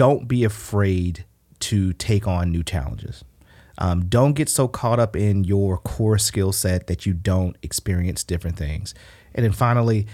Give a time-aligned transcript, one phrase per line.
[0.00, 1.26] don't be afraid
[1.58, 3.22] to take on new challenges.
[3.76, 8.24] Um, don't get so caught up in your core skill set that you don't experience
[8.24, 8.94] different things.
[9.34, 10.06] And then finally,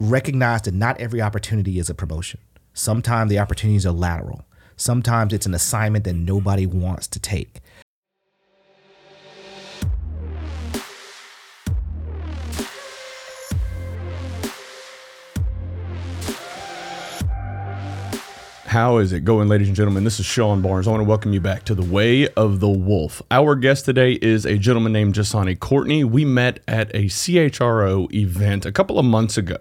[0.00, 2.40] recognize that not every opportunity is a promotion.
[2.74, 4.44] Sometimes the opportunities are lateral.
[4.76, 7.60] Sometimes it's an assignment that nobody wants to take.
[18.70, 20.04] How is it going, ladies and gentlemen?
[20.04, 20.86] This is Sean Barnes.
[20.86, 23.20] I want to welcome you back to the Way of the Wolf.
[23.28, 26.04] Our guest today is a gentleman named Njsane Courtney.
[26.04, 29.58] We met at a CHRO event a couple of months ago.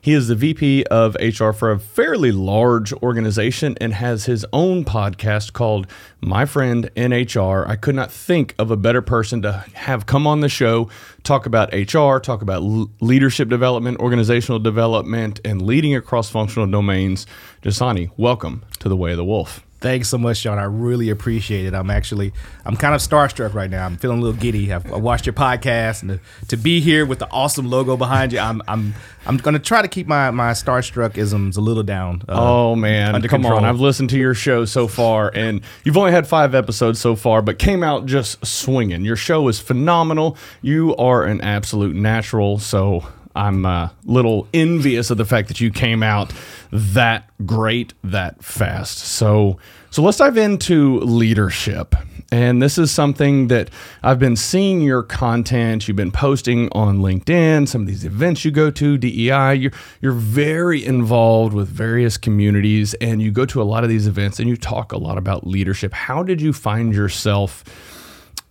[0.00, 4.84] He is the VP of HR for a fairly large organization and has his own
[4.84, 5.88] podcast called
[6.24, 7.66] My Friend in HR.
[7.68, 10.88] I could not think of a better person to have come on the show,
[11.22, 12.62] talk about HR, talk about
[13.00, 17.26] leadership development, organizational development, and leading across functional domains.
[17.62, 19.63] Njsane, welcome to the Way of the Wolf.
[19.84, 20.58] Thanks so much, Sean.
[20.58, 21.74] I really appreciate it.
[21.74, 22.32] I'm actually,
[22.64, 23.84] I'm kind of starstruck right now.
[23.84, 24.72] I'm feeling a little giddy.
[24.72, 28.32] I've, I watched your podcast, and to, to, be here with the awesome logo behind
[28.32, 28.94] you, I'm, I'm,
[29.26, 32.22] I'm going to try to keep my my starstruck isms a little down.
[32.26, 33.58] Uh, oh man, come control.
[33.58, 33.66] on!
[33.66, 37.42] I've listened to your show so far, and you've only had five episodes so far,
[37.42, 39.04] but came out just swinging.
[39.04, 40.38] Your show is phenomenal.
[40.62, 42.58] You are an absolute natural.
[42.58, 43.04] So
[43.34, 46.32] I'm a little envious of the fact that you came out
[46.72, 48.98] that great that fast.
[48.98, 49.58] So
[49.90, 51.94] so let's dive into leadership.
[52.32, 53.70] And this is something that
[54.02, 55.86] I've been seeing your content.
[55.86, 59.54] You've been posting on LinkedIn, some of these events you go to, DEI.
[59.54, 64.08] You're, you're very involved with various communities, and you go to a lot of these
[64.08, 65.92] events and you talk a lot about leadership.
[65.92, 67.62] How did you find yourself?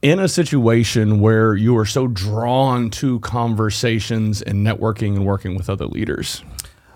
[0.03, 5.69] In a situation where you are so drawn to conversations and networking and working with
[5.69, 6.43] other leaders?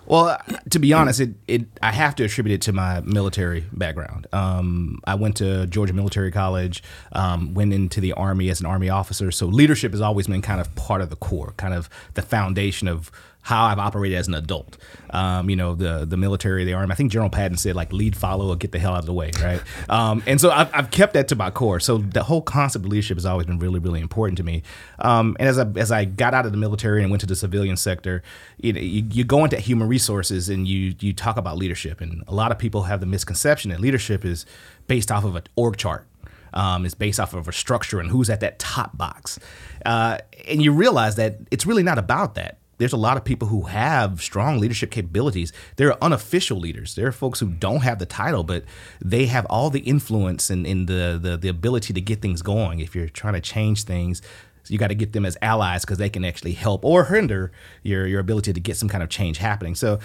[0.06, 0.38] Well,
[0.70, 4.28] to be honest, it, it I have to attribute it to my military background.
[4.32, 8.90] Um, I went to Georgia Military College, um, went into the Army as an Army
[8.90, 9.32] officer.
[9.32, 12.88] So leadership has always been kind of part of the core, kind of the foundation
[12.88, 13.12] of
[13.48, 14.78] how I've operated as an adult.
[15.12, 16.92] Um, you know, the the military, the army.
[16.92, 19.14] I think General Patton said like lead, follow, or get the hell out of the
[19.14, 19.62] way, right?
[19.90, 21.80] Um, and so I've, I've, kept that to my core.
[21.80, 24.64] So the whole concept of leadership has always been really, really important to me.
[25.00, 27.36] Um, and as I as I got out of the military and went to the
[27.36, 28.22] civilian sector,
[28.58, 32.24] you know, you, you go into human resources and you you talk about leadership, and
[32.28, 34.46] a lot of people have the misconception that leadership is
[34.88, 36.06] based off of an org chart.
[36.54, 39.40] Um, it's based off of a structure and who's at that top box.
[39.86, 40.18] Uh,
[40.50, 43.64] and you realize that it's really not about that there's a lot of people who
[43.64, 45.52] have strong leadership capabilities.
[45.78, 46.96] There are unofficial leaders.
[46.96, 48.64] There are folks who don't have the title, but
[49.04, 52.80] they have all the influence and, and the, the, the ability to get things going.
[52.80, 54.22] If you're trying to change things,
[54.70, 57.52] you got to get them as allies because they can actually help or hinder
[57.84, 59.76] your, your ability to get some kind of change happening.
[59.76, 60.00] So,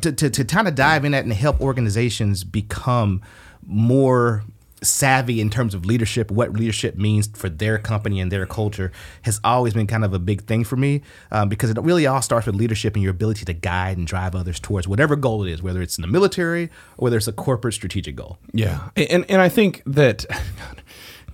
[0.00, 3.22] to, to, to kind of dive in that and help organizations become
[3.66, 4.42] more
[4.84, 9.40] savvy in terms of leadership, what leadership means for their company and their culture, has
[9.44, 12.46] always been kind of a big thing for me um, because it really all starts
[12.46, 15.62] with leadership and your ability to guide and drive others towards whatever goal it is,
[15.62, 16.64] whether it's in the military
[16.96, 18.38] or whether it's a corporate strategic goal.
[18.52, 20.24] Yeah, and and I think that.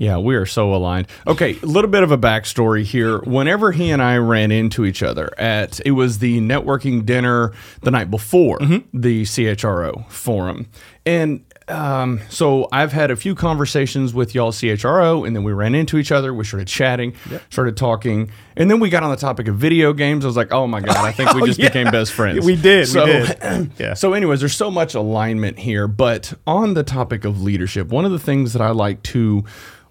[0.01, 1.09] Yeah, we are so aligned.
[1.27, 3.19] Okay, a little bit of a backstory here.
[3.19, 7.53] Whenever he and I ran into each other at it was the networking dinner
[7.83, 8.99] the night before mm-hmm.
[8.99, 10.69] the CHRO forum,
[11.05, 15.75] and um, so I've had a few conversations with y'all CHRO, and then we ran
[15.75, 16.35] into each other.
[16.35, 17.43] We started chatting, yep.
[17.51, 20.25] started talking, and then we got on the topic of video games.
[20.25, 21.69] I was like, "Oh my god, I think we oh, just oh, yeah.
[21.69, 22.89] became best friends." we did.
[22.89, 23.73] So, we did.
[23.79, 23.95] yeah.
[23.95, 25.89] So, anyways, there's so much alignment here.
[25.89, 29.45] But on the topic of leadership, one of the things that I like to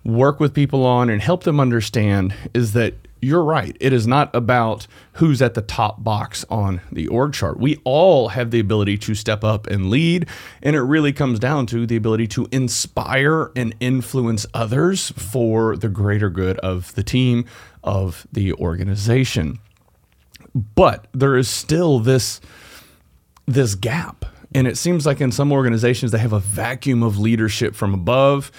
[0.04, 3.76] work with people on and help them understand is that you're right.
[3.80, 7.60] It is not about who's at the top box on the org chart.
[7.60, 10.28] We all have the ability to step up and lead,
[10.62, 15.90] and it really comes down to the ability to inspire and influence others for the
[15.90, 17.46] greater good of the team,
[17.84, 19.60] of the organization.
[20.56, 22.42] But there is still this
[23.46, 24.26] this gap.
[24.54, 28.52] And it seems like in some organizations they have a vacuum of leadership from above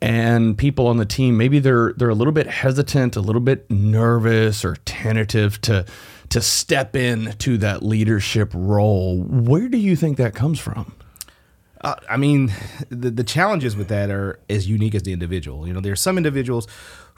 [0.00, 3.68] and people on the team maybe they're they're a little bit hesitant, a little bit
[3.70, 5.84] nervous or tentative to
[6.30, 9.22] to step in to that leadership role.
[9.22, 10.94] Where do you think that comes from?
[11.80, 12.52] Uh, I mean,
[12.90, 15.66] the the challenges with that are as unique as the individual.
[15.66, 16.66] You know, there are some individuals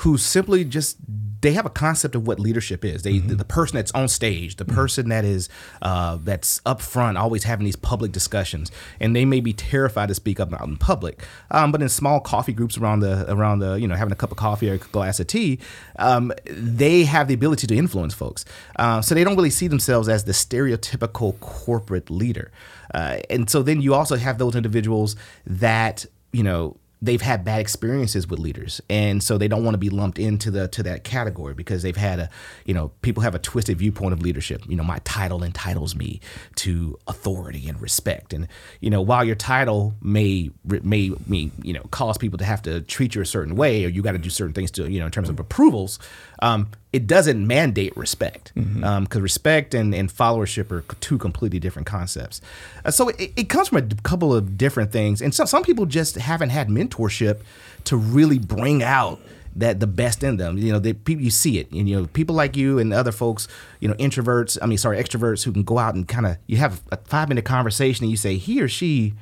[0.00, 0.98] who simply just
[1.42, 3.02] they have a concept of what leadership is.
[3.02, 3.36] They mm-hmm.
[3.36, 4.74] the, person that's on stage, the mm-hmm.
[4.74, 5.48] person that is
[5.80, 8.70] uh, that's up front, always having these public discussions,
[9.00, 11.24] and they may be terrified to speak up out in public.
[11.50, 14.30] Um, but in small coffee groups around the around the you know having a cup
[14.30, 15.58] of coffee or a glass of tea,
[15.98, 18.44] um, they have the ability to influence folks.
[18.76, 22.50] Uh, so they don't really see themselves as the stereotypical corporate leader.
[22.92, 27.44] Uh, and so then you also have those those individuals that you know they've had
[27.44, 30.82] bad experiences with leaders and so they don't want to be lumped into the to
[30.82, 32.30] that category because they've had a
[32.64, 34.62] you know people have a twisted viewpoint of leadership.
[34.68, 36.20] You know my title entitles me
[36.56, 38.32] to authority and respect.
[38.32, 38.48] And
[38.80, 42.80] you know while your title may may me you know cause people to have to
[42.82, 45.06] treat you a certain way or you got to do certain things to you know
[45.06, 45.98] in terms of approvals
[46.42, 48.84] um, it doesn't mandate respect because mm-hmm.
[48.84, 52.40] um, respect and, and followership are two completely different concepts.
[52.84, 55.86] Uh, so it, it, comes from a couple of different things, and some some people
[55.86, 57.40] just haven't had mentorship
[57.84, 59.20] to really bring out
[59.54, 60.58] that the best in them.
[60.58, 63.12] You know, the people you see it, and you know, people like you and other
[63.12, 63.46] folks,
[63.78, 64.58] you know, introverts.
[64.60, 67.28] I mean, sorry, extroverts who can go out and kind of you have a five
[67.28, 69.14] minute conversation, and you say he or she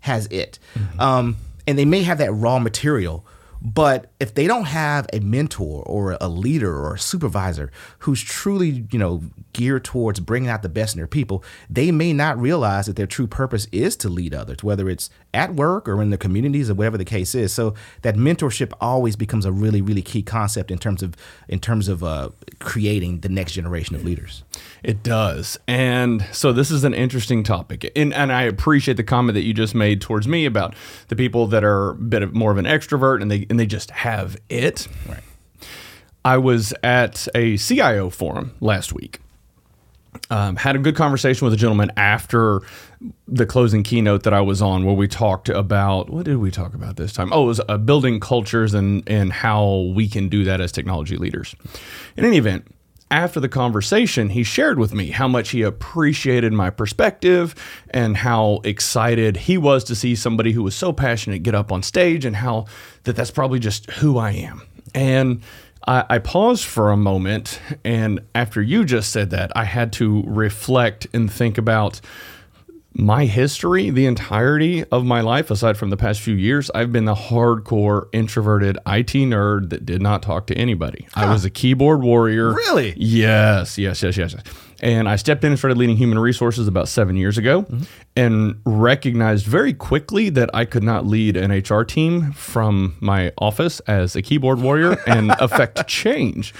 [0.00, 1.00] has it, mm-hmm.
[1.00, 1.36] um,
[1.68, 3.24] and they may have that raw material
[3.64, 8.86] but if they don't have a mentor or a leader or a supervisor who's truly,
[8.92, 9.20] you know,
[9.52, 13.08] geared towards bringing out the best in their people, they may not realize that their
[13.08, 16.74] true purpose is to lead others, whether it's at work or in their communities or
[16.74, 17.52] whatever the case is.
[17.52, 21.16] So that mentorship always becomes a really, really key concept in terms of
[21.48, 22.30] in terms of uh,
[22.60, 24.44] creating the next generation of leaders.
[24.84, 29.34] It does, and so this is an interesting topic, and and I appreciate the comment
[29.34, 30.76] that you just made towards me about
[31.08, 33.66] the people that are a bit of more of an extrovert and they and they
[33.66, 34.11] just have
[34.48, 34.88] it.
[35.08, 35.22] Right.
[36.24, 39.18] I was at a CIO forum last week.
[40.30, 42.60] Um, had a good conversation with a gentleman after
[43.26, 46.74] the closing keynote that I was on, where we talked about what did we talk
[46.74, 47.32] about this time?
[47.32, 51.16] Oh, it was uh, building cultures and and how we can do that as technology
[51.16, 51.56] leaders.
[52.16, 52.66] In any event,
[53.12, 57.54] after the conversation, he shared with me how much he appreciated my perspective
[57.90, 61.82] and how excited he was to see somebody who was so passionate get up on
[61.82, 62.64] stage and how
[63.04, 64.62] that that's probably just who I am.
[64.94, 65.42] And
[65.86, 70.22] I, I paused for a moment, and after you just said that, I had to
[70.26, 72.00] reflect and think about
[72.94, 77.06] my history, the entirety of my life, aside from the past few years, I've been
[77.06, 81.06] the hardcore introverted IT nerd that did not talk to anybody.
[81.12, 81.26] Huh.
[81.26, 82.52] I was a keyboard warrior.
[82.52, 82.94] Really?
[82.96, 84.34] Yes, yes, yes, yes.
[84.82, 87.84] And I stepped in and started leading human resources about seven years ago mm-hmm.
[88.16, 93.78] and recognized very quickly that I could not lead an HR team from my office
[93.80, 96.52] as a keyboard warrior and affect change.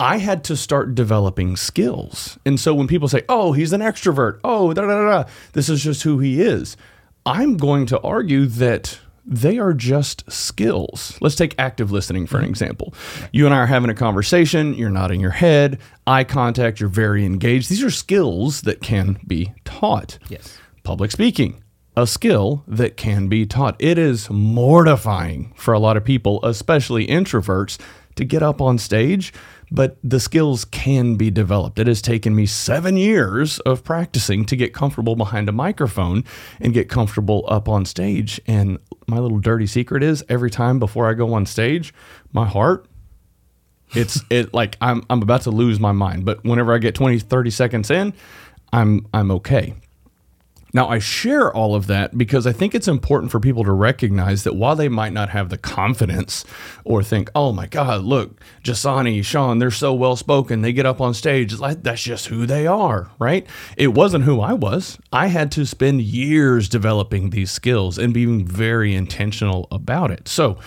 [0.00, 2.38] I had to start developing skills.
[2.46, 5.84] And so when people say, oh, he's an extrovert, oh, da, da, da, this is
[5.84, 6.78] just who he is,
[7.26, 11.18] I'm going to argue that they are just skills.
[11.20, 12.50] Let's take active listening for an mm-hmm.
[12.50, 12.94] example.
[13.30, 17.26] You and I are having a conversation, you're nodding your head, eye contact, you're very
[17.26, 17.68] engaged.
[17.68, 20.18] These are skills that can be taught.
[20.30, 20.56] Yes.
[20.82, 21.62] Public speaking,
[21.94, 23.76] a skill that can be taught.
[23.78, 27.78] It is mortifying for a lot of people, especially introverts,
[28.16, 29.32] to get up on stage
[29.70, 31.78] but the skills can be developed.
[31.78, 36.24] It has taken me seven years of practicing to get comfortable behind a microphone
[36.60, 38.40] and get comfortable up on stage.
[38.46, 41.94] And my little dirty secret is every time before I go on stage,
[42.32, 42.86] my heart
[43.94, 47.18] it's it like I'm I'm about to lose my mind, but whenever I get 20
[47.20, 48.12] 30 seconds in,
[48.72, 49.74] I'm I'm okay.
[50.72, 54.44] Now, I share all of that because I think it's important for people to recognize
[54.44, 56.44] that while they might not have the confidence
[56.84, 60.62] or think, oh my God, look, Njsane, Sean, they're so well spoken.
[60.62, 61.58] They get up on stage.
[61.58, 63.46] Like, that's just who they are, right?
[63.76, 64.98] It wasn't who I was.
[65.12, 70.28] I had to spend years developing these skills and being very intentional about it.
[70.28, 70.58] So,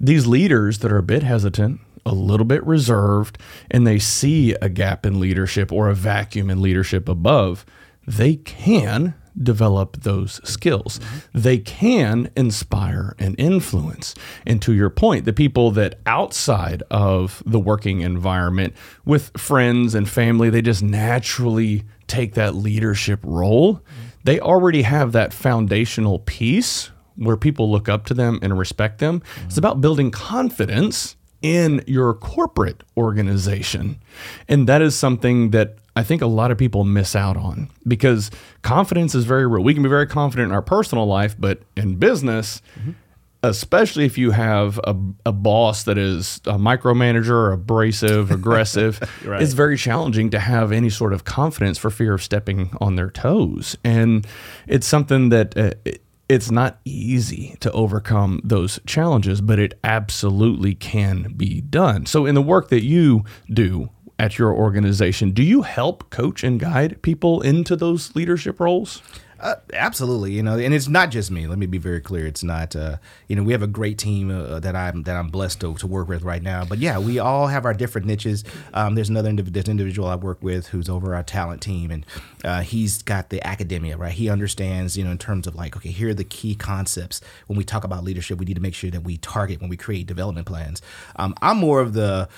[0.00, 3.38] these leaders that are a bit hesitant, a little bit reserved,
[3.70, 7.64] and they see a gap in leadership or a vacuum in leadership above,
[8.04, 11.00] they can develop those skills.
[11.32, 14.14] They can inspire and influence.
[14.46, 18.74] And to your point, the people that outside of the working environment
[19.04, 23.82] with friends and family, they just naturally take that leadership role.
[24.24, 29.22] They already have that foundational piece where people look up to them and respect them.
[29.44, 34.00] It's about building confidence in your corporate organization.
[34.48, 38.30] And that is something that I think a lot of people miss out on because
[38.62, 39.62] confidence is very real.
[39.62, 42.92] We can be very confident in our personal life, but in business, mm-hmm.
[43.42, 44.96] especially if you have a,
[45.26, 49.42] a, boss that is a micromanager, abrasive, aggressive, right.
[49.42, 53.10] it's very challenging to have any sort of confidence for fear of stepping on their
[53.10, 53.76] toes.
[53.84, 54.26] And
[54.66, 60.74] it's something that uh, it, it's not easy to overcome those challenges, but it absolutely
[60.74, 62.06] can be done.
[62.06, 63.90] So, in the work that you do
[64.22, 65.32] at your organization.
[65.32, 69.02] Do you help coach and guide people into those leadership roles?
[69.40, 71.48] Uh, absolutely, you know, and it's not just me.
[71.48, 72.28] Let me be very clear.
[72.28, 75.30] It's not, uh, you know, we have a great team uh, that I'm that I'm
[75.30, 76.64] blessed to, to work with right now.
[76.64, 78.44] But yeah, we all have our different niches.
[78.72, 82.06] Um, there's another indiv- individual I work with who's over our talent team, and
[82.44, 84.12] uh, he's got the academia right.
[84.12, 87.56] He understands, you know, in terms of like, okay, here are the key concepts when
[87.56, 88.38] we talk about leadership.
[88.38, 90.80] We need to make sure that we target when we create development plans.
[91.16, 92.28] Um, I'm more of the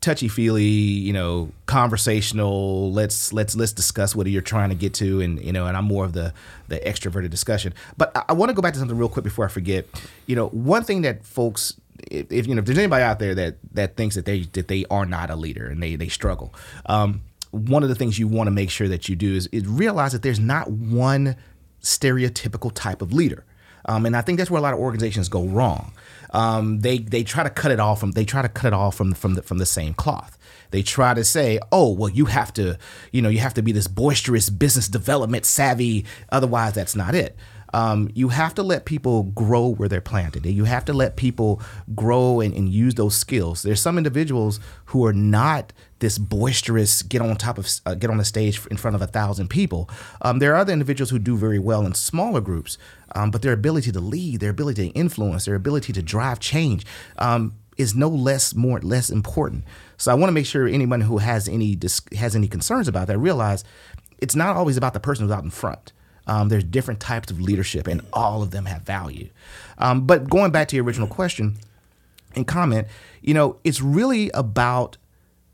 [0.00, 2.92] touchy feely, you know, conversational.
[2.92, 5.84] Let's let's let's discuss what you're trying to get to, and you know, and I'm
[5.84, 6.32] more of the
[6.68, 7.74] the extroverted discussion.
[7.96, 9.86] But I, I want to go back to something real quick before I forget.
[10.26, 11.78] You know, one thing that folks,
[12.10, 14.68] if, if you know, if there's anybody out there that that thinks that they that
[14.68, 16.54] they are not a leader and they they struggle.
[16.86, 19.66] Um, one of the things you want to make sure that you do is, is
[19.66, 21.34] realize that there's not one
[21.82, 23.44] stereotypical type of leader.
[23.86, 25.92] Um, and I think that's where a lot of organizations go wrong.
[26.32, 28.96] Um, they they try to cut it off from they try to cut it off
[28.96, 30.38] from from the from the same cloth.
[30.70, 32.78] They try to say, oh well, you have to
[33.12, 36.04] you know you have to be this boisterous business development savvy.
[36.30, 37.36] Otherwise, that's not it.
[37.72, 40.44] Um, you have to let people grow where they're planted.
[40.46, 41.62] You have to let people
[41.94, 43.62] grow and, and use those skills.
[43.62, 48.16] There's some individuals who are not this boisterous get on top of uh, get on
[48.16, 49.88] the stage in front of a thousand people.
[50.22, 52.76] Um, there are other individuals who do very well in smaller groups,
[53.14, 56.84] um, but their ability to lead, their ability to influence, their ability to drive change
[57.18, 59.64] um, is no less more less important.
[59.96, 61.78] So I want to make sure anyone who has any
[62.16, 63.64] has any concerns about that realize
[64.18, 65.92] it's not always about the person who's out in front.
[66.26, 69.30] Um, there's different types of leadership, and all of them have value.
[69.78, 71.56] Um, but going back to your original question
[72.36, 72.86] and comment,
[73.20, 74.96] you know, it's really about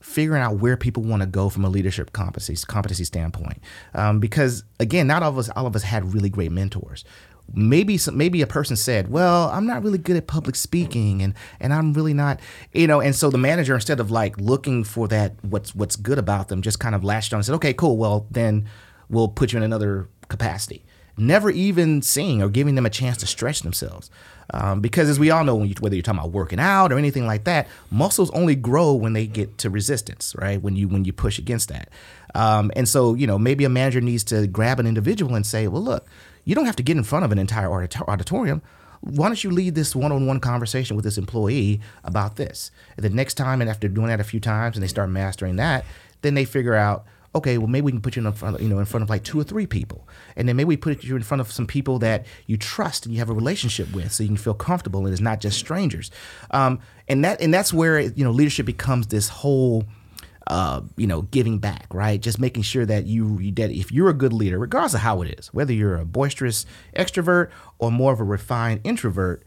[0.07, 3.59] figuring out where people want to go from a leadership competency competency standpoint.
[3.93, 7.05] Um, because again, not all of us all of us had really great mentors.
[7.53, 11.35] Maybe some, maybe a person said, "Well, I'm not really good at public speaking, and
[11.61, 12.41] and I'm really not,
[12.73, 16.19] you know." And so the manager, instead of like looking for that what's what's good
[16.19, 17.97] about them, just kind of latched on and said, "Okay, cool.
[17.97, 18.69] Well, then
[19.09, 20.85] we'll put you in another capacity."
[21.19, 24.11] Never even seeing or giving them a chance to stretch themselves.
[24.53, 27.27] Um, because as we all know, you, whether you're talking about working out or anything
[27.27, 30.61] like that, muscles only grow when they get to resistance, right?
[30.63, 31.89] When you when you push against that,
[32.35, 35.67] um, and so you know maybe a manager needs to grab an individual and say,
[35.67, 36.07] well, look,
[36.45, 38.63] you don't have to get in front of an entire auditorium.
[39.01, 42.71] Why don't you lead this one-on-one conversation with this employee about this?
[42.97, 45.57] And the next time, and after doing that a few times, and they start mastering
[45.57, 45.85] that,
[46.23, 47.05] then they figure out
[47.37, 49.11] okay, well maybe we can put you in front of, you know in front of
[49.11, 51.67] like two or three people, and then maybe we put you in front of some
[51.67, 55.05] people that you trust and you have a relationship with, so you can feel comfortable
[55.05, 56.11] and it's not just strangers.
[56.51, 59.85] Um, and that and that's where you know leadership becomes this whole.
[60.49, 62.21] Uh, you know, giving back, right?
[62.21, 65.37] Just making sure that you that if you're a good leader, regardless of how it
[65.41, 67.51] is, whether you're a boisterous extrovert
[67.81, 69.43] or more of a refined introvert,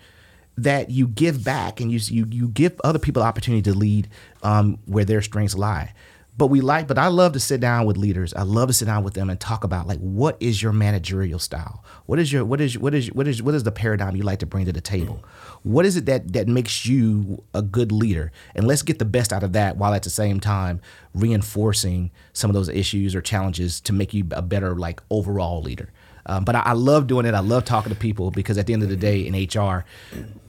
[0.58, 4.10] that you give back and you you you give other people opportunity to lead
[4.44, 5.94] um, where their strengths lie
[6.40, 8.34] but we like but i love to sit down with leaders.
[8.34, 11.40] I love to sit down with them and talk about like what is your managerial
[11.40, 11.84] style?
[12.06, 14.40] What is your what is what is what is what is the paradigm you like
[14.40, 15.24] to bring to the table?
[15.64, 18.32] What is it that that makes you a good leader?
[18.56, 20.82] And let's get the best out of that while at the same time
[21.14, 25.92] reinforcing some of those issues or challenges to make you a better like overall leader.
[26.26, 27.34] Um, but I, I, love doing it.
[27.34, 29.84] I love talking to people because at the end of the day, in HR,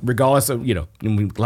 [0.02, 0.88] regardless of you know,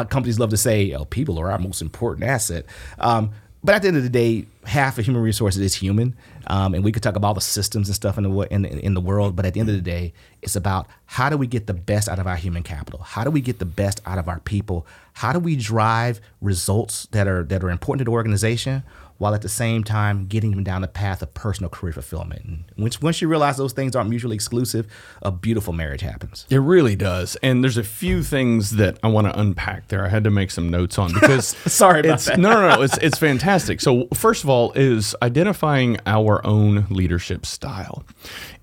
[0.07, 2.67] companies love to say, "Oh, people are our most important asset."
[2.99, 3.31] Um,
[3.65, 6.15] but at the end of the day, half of human resources is human,
[6.49, 8.93] um, and we could talk about all the systems and stuff in the in, in
[8.93, 9.35] the world.
[9.35, 12.07] But at the end of the day, it's about how do we get the best
[12.07, 13.01] out of our human capital?
[13.01, 14.87] How do we get the best out of our people?
[15.15, 18.83] How do we drive results that are that are important to the organization?
[19.19, 22.45] While at the same time getting them down the path of personal career fulfillment.
[22.45, 24.87] And once, once you realize those things aren't mutually exclusive,
[25.23, 26.47] a beautiful marriage happens.
[26.51, 27.37] It really does.
[27.37, 30.05] And there's a few things that I want to unpack there.
[30.05, 32.39] I had to make some notes on because sorry about that.
[32.39, 32.83] No, no, no.
[32.83, 33.81] It's it's fantastic.
[33.81, 38.05] So first of all, is identifying our own leadership style.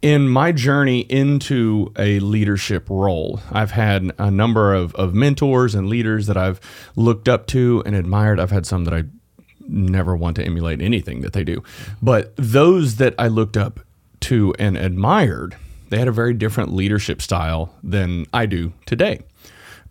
[0.01, 5.87] In my journey into a leadership role, I've had a number of, of mentors and
[5.87, 6.59] leaders that I've
[6.95, 8.39] looked up to and admired.
[8.39, 9.03] I've had some that I
[9.71, 11.63] never want to emulate anything that they do.
[12.01, 13.79] But those that I looked up
[14.21, 15.55] to and admired,
[15.89, 19.21] they had a very different leadership style than I do today.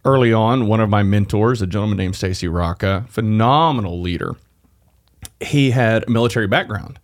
[0.05, 4.35] Early on, one of my mentors, a gentleman named Stacy Rocca, phenomenal leader,
[5.41, 6.99] he had a military background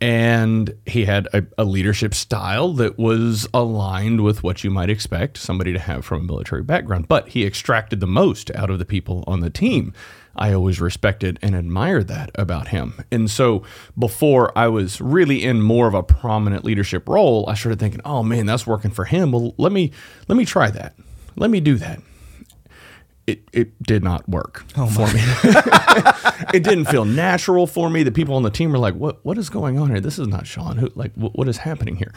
[0.00, 5.38] and he had a, a, leadership style that was aligned with what you might expect
[5.38, 7.08] somebody to have from a military background.
[7.08, 9.94] But he extracted the most out of the people on the team.
[10.36, 12.94] I always respected and admired that about him.
[13.10, 13.62] And so
[13.98, 18.22] before I was really in more of a prominent leadership role, I started thinking, "Oh
[18.22, 19.32] man, that's working for him.
[19.32, 19.92] Well, let me
[20.28, 20.94] let me try that.
[21.36, 22.00] Let me do that."
[23.26, 25.22] It, it did not work oh for me.
[26.52, 28.02] it didn't feel natural for me.
[28.02, 30.00] The people on the team were like, "What what is going on here?
[30.00, 30.76] This is not Sean.
[30.76, 32.12] Who like what, what is happening here?"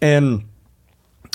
[0.00, 0.44] And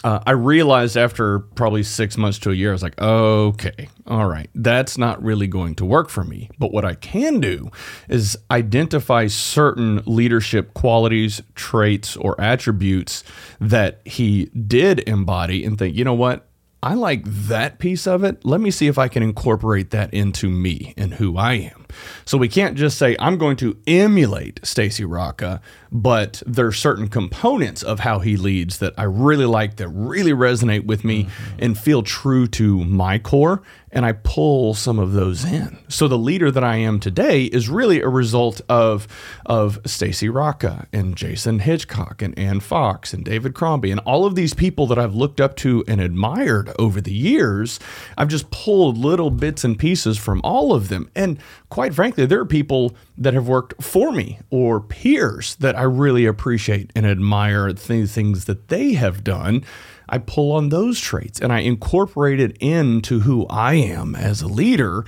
[0.04, 4.28] uh, I realized after probably six months to a year, I was like, okay, all
[4.28, 6.50] right, that's not really going to work for me.
[6.58, 7.70] But what I can do
[8.10, 13.24] is identify certain leadership qualities, traits, or attributes
[13.60, 16.48] that he did embody and think, you know what?
[16.84, 18.44] I like that piece of it.
[18.44, 21.81] Let me see if I can incorporate that into me and who I am.
[22.26, 27.08] So we can't just say I'm going to emulate Stacy Rocca, but there are certain
[27.08, 31.60] components of how he leads that I really like that really resonate with me mm-hmm.
[31.60, 35.78] and feel true to my core and I pull some of those in.
[35.88, 39.08] So the leader that I am today is really a result of
[39.46, 44.36] of Stacy Rocca and Jason Hitchcock and Ann Fox and David Crombie and all of
[44.36, 47.80] these people that I've looked up to and admired over the years.
[48.18, 51.10] I've just pulled little bits and pieces from all of them.
[51.16, 55.84] And quite frankly, there are people that have worked for me or peers that I
[55.84, 59.64] really appreciate and admire the things that they have done.
[60.12, 64.48] I pull on those traits and I incorporate it into who I am as a
[64.48, 65.06] leader.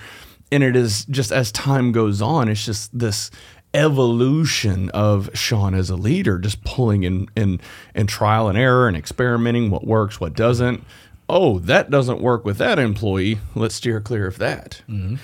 [0.51, 3.29] And it is just as time goes on, it's just this
[3.74, 7.60] evolution of Sean as a leader, just pulling in in,
[7.93, 10.83] in trial and error and experimenting what works, what doesn't.
[11.27, 13.39] Oh, that doesn't work with that employee.
[13.55, 14.83] Let's steer clear of that.
[14.88, 15.15] Mm-hmm.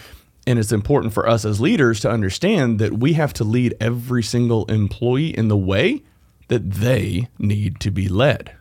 [0.48, 4.24] And it's important for us as leaders to understand that we have to lead every
[4.24, 6.02] single employee in the way
[6.48, 8.56] that they need to be led.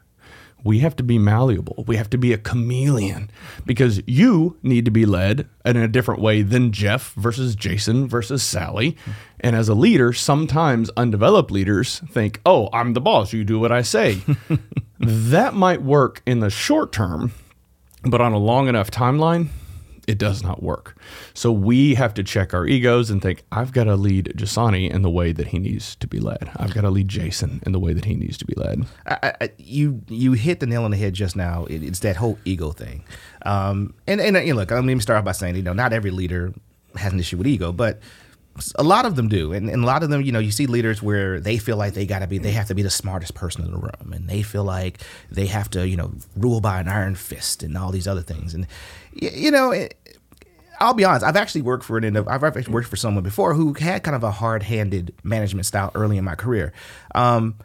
[0.65, 1.85] We have to be malleable.
[1.87, 3.31] We have to be a chameleon
[3.65, 8.43] because you need to be led in a different way than Jeff versus Jason versus
[8.43, 8.97] Sally.
[9.41, 13.33] And as a leader, sometimes undeveloped leaders think, oh, I'm the boss.
[13.33, 14.21] You do what I say.
[15.01, 17.33] that might work in the short term,
[18.03, 19.49] but on a long enough timeline,
[20.09, 20.97] it does not work.
[21.35, 25.03] So we have to check our egos and think, I've got to lead Njsane in
[25.03, 26.51] the way that he needs to be led.
[26.57, 28.87] I've got to lead Jason in the way that he needs to be led.
[29.07, 31.67] I, I, you you hit the nail on the head just now.
[31.67, 33.05] It, it's that whole ego thing.
[33.45, 35.93] Um, and and you know, look, let me start off by saying, you know, not
[35.93, 36.55] every leader
[36.97, 38.01] has an issue with ego, but
[38.77, 40.67] a lot of them do and, and, a lot of them you know you see
[40.67, 43.35] leaders where they feel like they got to be they have to be the smartest
[43.35, 44.99] person in the room and they feel like
[45.31, 48.55] they have to you know rule by an iron fist and all these other things
[48.55, 48.67] and
[49.13, 49.97] you know it,
[50.81, 51.25] I'll be honest.
[51.25, 54.23] I've actually worked for an I've actually worked for someone before who had kind of
[54.23, 56.73] a hard-handed management style early in my career,
[57.15, 57.57] um,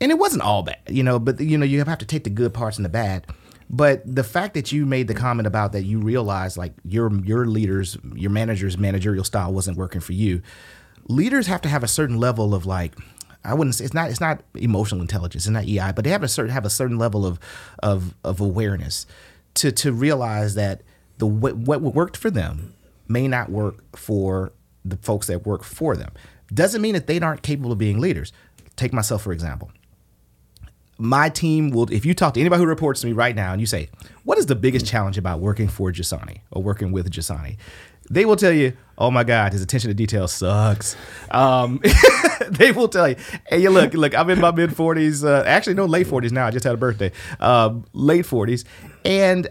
[0.00, 1.18] and it wasn't all bad, you know.
[1.18, 3.26] But you know, you have to take the good parts and the bad.
[3.72, 7.46] But the fact that you made the comment about that you realized like your your
[7.46, 10.42] leaders, your manager's managerial style wasn't working for you.
[11.06, 12.94] Leaders have to have a certain level of like
[13.44, 16.24] I wouldn't say it's not it's not emotional intelligence, it's not EI, but they have
[16.24, 17.38] a certain have a certain level of
[17.80, 19.06] of of awareness
[19.54, 20.82] to to realize that
[21.18, 22.74] the what, what worked for them
[23.06, 24.52] may not work for
[24.84, 26.10] the folks that work for them.
[26.52, 28.32] Doesn't mean that they aren't capable of being leaders.
[28.74, 29.70] Take myself for example
[31.00, 33.60] my team will if you talk to anybody who reports to me right now and
[33.60, 33.88] you say
[34.24, 37.56] what is the biggest challenge about working for njsane or working with njsane
[38.10, 40.96] they will tell you oh my god his attention to detail sucks
[41.30, 41.80] um,
[42.48, 43.16] they will tell you
[43.48, 46.50] hey look look i'm in my mid 40s uh, actually no late 40s now i
[46.50, 47.10] just had a birthday
[47.40, 48.64] uh, late 40s
[49.04, 49.48] and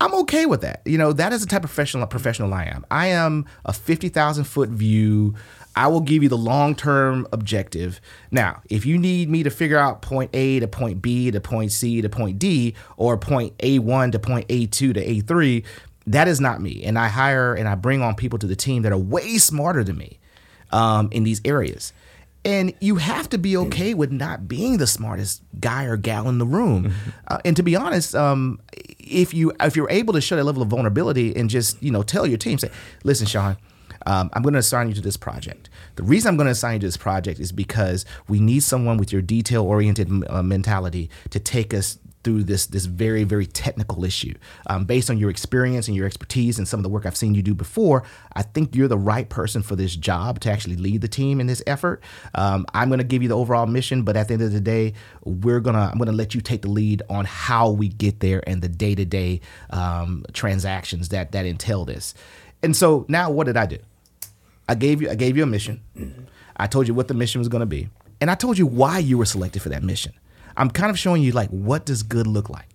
[0.00, 0.82] I'm okay with that.
[0.84, 2.84] You know, that is the type of professional professional I am.
[2.90, 5.36] I am a 50,000 foot view.
[5.74, 8.00] I will give you the long term objective.
[8.30, 11.72] Now, if you need me to figure out point A to point B to point
[11.72, 15.64] C to point D or point A1 to point A2 to A3,
[16.06, 16.82] that is not me.
[16.84, 19.84] And I hire and I bring on people to the team that are way smarter
[19.84, 20.18] than me
[20.70, 21.92] um, in these areas.
[22.44, 26.38] And you have to be okay with not being the smartest guy or gal in
[26.38, 26.86] the room.
[26.86, 27.10] Mm-hmm.
[27.28, 28.58] Uh, and to be honest, um,
[28.98, 32.02] if you if you're able to show that level of vulnerability and just you know
[32.02, 32.68] tell your team, say,
[33.04, 33.56] "Listen, Sean,
[34.06, 35.68] um, I'm going to assign you to this project.
[35.96, 38.96] The reason I'm going to assign you to this project is because we need someone
[38.96, 44.04] with your detail oriented uh, mentality to take us through this this very very technical
[44.04, 44.34] issue.
[44.68, 47.34] Um, based on your experience and your expertise and some of the work I've seen
[47.34, 51.00] you do before, I think you're the right person for this job to actually lead
[51.00, 52.02] the team in this effort.
[52.34, 54.60] Um, I'm going to give you the overall mission, but at the end of the
[54.60, 58.20] day, we're gonna I'm going to let you take the lead on how we get
[58.20, 59.40] there and the day to day
[60.32, 62.14] transactions that that entail this.
[62.62, 63.78] And so now, what did I do?
[64.72, 65.82] I gave you I gave you a mission.
[66.56, 67.90] I told you what the mission was going to be,
[68.22, 70.14] and I told you why you were selected for that mission.
[70.56, 72.71] I'm kind of showing you like what does good look like.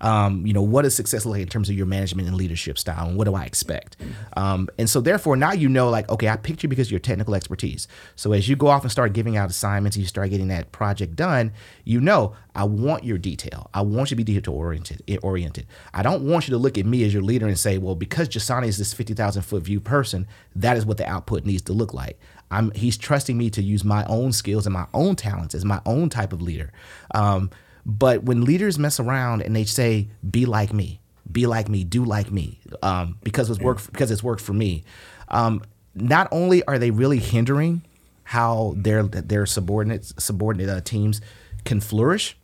[0.00, 3.08] Um, you know, what is success like in terms of your management and leadership style,
[3.08, 3.96] and what do I expect?
[4.36, 7.00] Um, and so, therefore, now you know, like, okay, I picked you because of your
[7.00, 7.88] technical expertise.
[8.16, 10.72] So, as you go off and start giving out assignments, and you start getting that
[10.72, 11.52] project done,
[11.84, 13.70] you know, I want your detail.
[13.74, 15.02] I want you to be detail oriented.
[15.22, 15.66] Oriented.
[15.94, 18.28] I don't want you to look at me as your leader and say, well, because
[18.28, 21.72] Njsane is this fifty thousand foot view person, that is what the output needs to
[21.72, 22.18] look like.
[22.50, 25.80] I'm he's trusting me to use my own skills and my own talents as my
[25.86, 26.72] own type of leader.
[27.14, 27.50] Um,
[27.86, 32.04] But when leaders mess around and they say, "Be like me," be like me, do
[32.04, 34.84] like me, um, because it's worked because it's worked for me.
[35.28, 35.62] Um,
[35.94, 37.82] not only are they really hindering
[38.24, 41.20] how their their subordinates subordinate uh, teams
[41.64, 42.36] can flourish,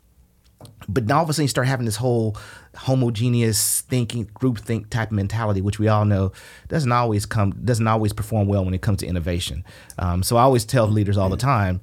[0.89, 2.37] but now all of a sudden you start having this whole
[2.75, 6.33] homogeneous thinking, group think type mentality, which we all know
[6.69, 9.65] doesn't always come doesn't always perform well when it comes to innovation.
[9.99, 11.81] Um, so I always tell leaders all the time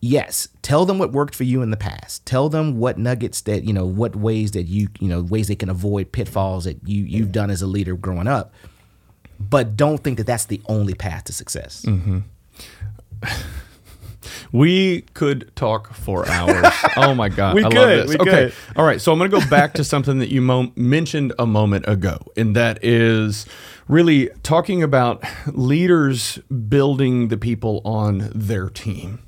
[0.00, 2.24] yes, tell them what worked for you in the past.
[2.26, 5.56] Tell them what nuggets that, you know, what ways that you, you know, ways they
[5.56, 8.52] can avoid pitfalls that you you've done as a leader growing up.
[9.38, 11.84] But don't think that that's the only path to success.
[11.86, 12.18] Mm-hmm.
[14.52, 16.72] We could talk for hours.
[16.96, 18.08] oh my god, we I could, love this.
[18.10, 18.54] we okay, could.
[18.76, 19.00] all right.
[19.00, 22.18] So I'm going to go back to something that you mo- mentioned a moment ago,
[22.36, 23.46] and that is
[23.88, 29.20] really talking about leaders building the people on their team.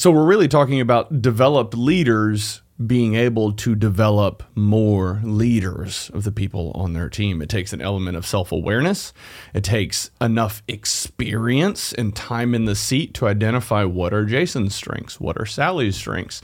[0.00, 6.32] So we're really talking about developed leaders being able to develop more leaders of the
[6.32, 7.42] people on their team.
[7.42, 9.12] It takes an element of self awareness,
[9.52, 15.20] it takes enough experience and time in the seat to identify what are Jason's strengths,
[15.20, 16.40] what are Sally's strengths.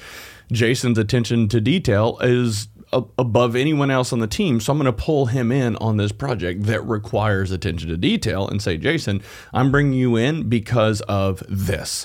[0.53, 4.61] Jason's attention to detail is above anyone else on the team.
[4.61, 8.47] So I'm going to pull him in on this project that requires attention to detail
[8.47, 9.23] and say, Jason,
[9.55, 12.05] I'm bringing you in because of this.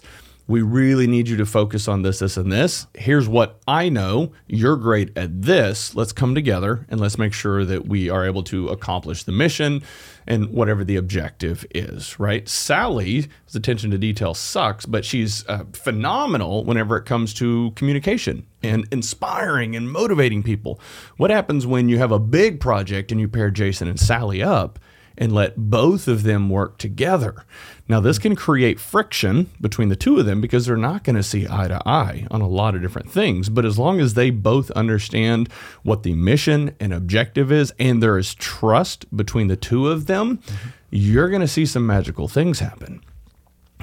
[0.52, 2.86] We really need you to focus on this, this, and this.
[2.94, 4.34] Here's what I know.
[4.48, 5.96] You're great at this.
[5.96, 9.82] Let's come together and let's make sure that we are able to accomplish the mission
[10.28, 12.50] and whatever the objective is, right?
[12.50, 18.86] Sally's attention to detail sucks, but she's uh, phenomenal whenever it comes to communication and
[18.92, 20.82] inspiring and motivating people.
[21.16, 24.80] What happens when you have a big project and you pair Jason and Sally up?
[25.22, 27.46] And let both of them work together.
[27.88, 31.22] Now, this can create friction between the two of them because they're not going to
[31.22, 33.48] see eye to eye on a lot of different things.
[33.48, 35.48] But as long as they both understand
[35.84, 40.40] what the mission and objective is, and there is trust between the two of them,
[40.40, 40.70] mm-hmm.
[40.90, 43.04] you're going to see some magical things happen.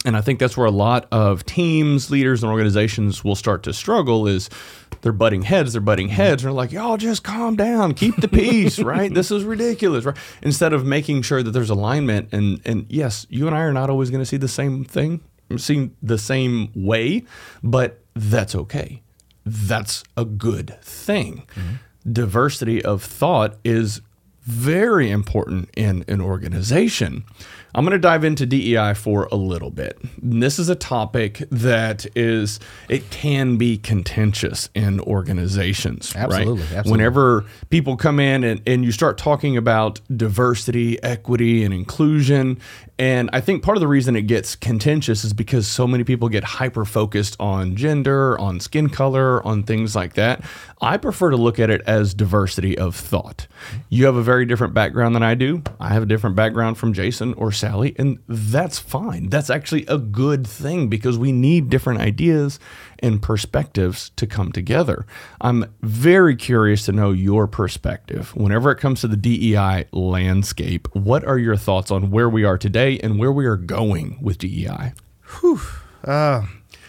[0.05, 3.73] And I think that's where a lot of teams, leaders, and organizations will start to
[3.73, 4.49] struggle is
[5.01, 8.29] they're butting heads, they're butting heads, and they're like, y'all just calm down, keep the
[8.29, 9.13] peace, right?
[9.13, 10.17] This is ridiculous, right?
[10.43, 13.91] Instead of making sure that there's alignment and and yes, you and I are not
[13.91, 15.21] always going to see the same thing,
[15.57, 17.25] see the same way,
[17.63, 19.03] but that's okay.
[19.45, 21.47] That's a good thing.
[21.55, 22.13] Mm-hmm.
[22.13, 24.03] Diversity of thought is
[24.43, 27.25] very important in an organization.
[27.79, 30.01] I'm going to dive into DEI for a little bit.
[30.21, 36.13] And this is a topic that is it can be contentious in organizations.
[36.17, 36.73] Absolutely, right?
[36.73, 36.91] absolutely.
[36.91, 42.59] Whenever people come in and, and you start talking about diversity, equity, and inclusion,
[42.99, 46.29] and I think part of the reason it gets contentious is because so many people
[46.29, 50.43] get hyper focused on gender, on skin color, on things like that.
[50.81, 53.47] I prefer to look at it as diversity of thought.
[53.89, 55.63] You have a very different background than I do.
[55.79, 59.29] I have a different background from Jason or Sally, and that's fine.
[59.29, 62.59] That's actually a good thing because we need different ideas
[63.01, 65.07] and perspectives to come together.
[65.41, 68.35] I'm very curious to know your perspective.
[68.35, 72.59] Whenever it comes to the DEI landscape, what are your thoughts on where we are
[72.59, 74.93] today and where we are going with DEI?
[75.41, 75.61] Whew.
[76.05, 76.47] Uh,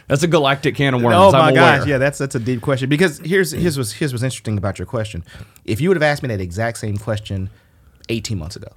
[0.08, 1.16] that's a galactic can of worms.
[1.16, 2.90] Oh my gosh, yeah, that's that's a deep question.
[2.90, 5.24] Because here's here's what's here's what's interesting about your question.
[5.66, 7.50] If you would have asked me that exact same question
[8.10, 8.70] 18 months ago,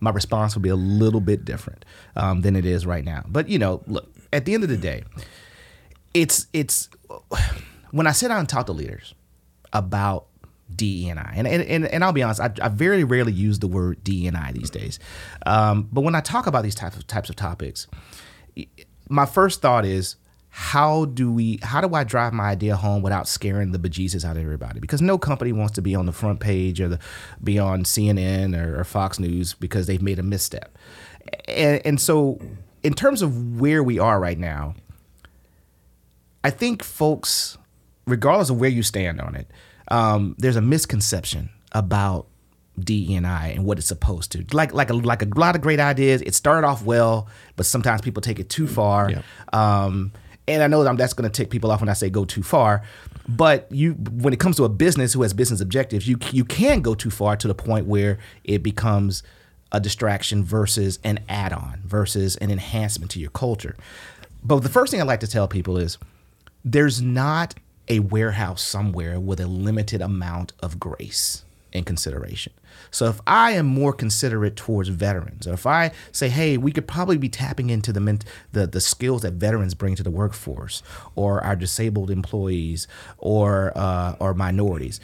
[0.00, 1.84] my response would be a little bit different
[2.16, 3.22] um, than it is right now.
[3.28, 5.04] But you know, look, at the end of the day,
[6.14, 6.88] it's it's
[7.90, 9.14] when I sit down and talk to leaders
[9.72, 10.26] about
[10.74, 14.02] DE and and, and, and I'll be honest, I, I very rarely use the word
[14.02, 14.98] DE and I these days.
[15.44, 17.86] Um, but when I talk about these types of types of topics,
[19.08, 20.16] my first thought is
[20.48, 24.36] how do we how do I drive my idea home without scaring the bejesus out
[24.36, 24.78] of everybody?
[24.78, 26.98] Because no company wants to be on the front page or the
[27.42, 30.78] be on CNN or, or Fox News because they've made a misstep.
[31.48, 32.40] And, and so,
[32.84, 34.76] in terms of where we are right now,
[36.44, 37.58] I think folks,
[38.06, 39.50] regardless of where you stand on it,
[39.88, 42.26] um, there's a misconception about
[42.78, 44.44] DEI and what it's supposed to.
[44.52, 46.22] Like like a, like a lot of great ideas.
[46.22, 49.10] It started off well, but sometimes people take it too far.
[49.10, 49.22] Yeah.
[49.52, 50.12] Um,
[50.46, 52.42] and I know that that's going to tick people off when I say go too
[52.42, 52.82] far.
[53.26, 56.82] But you, when it comes to a business who has business objectives, you you can
[56.82, 59.22] go too far to the point where it becomes
[59.72, 63.76] a distraction versus an add-on versus an enhancement to your culture.
[64.44, 65.98] But the first thing I like to tell people is
[66.64, 67.54] there's not
[67.88, 72.52] a warehouse somewhere with a limited amount of grace in consideration.
[72.90, 76.86] So if I am more considerate towards veterans, or if I say, hey, we could
[76.86, 80.82] probably be tapping into the the, the skills that veterans bring to the workforce,
[81.14, 82.86] or our disabled employees,
[83.18, 85.00] or uh, or minorities,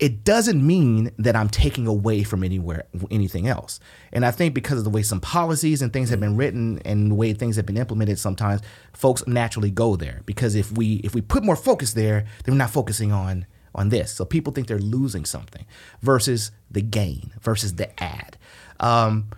[0.00, 3.78] it doesn't mean that I'm taking away from anywhere anything else.
[4.12, 7.10] And I think because of the way some policies and things have been written and
[7.10, 8.62] the way things have been implemented, sometimes
[8.94, 10.22] folks naturally go there.
[10.24, 13.90] Because if we if we put more focus there, then we're not focusing on on
[13.90, 14.10] this.
[14.12, 15.66] So people think they're losing something
[16.00, 18.38] versus the gain versus the ad.
[18.80, 19.28] Um,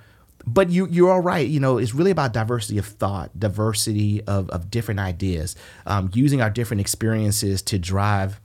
[0.47, 1.47] but you you're all right.
[1.47, 6.41] You know, it's really about diversity of thought, diversity of, of different ideas, um, using
[6.41, 8.41] our different experiences to drive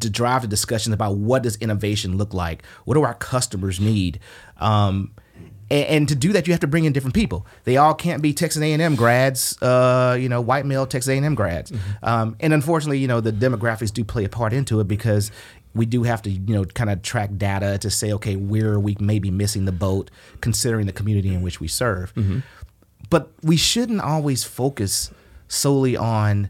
[0.00, 2.64] to drive the discussion about what does innovation look like?
[2.84, 4.20] What do our customers need?
[4.58, 5.12] Um,
[5.70, 7.46] and, and, to do that you have to bring in different people.
[7.64, 11.70] They all can't be texas a&m grads uh, you know white male texas a&m grads.
[11.70, 12.04] Mm-hmm.
[12.04, 15.30] um, and unfortunately you know the demographics do play a part into it because
[15.74, 18.80] we do have to you know kind of track data to say okay where are
[18.80, 22.14] we maybe missing the boat considering the community in which we serve.
[22.14, 22.40] Mm-hmm.
[23.10, 25.10] but we shouldn't always focus
[25.48, 26.48] solely on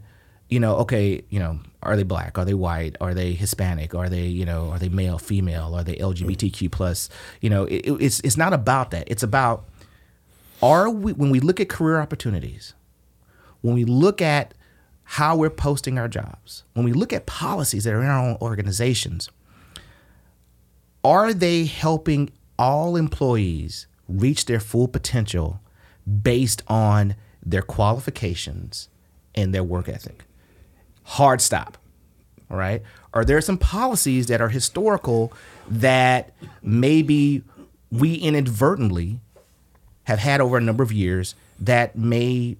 [0.49, 2.37] you know okay you know are they black?
[2.37, 2.95] Are they white?
[2.99, 3.95] Are they Hispanic?
[3.95, 5.75] Are they you know are they male, female?
[5.75, 7.09] Are they LGBTQ plus?
[7.41, 9.05] You know, it, it's it's not about that.
[9.07, 9.65] It's about
[10.61, 12.73] are we when we look at career opportunities,
[13.61, 14.53] when we look at
[15.03, 18.37] how we're posting our jobs, when we look at policies that are in our own
[18.41, 19.29] organizations,
[21.03, 25.61] are they helping all employees reach their full potential
[26.21, 28.89] based on their qualifications
[29.33, 30.25] and their work ethic?
[31.09, 31.77] Hard stop.
[32.51, 32.83] All right.
[33.13, 35.33] Are there some policies that are historical
[35.67, 37.43] that maybe
[37.91, 39.19] we inadvertently
[40.03, 42.57] have had over a number of years that may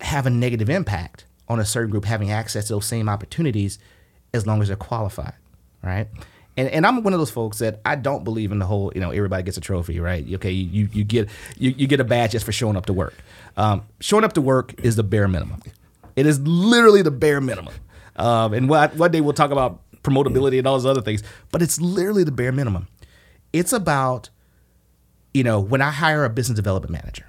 [0.00, 3.78] have a negative impact on a certain group having access to those same opportunities
[4.32, 5.34] as long as they're qualified,
[5.82, 6.08] right?
[6.56, 9.00] And, and I'm one of those folks that I don't believe in the whole, you
[9.00, 10.24] know, everybody gets a trophy, right?
[10.34, 11.28] Okay, you, you get
[11.58, 13.14] you, you get a badge just for showing up to work.
[13.56, 15.62] Um, showing up to work is the bare minimum.
[16.16, 17.74] It is literally the bare minimum.
[18.16, 21.62] Um, and what, one day we'll talk about promotability and all those other things, but
[21.62, 22.88] it's literally the bare minimum.
[23.52, 24.30] It's about,
[25.32, 27.26] you know, when I hire a business development manager,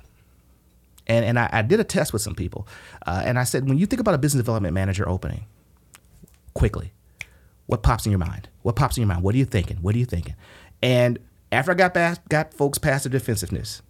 [1.08, 2.68] and, and I, I did a test with some people,
[3.06, 5.46] uh, and I said, when you think about a business development manager opening,
[6.54, 6.94] quickly,
[7.66, 8.50] what pops in your mind?
[8.62, 9.24] What pops in your mind?
[9.24, 9.78] What are you thinking?
[9.78, 10.36] What are you thinking?
[10.82, 11.20] And
[11.52, 13.82] after I got past, got folks past the defensiveness,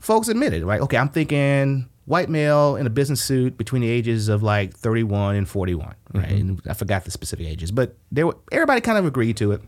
[0.00, 0.80] folks admitted, right?
[0.80, 5.36] Okay, I'm thinking white male in a business suit between the ages of like 31
[5.36, 6.28] and 41, right?
[6.28, 6.34] Mm-hmm.
[6.34, 9.62] And I forgot the specific ages, but there were, everybody kind of agreed to it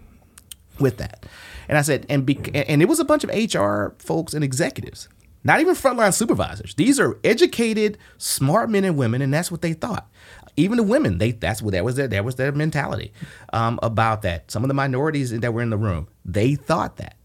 [0.78, 1.26] with that.
[1.68, 5.08] And I said, and be, and it was a bunch of HR folks and executives,
[5.44, 6.74] not even frontline supervisors.
[6.74, 10.10] These are educated, smart men and women, and that's what they thought.
[10.56, 13.12] Even the women, they that's what that was their that was their mentality
[13.52, 14.50] um, about that.
[14.52, 17.16] Some of the minorities that were in the room, they thought that,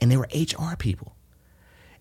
[0.00, 1.11] and they were HR people.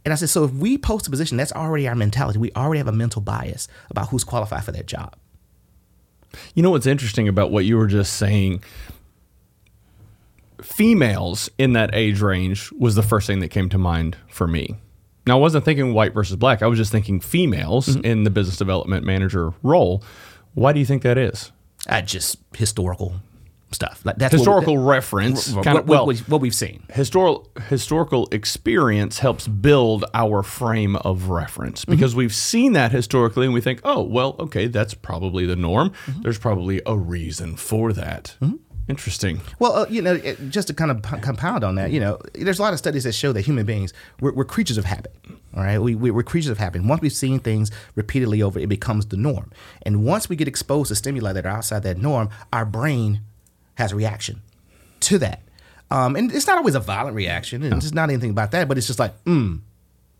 [0.03, 2.39] And I said, so if we post a position, that's already our mentality.
[2.39, 5.15] We already have a mental bias about who's qualified for that job.
[6.55, 8.63] You know what's interesting about what you were just saying?
[10.61, 14.75] Females in that age range was the first thing that came to mind for me.
[15.27, 16.63] Now, I wasn't thinking white versus black.
[16.63, 18.05] I was just thinking females mm-hmm.
[18.05, 20.03] in the business development manager role.
[20.55, 21.51] Why do you think that is?
[21.87, 23.21] Uh, just historical
[23.71, 24.01] stuff.
[24.03, 26.83] Like that's historical what, reference, what, kind of, well, what we've seen.
[26.91, 31.91] Historical historical experience helps build our frame of reference mm-hmm.
[31.91, 32.19] because mm-hmm.
[32.19, 35.89] we've seen that historically, and we think, oh, well, okay, that's probably the norm.
[36.05, 36.21] Mm-hmm.
[36.23, 38.35] There's probably a reason for that.
[38.41, 38.57] Mm-hmm.
[38.87, 39.41] Interesting.
[39.59, 42.19] Well, uh, you know, it, just to kind of p- compound on that, you know,
[42.33, 45.15] there's a lot of studies that show that human beings we're, we're creatures of habit.
[45.55, 46.83] All right, we, we, are creatures of habit.
[46.83, 49.51] Once we've seen things repeatedly over, it becomes the norm.
[49.83, 53.21] And once we get exposed to stimuli that are outside that norm, our brain
[53.75, 54.41] has a reaction
[55.01, 55.41] to that.
[55.89, 58.77] Um, and it's not always a violent reaction, and it's not anything about that, but
[58.77, 59.57] it's just like, hmm,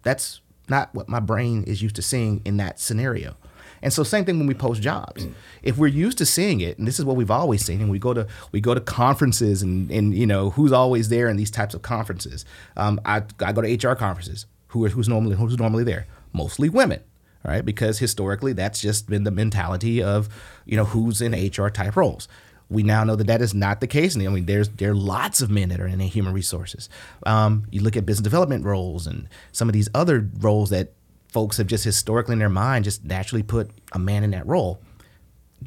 [0.03, 3.35] that's not what my brain is used to seeing in that scenario.
[3.81, 5.27] And so same thing when we post jobs.
[5.63, 7.99] If we're used to seeing it, and this is what we've always seen, and we
[7.99, 11.49] go to we go to conferences and and you know who's always there in these
[11.51, 12.45] types of conferences.
[12.77, 14.45] Um, I, I go to HR conferences.
[14.67, 16.05] Who are, who's normally who's normally there?
[16.31, 17.01] Mostly women,
[17.43, 17.65] right?
[17.65, 20.29] Because historically that's just been the mentality of
[20.65, 22.27] you know who's in HR type roles
[22.71, 24.15] we now know that that is not the case.
[24.15, 26.89] And I mean, there's there are lots of men that are in human resources.
[27.25, 30.93] Um, you look at business development roles and some of these other roles that
[31.27, 34.81] folks have just historically in their mind just naturally put a man in that role.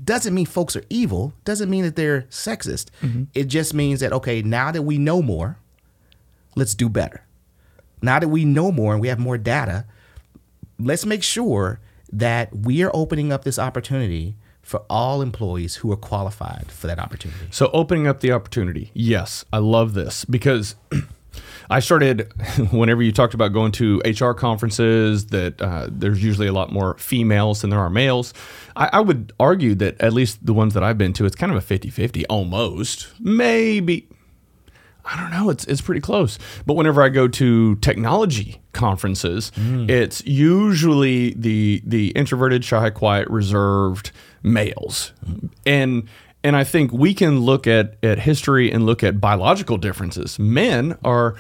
[0.03, 1.35] Doesn't mean folks are evil.
[1.45, 2.89] Doesn't mean that they're sexist.
[3.03, 3.25] Mm-hmm.
[3.35, 5.59] It just means that okay, now that we know more,
[6.57, 7.23] let's do better.
[8.01, 9.85] Now that we know more and we have more data,
[10.79, 15.97] let's make sure that we are opening up this opportunity for all employees who are
[15.97, 17.47] qualified for that opportunity.
[17.51, 18.91] So opening up the opportunity.
[18.95, 20.75] Yes, I love this because
[21.71, 22.33] I started
[22.73, 26.97] whenever you talked about going to HR conferences that uh, there's usually a lot more
[26.99, 28.35] females than there are males.
[28.77, 31.53] I, I would argue that at least the ones that I've been to, it's kind
[31.53, 33.09] of a 50 50 almost.
[33.21, 34.09] Maybe.
[35.05, 35.51] I don't know.
[35.51, 36.39] It's it's pretty close.
[36.67, 39.89] But whenever I go to technology conferences, hmm.
[39.89, 44.13] it's usually the the introverted, shy, quiet, reserved
[44.43, 45.13] males.
[45.67, 46.09] And
[46.43, 50.39] and I think we can look at at history and look at biological differences.
[50.39, 51.35] Men are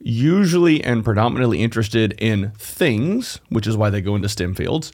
[0.00, 4.92] usually and predominantly interested in things, which is why they go into STEM fields.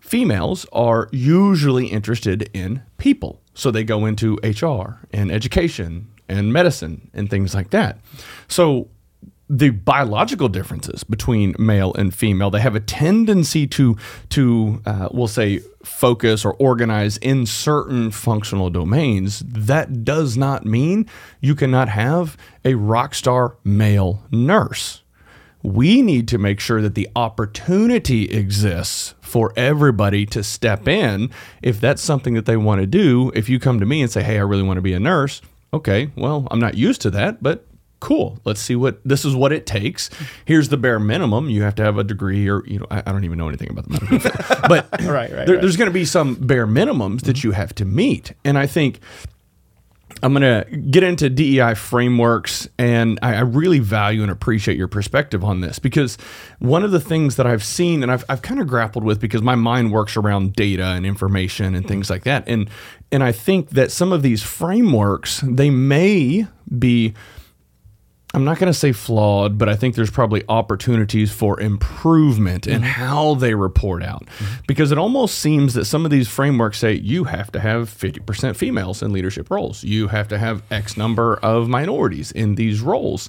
[0.00, 3.40] Females are usually interested in people.
[3.54, 7.98] So they go into HR and education and medicine and things like that.
[8.48, 8.88] So
[9.52, 13.98] the biological differences between male and female they have a tendency to
[14.30, 19.40] to uh, we'll say focus or organize in certain functional domains.
[19.40, 21.06] That does not mean
[21.40, 25.02] you cannot have a rock star male nurse.
[25.62, 31.30] We need to make sure that the opportunity exists for everybody to step in.
[31.62, 34.22] If that's something that they want to do if you come to me and say
[34.22, 37.42] hey i really want to be a nurse okay well i'm not used to that
[37.42, 37.64] but
[38.00, 38.36] cool.
[38.44, 40.10] Let's see what this is what it takes.
[40.44, 41.48] Here's the bare minimum.
[41.48, 43.70] You have to have a degree or you know i, I don't even know anything
[43.70, 44.34] about the medical field.
[44.68, 45.60] But Right, right, there- right.
[45.60, 48.32] There's going to be some bare minimums that you have to meet.
[48.44, 48.98] And i think
[50.22, 54.88] I'm going to get into DEI frameworks, and I, I really value and appreciate your
[54.88, 56.16] perspective on this because
[56.58, 59.42] one of the things that I've seen and I've, I've kind of grappled with because
[59.42, 62.68] my mind works around data and information and things like that, and
[63.10, 66.46] and I think that some of these frameworks they may
[66.78, 67.14] be
[68.34, 72.80] I'm not going to say flawed, but I think there's probably opportunities for improvement in
[72.80, 72.84] mm-hmm.
[72.84, 74.24] how they report out.
[74.24, 74.62] Mm-hmm.
[74.66, 78.56] Because it almost seems that some of these frameworks say you have to have 50%
[78.56, 83.28] females in leadership roles, you have to have X number of minorities in these roles.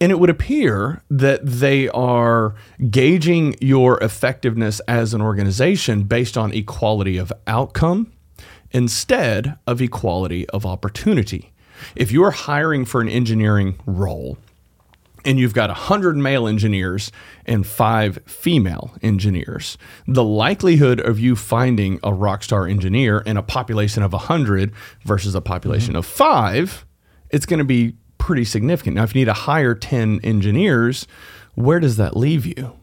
[0.00, 2.54] And it would appear that they are
[2.88, 8.10] gauging your effectiveness as an organization based on equality of outcome
[8.70, 11.52] instead of equality of opportunity.
[11.96, 14.38] If you are hiring for an engineering role
[15.24, 17.12] and you've got 100 male engineers
[17.44, 23.42] and five female engineers, the likelihood of you finding a rock star engineer in a
[23.42, 24.72] population of 100
[25.04, 25.98] versus a population mm-hmm.
[25.98, 26.86] of five,
[27.30, 28.96] it's going to be pretty significant.
[28.96, 31.06] Now, if you need to hire 10 engineers,
[31.54, 32.74] where does that leave you?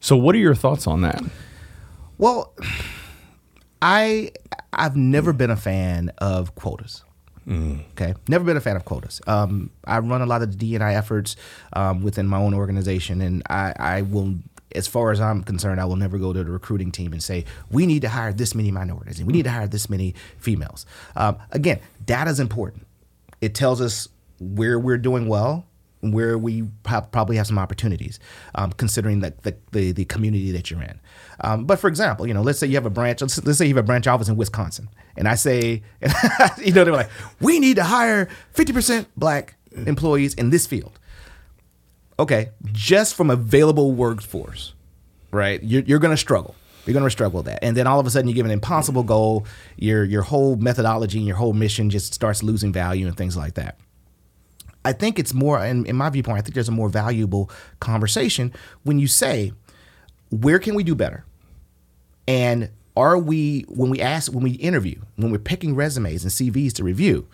[0.00, 1.22] So, what are your thoughts on that?
[2.18, 2.54] Well,
[3.82, 4.30] I
[4.72, 7.04] I've never been a fan of quotas.
[7.48, 9.20] Okay, never been a fan of quotas.
[9.26, 11.36] Um, I run a lot of the D&I efforts
[11.74, 14.34] um, within my own organization, and I, I will,
[14.74, 17.44] as far as I'm concerned, I will never go to the recruiting team and say
[17.70, 20.86] we need to hire this many minorities and we need to hire this many females.
[21.14, 22.84] Um, again, data is important.
[23.40, 24.08] It tells us
[24.40, 25.66] where we're doing well,
[26.12, 28.18] where we prob- probably have some opportunities,
[28.54, 31.00] um, considering the, the, the the community that you're in.
[31.40, 33.20] Um, but for example, you know, let's say you have a branch.
[33.20, 35.82] Let's, let's say you have a branch office in Wisconsin, and I say,
[36.58, 40.98] you know, they're like, we need to hire 50% black employees in this field.
[42.18, 44.72] Okay, just from available workforce,
[45.30, 45.62] right?
[45.62, 46.54] You're, you're going to struggle.
[46.86, 48.52] You're going to struggle with that, and then all of a sudden you give an
[48.52, 49.44] impossible goal.
[49.76, 53.54] Your your whole methodology and your whole mission just starts losing value and things like
[53.54, 53.76] that.
[54.86, 58.52] I think it's more, in, in my viewpoint, I think there's a more valuable conversation
[58.84, 59.52] when you say,
[60.30, 61.24] where can we do better?
[62.28, 66.72] And are we, when we ask, when we interview, when we're picking resumes and CVs
[66.74, 67.26] to review,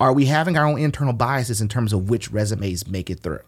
[0.00, 3.42] are we having our own internal biases in terms of which resumes make it through?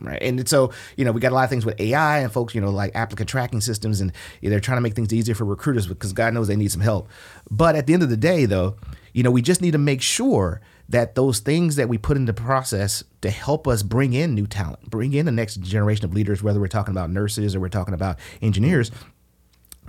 [0.00, 0.22] Right.
[0.22, 2.60] And so, you know, we got a lot of things with AI and folks, you
[2.60, 6.12] know, like applicant tracking systems, and they're trying to make things easier for recruiters because
[6.12, 7.08] God knows they need some help.
[7.50, 8.76] But at the end of the day, though,
[9.12, 12.32] you know, we just need to make sure that those things that we put into
[12.32, 16.42] process to help us bring in new talent, bring in the next generation of leaders,
[16.42, 18.90] whether we're talking about nurses or we're talking about engineers,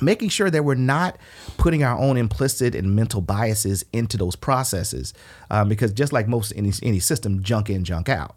[0.01, 1.17] making sure that we're not
[1.57, 5.13] putting our own implicit and mental biases into those processes
[5.51, 8.36] um, because just like most any, any system junk in junk out.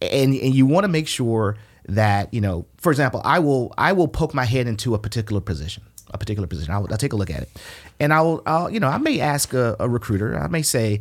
[0.00, 1.56] And, and you want to make sure
[1.88, 5.40] that you know for example i will i will poke my head into a particular
[5.40, 6.72] position a particular position.
[6.72, 7.50] I'll, I'll take a look at it.
[7.98, 11.00] And i'll, I'll you know i may ask a, a recruiter i may say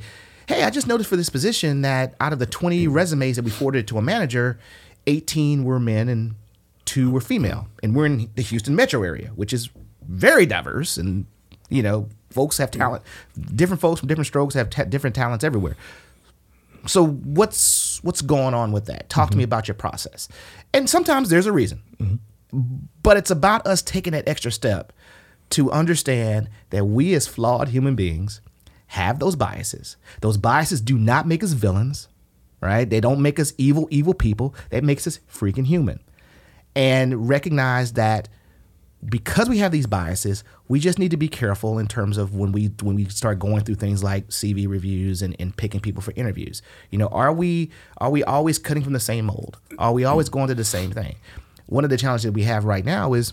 [0.52, 3.52] hey i just noticed for this position that out of the 20 resumes that we
[3.52, 4.60] forwarded to a manager
[5.08, 6.36] 18 were men and
[6.86, 7.68] two were female.
[7.82, 9.70] And we're in the houston metro area which is
[10.08, 11.26] very diverse and
[11.70, 13.04] you know folks have talent.
[13.56, 15.76] Different folks from different strokes have ta- different talents everywhere.
[16.88, 19.10] So what's what's going on with that?
[19.10, 19.50] Talk to me mm-hmm.
[19.50, 20.28] about your process.
[20.74, 21.82] And sometimes there's a reason.
[21.98, 22.66] Mm-hmm.
[23.04, 24.92] But it's about us taking that extra step
[25.52, 28.42] to understand that we as flawed human beings
[28.92, 29.96] have those biases.
[30.20, 32.10] Those biases do not make us villains,
[32.60, 32.90] right?
[32.90, 34.54] They don't make us evil, evil people.
[34.70, 36.02] That makes us freaking human.
[36.76, 38.28] And recognize that
[39.08, 42.52] because we have these biases, we just need to be careful in terms of when
[42.52, 46.12] we when we start going through things like CV reviews and, and picking people for
[46.18, 46.62] interviews.
[46.90, 49.58] You know, are we are we always cutting from the same mold?
[49.80, 51.16] Are we always going to the same thing?
[51.68, 53.32] One of the challenges that we have right now is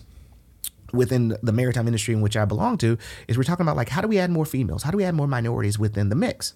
[0.93, 4.01] within the maritime industry in which I belong to is we're talking about like how
[4.01, 4.83] do we add more females?
[4.83, 6.53] How do we add more minorities within the mix?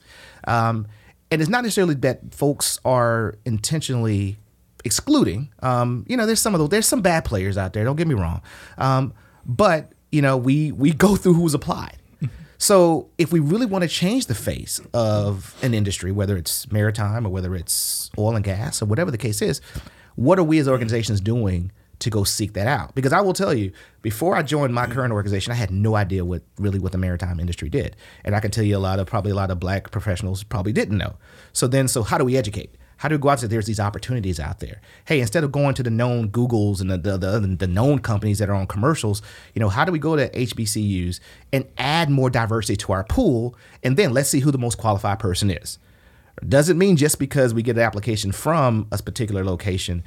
[0.47, 0.87] Um,
[1.31, 4.37] and it's not necessarily that folks are intentionally
[4.85, 5.51] excluding.
[5.61, 6.69] Um, you know, there's some of those.
[6.69, 7.83] There's some bad players out there.
[7.83, 8.41] Don't get me wrong,
[8.77, 9.13] um,
[9.45, 11.97] but you know, we we go through who's applied.
[12.59, 17.27] So if we really want to change the face of an industry, whether it's maritime
[17.27, 19.59] or whether it's oil and gas or whatever the case is,
[20.15, 21.73] what are we as organizations doing
[22.03, 22.95] to go seek that out?
[22.95, 26.23] Because I will tell you, before I joined my current organization, I had no idea
[26.23, 29.07] what really what the maritime industry did, and I can tell you a lot of
[29.07, 31.15] probably a lot of black professionals probably didn't know.
[31.51, 32.75] So then, so how do we educate?
[32.97, 33.49] How do we go out there?
[33.49, 34.79] There's these opportunities out there.
[35.05, 38.39] Hey, instead of going to the known Googles and the, the, the, the known companies
[38.39, 39.21] that are on commercials,
[39.53, 41.19] you know, how do we go to HBCUs
[41.51, 43.57] and add more diversity to our pool?
[43.83, 45.79] And then let's see who the most qualified person is.
[46.47, 50.03] Doesn't mean just because we get an application from a particular location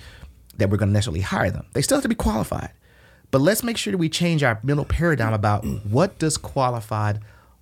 [0.58, 1.66] that we're going to necessarily hire them.
[1.72, 2.70] They still have to be qualified.
[3.30, 7.20] But let's make sure that we change our mental paradigm about what does qualified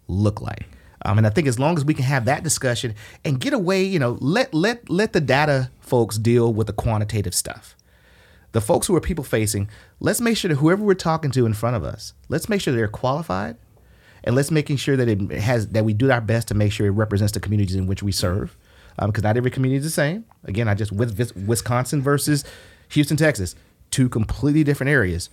[0.09, 0.67] look like.
[1.07, 3.85] Um, and I think as long as we can have that discussion and get away,
[3.85, 7.77] you know, let let let the data folks deal with the quantitative stuff.
[8.53, 9.69] The folks who are people facing,
[10.01, 12.73] let's make sure that whoever we're talking to in front of us, let's make sure
[12.73, 13.57] they're qualified,
[14.23, 16.87] and let's making sure that it has that we do our best to make sure
[16.87, 18.57] it represents the communities in which we serve,
[18.97, 20.25] because um, not every community is the same.
[20.45, 22.45] Again, I just with Wisconsin versus
[22.95, 23.55] Houston, Texas,
[23.91, 25.31] two completely different areas.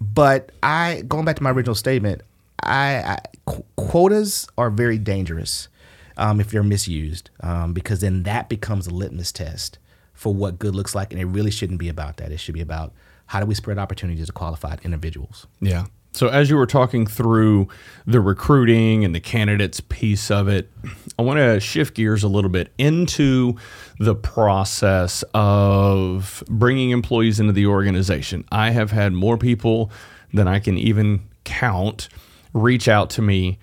[0.00, 2.22] But I going back to my original statement,
[2.62, 5.68] I, I qu- quotas are very dangerous
[6.16, 9.78] um, if they're misused um, because then that becomes a litmus test
[10.12, 12.30] for what good looks like, and it really shouldn't be about that.
[12.32, 12.92] It should be about
[13.26, 15.46] how do we spread opportunities to qualified individuals.
[15.60, 15.86] Yeah.
[16.14, 17.68] So as you were talking through
[18.06, 20.70] the recruiting and the candidates piece of it,
[21.18, 23.56] I want to shift gears a little bit into
[23.98, 28.44] the process of bringing employees into the organization.
[28.52, 29.90] I have had more people
[30.34, 32.08] than I can even count
[32.52, 33.58] reach out to me.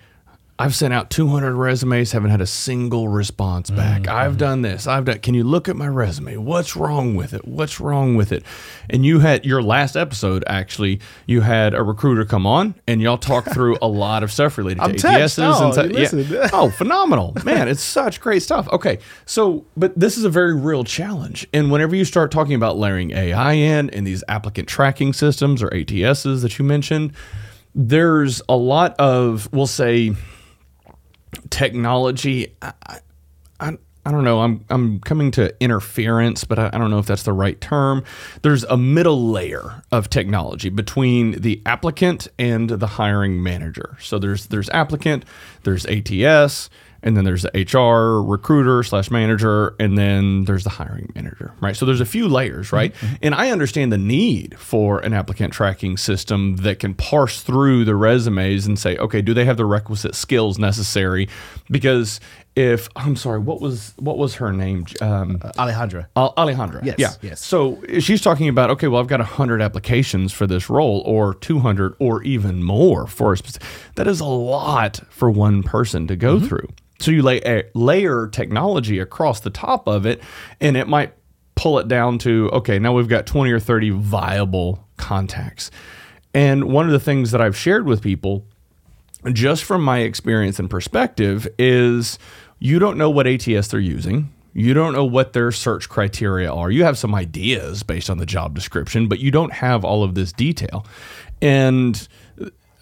[0.60, 4.02] I've sent out 200 resumes, haven't had a single response back.
[4.02, 4.14] Mm-hmm.
[4.14, 4.86] I've done this.
[4.86, 5.20] I've done.
[5.20, 6.36] Can you look at my resume?
[6.36, 7.48] What's wrong with it?
[7.48, 8.44] What's wrong with it?
[8.90, 11.00] And you had your last episode actually.
[11.24, 14.82] You had a recruiter come on, and y'all talked through a lot of stuff related
[14.82, 15.06] I'm to.
[15.06, 16.50] ATSs oh, and so, yeah.
[16.52, 17.66] oh, phenomenal, man!
[17.66, 18.68] It's such great stuff.
[18.68, 22.76] Okay, so but this is a very real challenge, and whenever you start talking about
[22.76, 27.14] layering AI in and these applicant tracking systems or ATSs that you mentioned
[27.72, 30.12] there's a lot of, we'll say,
[31.50, 32.56] technology.
[32.62, 32.72] I,
[33.58, 34.40] I, I don't know.
[34.40, 38.02] I'm I'm coming to interference, but I, I, don't know if that's the right term.
[38.42, 43.98] There's a middle layer of technology between the applicant and the hiring manager.
[44.00, 45.26] So there's there's applicant,
[45.64, 46.70] there's ATS,
[47.02, 51.76] and then there's the HR recruiter slash manager, and then there's the hiring manager, right?
[51.76, 52.94] So there's a few layers, right?
[52.94, 53.14] Mm-hmm.
[53.22, 57.94] And I understand the need for an applicant tracking system that can parse through the
[57.94, 61.28] resumes and say, okay, do they have the requisite skills necessary?
[61.70, 62.20] Because
[62.56, 64.86] if I'm sorry, what was what was her name?
[65.00, 66.06] Um, uh, Alejandra.
[66.16, 66.84] Alejandra.
[66.84, 66.96] Yes.
[66.98, 67.12] Yeah.
[67.22, 67.44] Yes.
[67.44, 71.60] So she's talking about okay, well, I've got hundred applications for this role, or two
[71.60, 73.66] hundred, or even more for a specific.
[73.94, 76.48] That is a lot for one person to go mm-hmm.
[76.48, 76.68] through.
[77.00, 80.22] So you lay a layer technology across the top of it,
[80.60, 81.14] and it might
[81.54, 85.70] pull it down to okay, now we've got 20 or 30 viable contacts.
[86.32, 88.46] And one of the things that I've shared with people,
[89.32, 92.18] just from my experience and perspective, is
[92.58, 94.32] you don't know what ATS they're using.
[94.52, 96.70] You don't know what their search criteria are.
[96.70, 100.14] You have some ideas based on the job description, but you don't have all of
[100.14, 100.84] this detail.
[101.40, 102.06] And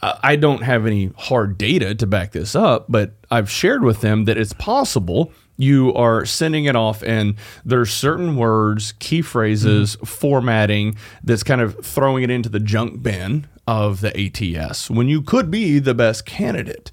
[0.00, 4.26] I don't have any hard data to back this up, but I've shared with them
[4.26, 7.34] that it's possible you are sending it off and
[7.64, 10.06] there's certain words, key phrases, mm-hmm.
[10.06, 15.20] formatting that's kind of throwing it into the junk bin of the ATS when you
[15.20, 16.90] could be the best candidate.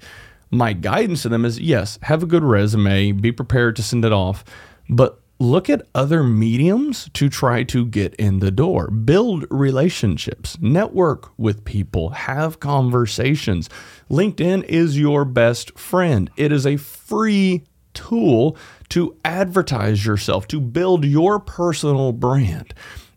[0.50, 4.12] My guidance to them is yes, have a good resume, be prepared to send it
[4.12, 4.44] off,
[4.88, 8.90] but look at other mediums to try to get in the door.
[8.90, 13.68] Build relationships, network with people, have conversations.
[14.10, 16.30] LinkedIn is your best friend.
[16.36, 17.64] It is a free
[17.94, 18.56] tool
[18.90, 22.74] to advertise yourself, to build your personal brand.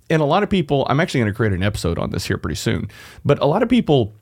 [0.09, 2.37] And a lot of people, I'm actually going to create an episode on this here
[2.37, 2.89] pretty soon,
[3.23, 4.15] but a lot of people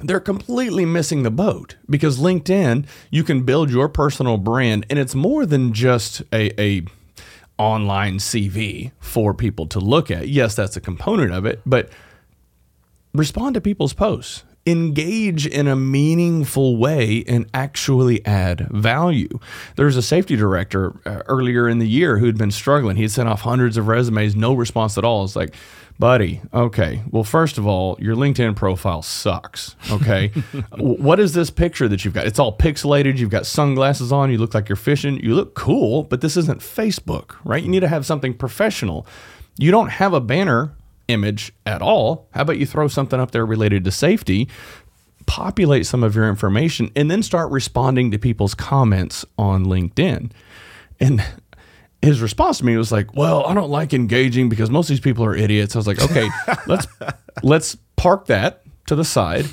[0.00, 5.14] they're completely missing the boat because LinkedIn, you can build your personal brand and it's
[5.14, 6.82] more than just a, a
[7.58, 10.28] online CV for people to look at.
[10.28, 11.90] Yes, that's a component of it, but
[13.14, 14.44] respond to people's posts.
[14.66, 19.38] Engage in a meaningful way and actually add value.
[19.76, 22.96] There's a safety director uh, earlier in the year who had been struggling.
[22.96, 25.24] He had sent off hundreds of resumes, no response at all.
[25.24, 25.54] It's like,
[25.98, 29.76] buddy, okay, well, first of all, your LinkedIn profile sucks.
[29.90, 30.28] Okay.
[30.76, 32.26] what is this picture that you've got?
[32.26, 33.18] It's all pixelated.
[33.18, 34.30] You've got sunglasses on.
[34.30, 35.18] You look like you're fishing.
[35.22, 37.62] You look cool, but this isn't Facebook, right?
[37.62, 39.06] You need to have something professional.
[39.58, 40.74] You don't have a banner
[41.08, 42.28] image at all.
[42.32, 44.48] How about you throw something up there related to safety?
[45.26, 50.30] Populate some of your information and then start responding to people's comments on LinkedIn.
[51.00, 51.24] And
[52.02, 55.00] his response to me was like, "Well, I don't like engaging because most of these
[55.00, 56.28] people are idiots." I was like, "Okay,
[56.66, 56.86] let's
[57.42, 59.46] let's park that to the side."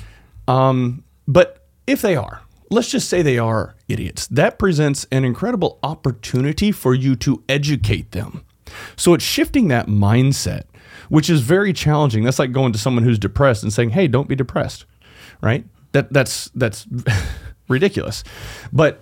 [0.46, 4.26] Um, but if they are, let's just say they are idiots.
[4.28, 8.44] That presents an incredible opportunity for you to educate them.
[8.96, 10.64] So it's shifting that mindset,
[11.08, 12.24] which is very challenging.
[12.24, 14.84] That's like going to someone who's depressed and saying, "Hey, don't be depressed."
[15.40, 15.64] Right?
[15.92, 16.86] That that's that's
[17.68, 18.22] ridiculous.
[18.72, 19.00] But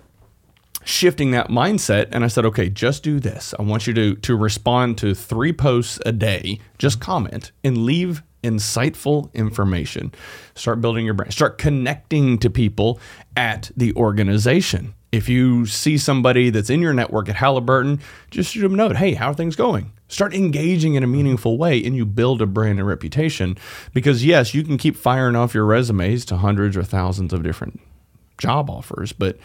[0.84, 3.54] shifting that mindset and I said, okay, just do this.
[3.58, 8.22] I want you to to respond to three posts a day, just comment and leave
[8.42, 10.12] insightful information.
[10.54, 11.32] Start building your brand.
[11.32, 13.00] Start connecting to people
[13.36, 14.94] at the organization.
[15.10, 18.96] If you see somebody that's in your network at Halliburton, just shoot them a note.
[18.96, 19.92] Hey, how are things going?
[20.08, 23.56] Start engaging in a meaningful way and you build a brand and reputation.
[23.92, 27.80] Because yes, you can keep firing off your resumes to hundreds or thousands of different
[28.38, 29.38] job offers, but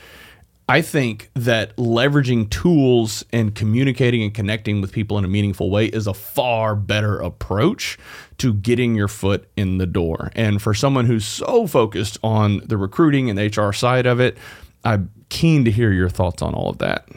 [0.69, 5.87] I think that leveraging tools and communicating and connecting with people in a meaningful way
[5.87, 7.97] is a far better approach
[8.37, 10.31] to getting your foot in the door.
[10.35, 14.37] And for someone who's so focused on the recruiting and HR side of it,
[14.85, 17.09] I'm keen to hear your thoughts on all of that.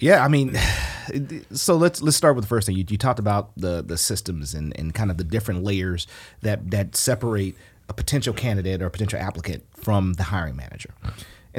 [0.00, 0.58] Yeah, I mean,
[1.52, 2.76] so let's let's start with the first thing.
[2.76, 6.08] You, you talked about the the systems and, and kind of the different layers
[6.42, 7.54] that that separate
[7.88, 10.90] a potential candidate or a potential applicant from the hiring manager.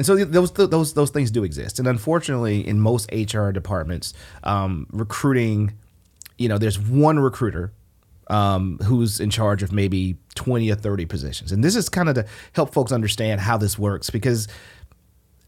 [0.00, 1.78] And so those those those things do exist.
[1.78, 5.74] And unfortunately, in most HR departments, um, recruiting,
[6.38, 7.70] you know, there's one recruiter
[8.28, 11.52] um, who's in charge of maybe 20 or 30 positions.
[11.52, 12.24] And this is kind of to
[12.54, 14.48] help folks understand how this works because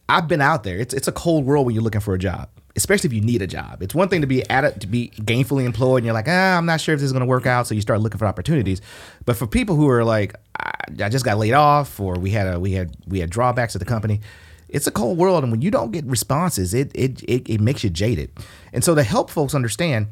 [0.08, 0.78] I've been out there.
[0.78, 3.42] It's it's a cold world when you're looking for a job, especially if you need
[3.42, 3.82] a job.
[3.82, 6.58] It's one thing to be at it to be gainfully employed, and you're like, ah,
[6.58, 8.26] I'm not sure if this is going to work out, so you start looking for
[8.26, 8.80] opportunities.
[9.24, 12.60] But for people who are like, I just got laid off, or we had a
[12.60, 14.20] we had we had drawbacks at the company.
[14.68, 17.84] It's a cold world, and when you don't get responses, it it it, it makes
[17.84, 18.30] you jaded.
[18.72, 20.08] And so to help folks understand,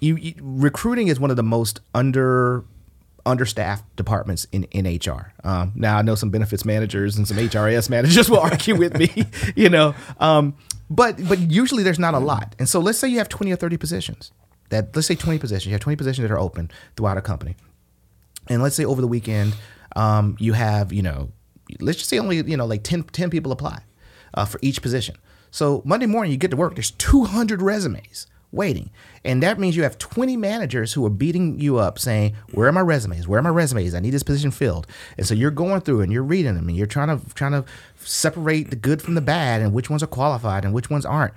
[0.00, 2.64] you, you recruiting is one of the most under
[3.26, 5.32] understaffed departments in, in HR.
[5.44, 9.26] Um, now I know some benefits managers and some HRS managers will argue with me,
[9.56, 10.56] you know, um,
[10.90, 12.54] but but usually there's not a lot.
[12.58, 14.32] And so let's say you have 20 or 30 positions.
[14.70, 15.66] That let's say 20 positions.
[15.66, 17.56] You have 20 positions that are open throughout a company,
[18.48, 19.54] and let's say over the weekend
[19.96, 21.30] um, you have you know
[21.80, 23.82] let's just say only you know like 10, 10 people apply
[24.34, 25.16] uh, for each position.
[25.50, 26.74] So Monday morning you get to work.
[26.74, 28.90] There's 200 resumes waiting.
[29.24, 32.72] And that means you have 20 managers who are beating you up saying, Where are
[32.72, 33.28] my resumes?
[33.28, 33.94] Where are my resumes?
[33.94, 34.86] I need this position filled.
[35.16, 37.64] And so you're going through and you're reading them and you're trying to trying to
[37.96, 41.34] separate the good from the bad and which ones are qualified and which ones aren't.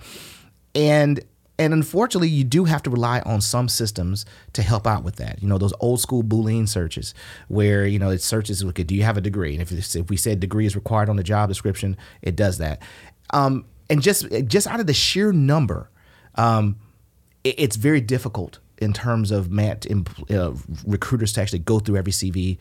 [0.73, 1.23] And
[1.59, 5.43] and unfortunately, you do have to rely on some systems to help out with that.
[5.43, 7.13] You know, those old school Boolean searches
[7.49, 9.53] where, you know, it searches, okay, do you have a degree?
[9.53, 12.81] And if, if we said degree is required on the job description, it does that.
[13.29, 15.91] Um, and just just out of the sheer number,
[16.35, 16.77] um,
[17.43, 20.51] it's very difficult in terms of uh,
[20.85, 22.57] recruiters to actually go through every CV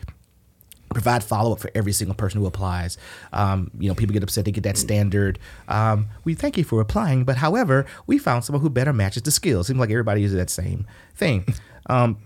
[0.90, 2.98] provide follow up for every single person who applies.
[3.32, 5.38] Um, you know, people get upset; they get that standard.
[5.68, 9.30] Um, we thank you for applying, but however, we found someone who better matches the
[9.30, 9.68] skills.
[9.68, 11.46] Seems like everybody uses that same thing.
[11.86, 12.18] Um,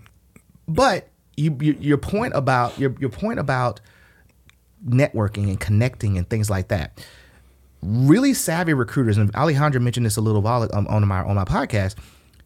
[0.67, 3.81] but you, you, your point about your your point about
[4.87, 6.99] networking and connecting and things like that
[7.85, 11.45] really savvy recruiters, and Alejandra mentioned this a little while um, on my on my
[11.45, 11.95] podcast.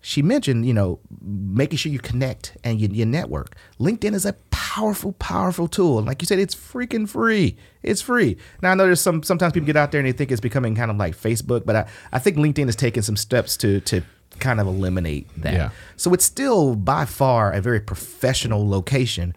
[0.02, 3.56] She mentioned, you know, making sure you connect and you, you network.
[3.80, 5.98] LinkedIn is a powerful, powerful tool.
[5.98, 7.58] And like you said, it's freaking free.
[7.84, 8.38] It's free.
[8.62, 10.76] Now I know there's some sometimes people get out there and they think it's becoming
[10.76, 14.02] kind of like Facebook, but I, I think LinkedIn is taking some steps to to
[14.40, 15.54] kind of eliminate that.
[15.54, 15.70] Yeah.
[15.98, 19.34] So it's still by far a very professional location.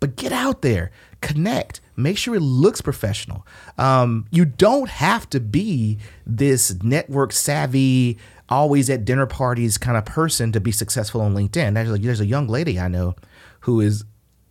[0.00, 3.44] But get out there, connect, make sure it looks professional.
[3.76, 8.16] Um, you don't have to be this network savvy,
[8.48, 11.74] always at dinner parties kind of person to be successful on LinkedIn.
[11.74, 13.14] There's a, there's a young lady I know
[13.60, 14.04] who is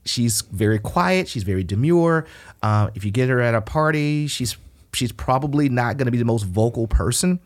[0.05, 1.27] she's very quiet.
[1.27, 2.25] She's very demure.
[2.61, 4.57] Uh, if you get her at a party, she's
[4.93, 7.39] she's probably not going to be the most vocal person.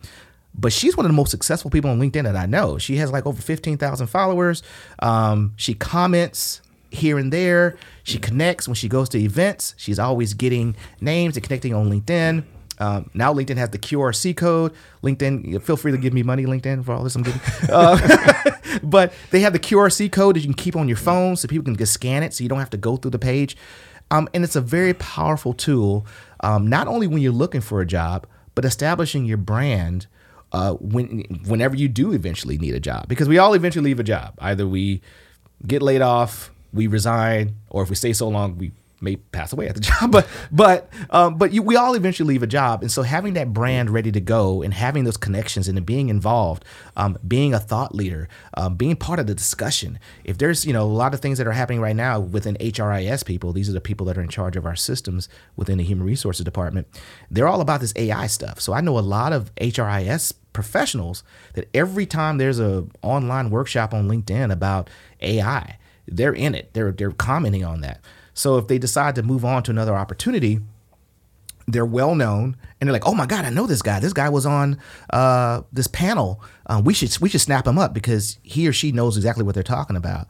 [0.53, 2.77] But she's one of the most successful people on LinkedIn that I know.
[2.77, 4.63] She has like over 15,000 followers.
[4.99, 7.77] Um, she comments here and there.
[8.03, 9.73] She connects when she goes to events.
[9.77, 12.43] She's always getting names and connecting on LinkedIn.
[12.81, 14.73] Um, now LinkedIn has the QRC code.
[15.03, 17.41] LinkedIn, feel free to give me money, LinkedIn, for all this I'm getting.
[17.69, 18.41] Uh,
[18.83, 21.65] but they have the QRC code that you can keep on your phone so people
[21.65, 23.55] can just scan it so you don't have to go through the page.
[24.09, 26.05] Um, and it's a very powerful tool,
[26.41, 30.07] um, not only when you're looking for a job, but establishing your brand
[30.51, 33.07] uh, when whenever you do eventually need a job.
[33.07, 34.33] Because we all eventually leave a job.
[34.39, 35.01] Either we
[35.65, 38.71] get laid off, we resign, or if we stay so long, we
[39.01, 42.43] may pass away at the job, but but um, but you, we all eventually leave
[42.43, 45.85] a job, and so having that brand ready to go and having those connections and
[45.85, 46.63] being involved,
[46.95, 49.99] um, being a thought leader, um, being part of the discussion.
[50.23, 53.25] If there's you know a lot of things that are happening right now within HRIS
[53.25, 56.05] people, these are the people that are in charge of our systems within the human
[56.05, 56.87] resources department.
[57.29, 58.61] They're all about this AI stuff.
[58.61, 61.23] So I know a lot of HRIS professionals
[61.53, 64.89] that every time there's a online workshop on LinkedIn about
[65.21, 65.77] AI,
[66.07, 66.73] they're in it.
[66.73, 68.01] They're they're commenting on that.
[68.41, 70.61] So if they decide to move on to another opportunity,
[71.67, 73.99] they're well known and they're like, oh my god, I know this guy.
[73.99, 74.79] This guy was on
[75.11, 76.41] uh, this panel.
[76.65, 79.53] Uh, we should we should snap him up because he or she knows exactly what
[79.53, 80.27] they're talking about.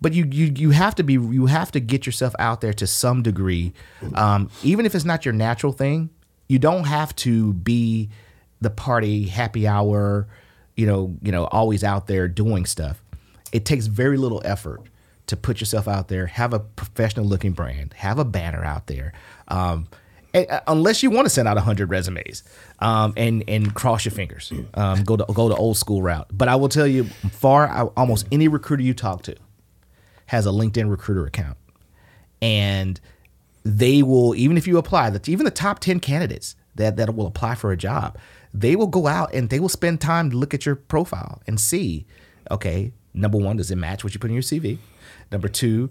[0.00, 2.86] But you you you have to be you have to get yourself out there to
[2.86, 3.74] some degree,
[4.14, 6.08] um, even if it's not your natural thing.
[6.48, 8.08] You don't have to be
[8.62, 10.26] the party happy hour,
[10.74, 13.04] you know, you know, always out there doing stuff.
[13.52, 14.88] It takes very little effort
[15.26, 19.12] to put yourself out there, have a professional looking brand, have a banner out there.
[19.48, 19.88] Um,
[20.34, 22.42] and, uh, unless you want to send out hundred resumes
[22.78, 26.28] um, and and cross your fingers, um, go to go the old school route.
[26.32, 29.36] But I will tell you, far almost any recruiter you talk to
[30.26, 31.58] has a LinkedIn recruiter account,
[32.40, 32.98] and
[33.64, 37.26] they will even if you apply that even the top ten candidates that that will
[37.26, 38.16] apply for a job,
[38.54, 41.60] they will go out and they will spend time to look at your profile and
[41.60, 42.06] see,
[42.50, 44.78] okay, number one, does it match what you put in your CV?
[45.32, 45.90] Number two,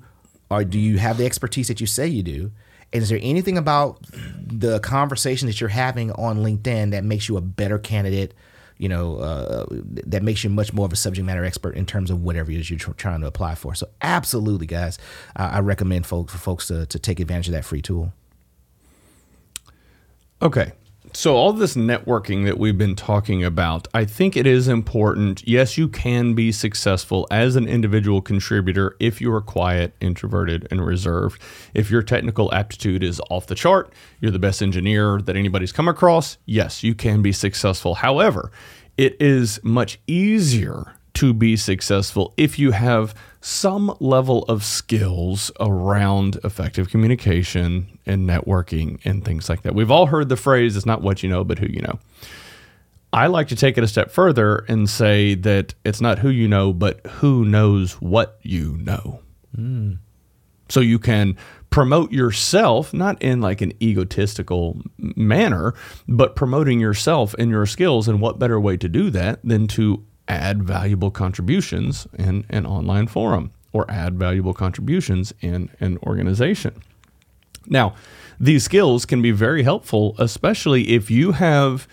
[0.49, 2.51] or do you have the expertise that you say you do?
[2.93, 7.37] And is there anything about the conversation that you're having on LinkedIn that makes you
[7.37, 8.33] a better candidate?
[8.77, 9.65] You know, uh,
[10.07, 12.59] that makes you much more of a subject matter expert in terms of whatever it
[12.59, 13.75] is you're tr- trying to apply for.
[13.75, 14.97] So, absolutely, guys,
[15.35, 18.11] I recommend folks for folks to, to take advantage of that free tool.
[20.41, 20.71] Okay,
[21.13, 25.45] so, all this networking that we've been talking about, I think it is important.
[25.47, 30.85] Yes, you can be successful as an individual contributor if you are quiet, introverted, and
[30.85, 31.41] reserved.
[31.73, 35.87] If your technical aptitude is off the chart, you're the best engineer that anybody's come
[35.87, 37.95] across, yes, you can be successful.
[37.95, 38.51] However,
[38.97, 46.39] it is much easier to be successful if you have some level of skills around
[46.43, 49.73] effective communication and networking and things like that.
[49.73, 51.99] We've all heard the phrase, it's not what you know, but who you know.
[53.11, 56.47] I like to take it a step further and say that it's not who you
[56.47, 59.19] know, but who knows what you know.
[59.57, 59.97] Mm.
[60.69, 61.35] So you can
[61.71, 65.73] promote yourself, not in like an egotistical manner,
[66.07, 68.07] but promoting yourself and your skills.
[68.07, 73.07] And what better way to do that than to add valuable contributions in an online
[73.07, 76.73] forum or add valuable contributions in an organization.
[77.67, 77.95] Now,
[78.39, 81.87] these skills can be very helpful, especially if you have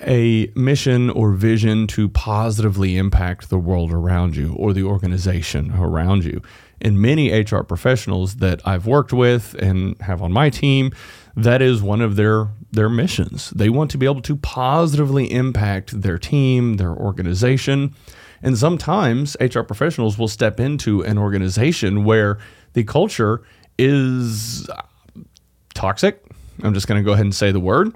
[0.00, 6.24] a mission or vision to positively impact the world around you or the organization around
[6.24, 6.40] you.
[6.80, 10.92] And many HR professionals that I've worked with and have on my team,
[11.36, 13.50] that is one of their their missions.
[13.50, 17.94] They want to be able to positively impact their team, their organization.
[18.42, 22.38] And sometimes HR professionals will step into an organization where
[22.74, 23.42] the culture
[23.78, 24.68] is
[25.74, 26.22] toxic.
[26.62, 27.94] I'm just going to go ahead and say the word.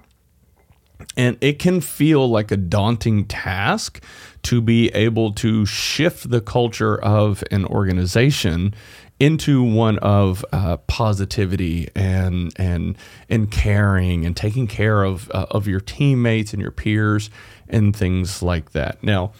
[1.16, 4.02] And it can feel like a daunting task
[4.44, 8.74] to be able to shift the culture of an organization
[9.20, 12.96] into one of uh, positivity and and
[13.28, 17.30] and caring and taking care of uh, of your teammates and your peers
[17.68, 19.02] and things like that.
[19.02, 19.32] Now,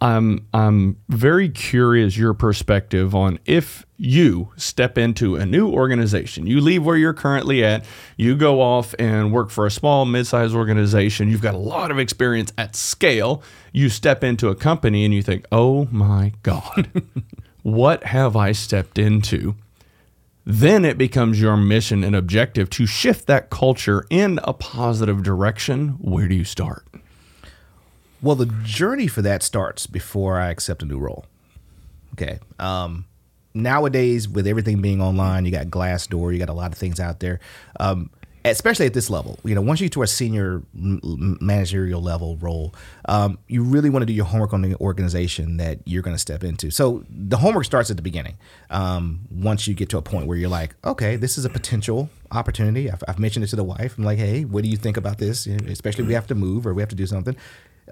[0.00, 6.60] I'm I'm very curious your perspective on if you step into a new organization, you
[6.60, 7.84] leave where you're currently at,
[8.16, 11.98] you go off and work for a small mid-sized organization, you've got a lot of
[11.98, 16.90] experience at scale, you step into a company and you think, "Oh my god."
[17.64, 19.54] What have I stepped into?
[20.44, 25.96] Then it becomes your mission and objective to shift that culture in a positive direction.
[25.98, 26.84] Where do you start?
[28.20, 31.24] Well, the journey for that starts before I accept a new role.
[32.12, 32.38] Okay.
[32.58, 33.06] Um,
[33.54, 37.20] nowadays with everything being online, you got Glassdoor, you got a lot of things out
[37.20, 37.40] there.
[37.80, 38.10] Um,
[38.44, 42.74] especially at this level, you know, once you get to a senior managerial level role,
[43.06, 46.20] um, you really want to do your homework on the organization that you're going to
[46.20, 46.70] step into.
[46.70, 48.36] So the homework starts at the beginning.
[48.68, 52.10] Um, once you get to a point where you're like, okay, this is a potential
[52.32, 52.90] opportunity.
[52.90, 53.96] I've, I've, mentioned it to the wife.
[53.96, 55.46] I'm like, hey, what do you think about this?
[55.46, 57.36] Especially if we have to move or we have to do something.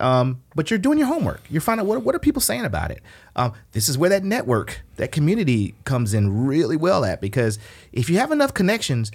[0.01, 1.43] Um, but you're doing your homework.
[1.49, 3.03] You're finding what, what are people saying about it.
[3.37, 7.59] Um, this is where that network, that community comes in really well at because
[7.93, 9.13] if you have enough connections,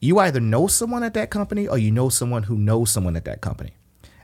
[0.00, 3.24] you either know someone at that company or you know someone who knows someone at
[3.26, 3.72] that company.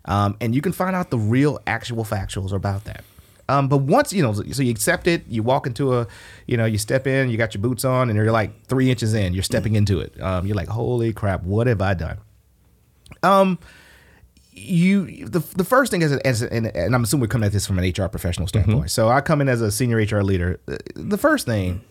[0.06, 3.04] Um, and you can find out the real actual factuals about that.
[3.48, 6.06] Um, but once you know, so you accept it, you walk into a,
[6.46, 9.14] you know, you step in, you got your boots on, and you're like three inches
[9.14, 10.20] in, you're stepping into it.
[10.20, 12.18] Um, you're like, holy crap, what have I done?
[13.22, 13.58] Um,
[14.52, 17.66] you the, the first thing is as and, and I'm assuming we're coming at this
[17.66, 18.78] from an HR professional standpoint.
[18.78, 18.86] Mm-hmm.
[18.88, 20.58] So I come in as a senior HR leader.
[20.94, 21.82] The first thing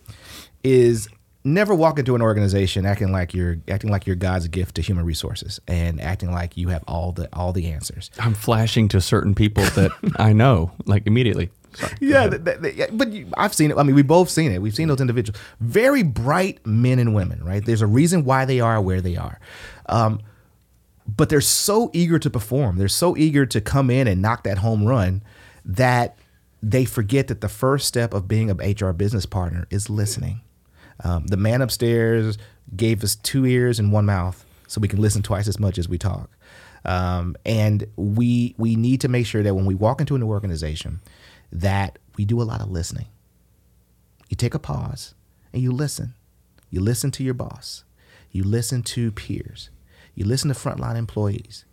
[0.64, 1.08] is
[1.46, 5.04] never walk into an organization acting like you're acting like you're God's gift to human
[5.06, 8.10] resources and acting like you have all the all the answers.
[8.18, 11.50] I'm flashing to certain people that I know like immediately.
[11.74, 13.76] Sorry, yeah, but you, I've seen it.
[13.76, 14.62] I mean, we've both seen it.
[14.62, 17.44] We've seen those individuals, very bright men and women.
[17.44, 17.64] Right?
[17.64, 19.38] There's a reason why they are where they are.
[19.86, 20.20] Um,
[21.06, 22.78] but they're so eager to perform.
[22.78, 25.22] They're so eager to come in and knock that home run
[25.64, 26.18] that
[26.62, 30.40] they forget that the first step of being an HR business partner is listening.
[31.04, 32.38] Um, the man upstairs
[32.74, 35.88] gave us two ears and one mouth so we can listen twice as much as
[35.88, 36.30] we talk.
[36.84, 40.28] Um, and we we need to make sure that when we walk into a new
[40.28, 41.00] organization,
[41.52, 43.06] that we do a lot of listening.
[44.28, 45.14] You take a pause
[45.52, 46.14] and you listen.
[46.70, 47.84] You listen to your boss.
[48.30, 49.70] You listen to peers.
[50.14, 51.64] You listen to frontline employees.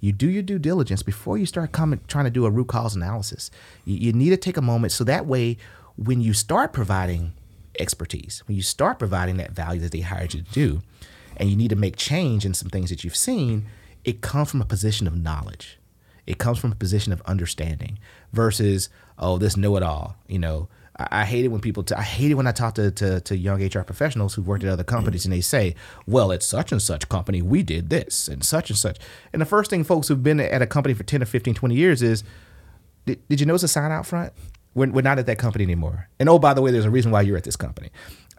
[0.00, 2.96] You do your due diligence before you start coming, trying to do a root cause
[2.96, 3.50] analysis.
[3.84, 5.58] You, you need to take a moment so that way,
[5.96, 7.32] when you start providing
[7.80, 10.82] expertise, when you start providing that value that they hired you to do,
[11.36, 13.66] and you need to make change in some things that you've seen,
[14.04, 15.78] it comes from a position of knowledge.
[16.26, 17.98] It comes from a position of understanding
[18.32, 20.16] versus, oh, this know it all.
[20.28, 20.68] You know,
[20.98, 23.20] I, I hate it when people, t- I hate it when I talk to, to,
[23.22, 25.74] to young HR professionals who've worked at other companies and they say,
[26.06, 28.98] well, at such and such company, we did this and such and such.
[29.32, 31.74] And the first thing folks who've been at a company for 10 or 15, 20
[31.74, 32.22] years is,
[33.06, 34.32] did, did you notice a sign out front?
[34.74, 36.08] We're, we're not at that company anymore.
[36.18, 37.90] And oh, by the way, there's a reason why you're at this company.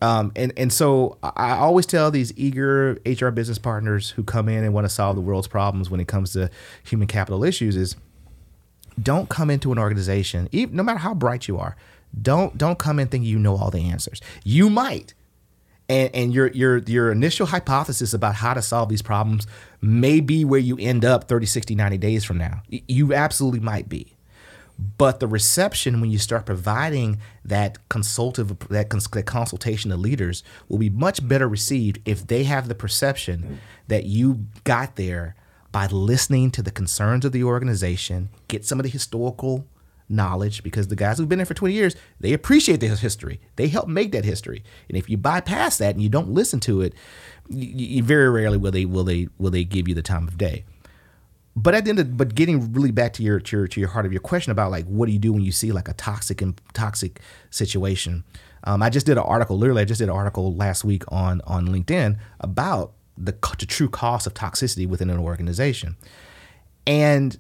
[0.02, 4.64] Um, and and so I always tell these eager HR business partners who come in
[4.64, 6.50] and want to solve the world's problems when it comes to
[6.84, 7.96] human capital issues is
[9.02, 11.76] don't come into an organization, even, no matter how bright you are,
[12.20, 14.22] don't don't come in thinking you know all the answers.
[14.44, 15.14] You might.
[15.88, 19.46] And, and your your your initial hypothesis about how to solve these problems
[19.82, 22.64] may be where you end up 30, 60, 90 days from now.
[22.70, 24.16] You absolutely might be.
[24.98, 30.44] But the reception when you start providing that consultative that, cons- that consultation to leaders
[30.68, 35.36] will be much better received if they have the perception that you got there
[35.72, 39.66] by listening to the concerns of the organization, get some of the historical
[40.10, 43.40] knowledge because the guys who've been there for 20 years, they appreciate the history.
[43.56, 44.64] They help make that history.
[44.90, 46.94] And if you bypass that and you don't listen to it,
[47.50, 50.38] you, you very rarely will they will they will they give you the time of
[50.38, 50.66] day
[51.56, 53.90] but at the end of, but getting really back to your, to your to your
[53.90, 55.94] heart of your question about like what do you do when you see like a
[55.94, 58.24] toxic and toxic situation?
[58.64, 61.42] Um, i just did an article literally i just did an article last week on
[61.48, 65.96] on linkedin about the, the true cost of toxicity within an organization.
[66.88, 67.38] And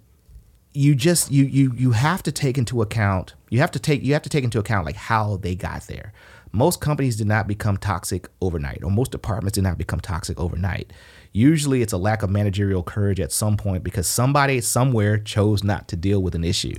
[0.73, 4.13] you just you you you have to take into account you have to take you
[4.13, 6.13] have to take into account like how they got there.
[6.53, 10.93] Most companies did not become toxic overnight or most departments did not become toxic overnight
[11.33, 15.87] Usually it's a lack of managerial courage at some point because somebody somewhere chose not
[15.89, 16.75] to deal with an issue.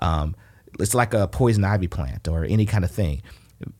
[0.00, 0.36] Um,
[0.78, 3.22] it's like a poison ivy plant or any kind of thing.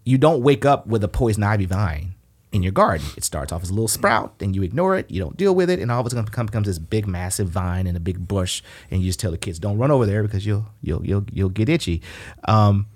[0.04, 2.14] You don't wake up with a poison ivy vine
[2.52, 3.06] in your garden.
[3.16, 5.68] It starts off as a little sprout, then you ignore it, you don't deal with
[5.68, 8.62] it, and all of a sudden becomes this big, massive vine and a big bush,
[8.90, 11.48] and you just tell the kids, "Don't run over there because you'll you'll you'll you'll
[11.48, 12.00] get itchy."
[12.44, 12.86] Um,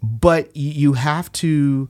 [0.00, 1.88] but you have to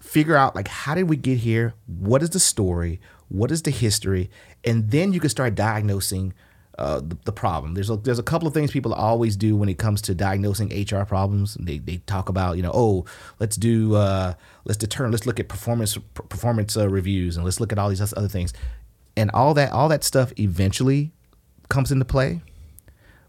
[0.00, 1.74] figure out like how did we get here?
[1.86, 3.00] What is the story?
[3.28, 4.30] What is the history,
[4.64, 6.34] and then you can start diagnosing
[6.78, 7.74] uh, the, the, problem.
[7.74, 10.68] There's a, there's a couple of things people always do when it comes to diagnosing
[10.68, 11.56] HR problems.
[11.58, 13.06] They, they talk about you know oh
[13.40, 17.72] let's do uh, let's determine let's look at performance performance uh, reviews and let's look
[17.72, 18.52] at all these other things,
[19.16, 21.12] and all that all that stuff eventually
[21.68, 22.42] comes into play,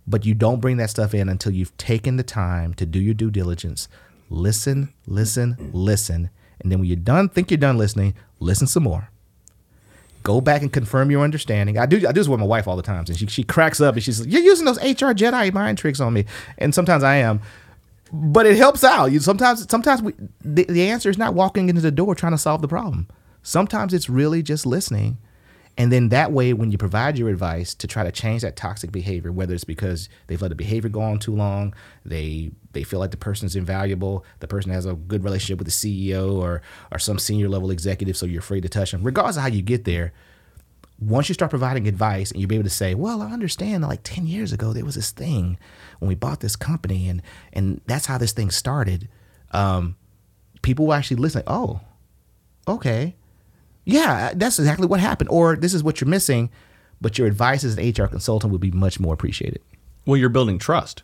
[0.05, 3.13] but you don't bring that stuff in until you've taken the time to do your
[3.13, 3.87] due diligence,
[4.29, 6.29] listen, listen, listen,
[6.59, 9.09] and then when you're done, think you're done listening, listen some more
[10.27, 11.77] go back and confirm your understanding.
[11.77, 13.79] I do I do this with my wife all the time, and she she cracks
[13.79, 16.25] up and she's like, "You're using those HR Jedi mind tricks on me,"
[16.57, 17.39] and sometimes I am.
[18.11, 19.07] but it helps out.
[19.11, 20.13] You sometimes sometimes we,
[20.43, 23.07] the, the answer is not walking into the door trying to solve the problem.
[23.41, 25.17] Sometimes it's really just listening.
[25.79, 28.91] And then that way, when you provide your advice to try to change that toxic
[28.91, 31.73] behavior, whether it's because they've let the behavior go on too long,
[32.03, 35.71] they they feel like the person's invaluable, the person has a good relationship with the
[36.05, 36.61] CEO or
[36.91, 39.01] or some senior level executive, so you're afraid to touch them.
[39.03, 40.13] Regardless of how you get there,
[40.99, 44.01] once you start providing advice and you'll be able to say, well, I understand like
[44.03, 45.57] 10 years ago, there was this thing
[45.97, 49.09] when we bought this company and, and that's how this thing started.
[49.51, 49.95] Um,
[50.61, 51.41] people will actually listen.
[51.47, 51.81] Oh,
[52.67, 53.15] okay.
[53.85, 55.29] Yeah, that's exactly what happened.
[55.31, 56.51] Or this is what you're missing,
[57.01, 59.63] but your advice as an HR consultant would be much more appreciated.
[60.05, 61.01] Well, you're building trust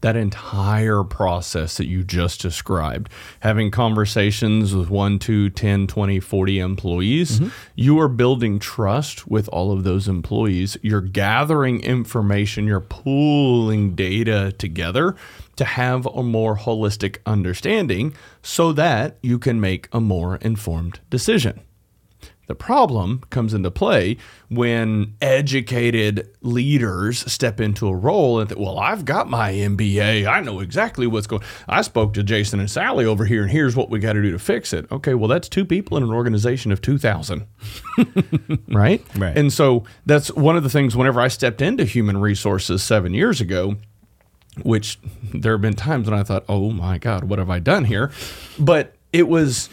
[0.00, 6.58] that entire process that you just described, having conversations with 1, 2, 10, 20, 40
[6.58, 7.48] employees, mm-hmm.
[7.74, 10.76] you are building trust with all of those employees.
[10.82, 15.16] You're gathering information, you're pooling data together
[15.56, 21.60] to have a more holistic understanding so that you can make a more informed decision.
[22.50, 24.16] The problem comes into play
[24.48, 30.26] when educated leaders step into a role and think, well, I've got my MBA.
[30.26, 33.76] I know exactly what's going I spoke to Jason and Sally over here, and here's
[33.76, 34.90] what we got to do to fix it.
[34.90, 37.46] Okay, well, that's two people in an organization of 2,000.
[38.68, 39.00] right?
[39.14, 39.38] Right.
[39.38, 43.40] And so that's one of the things whenever I stepped into human resources seven years
[43.40, 43.76] ago,
[44.64, 44.98] which
[45.32, 48.10] there have been times when I thought, oh my God, what have I done here?
[48.58, 49.68] But it was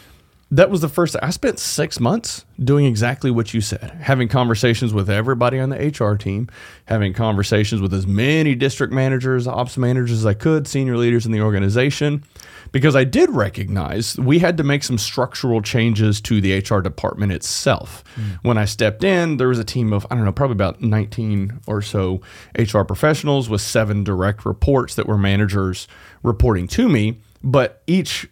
[0.50, 4.93] that was the first i spent six months doing exactly what you said having conversations
[4.93, 6.48] with everybody on the hr team
[6.86, 11.32] having conversations with as many district managers ops managers as i could senior leaders in
[11.32, 12.24] the organization
[12.72, 17.32] because i did recognize we had to make some structural changes to the hr department
[17.32, 18.38] itself mm.
[18.43, 21.60] when i stepped in there was a team of i don't know probably about 19
[21.68, 22.22] or so
[22.58, 25.89] hr professionals with seven direct reports that were managers
[26.24, 28.28] reporting to me but each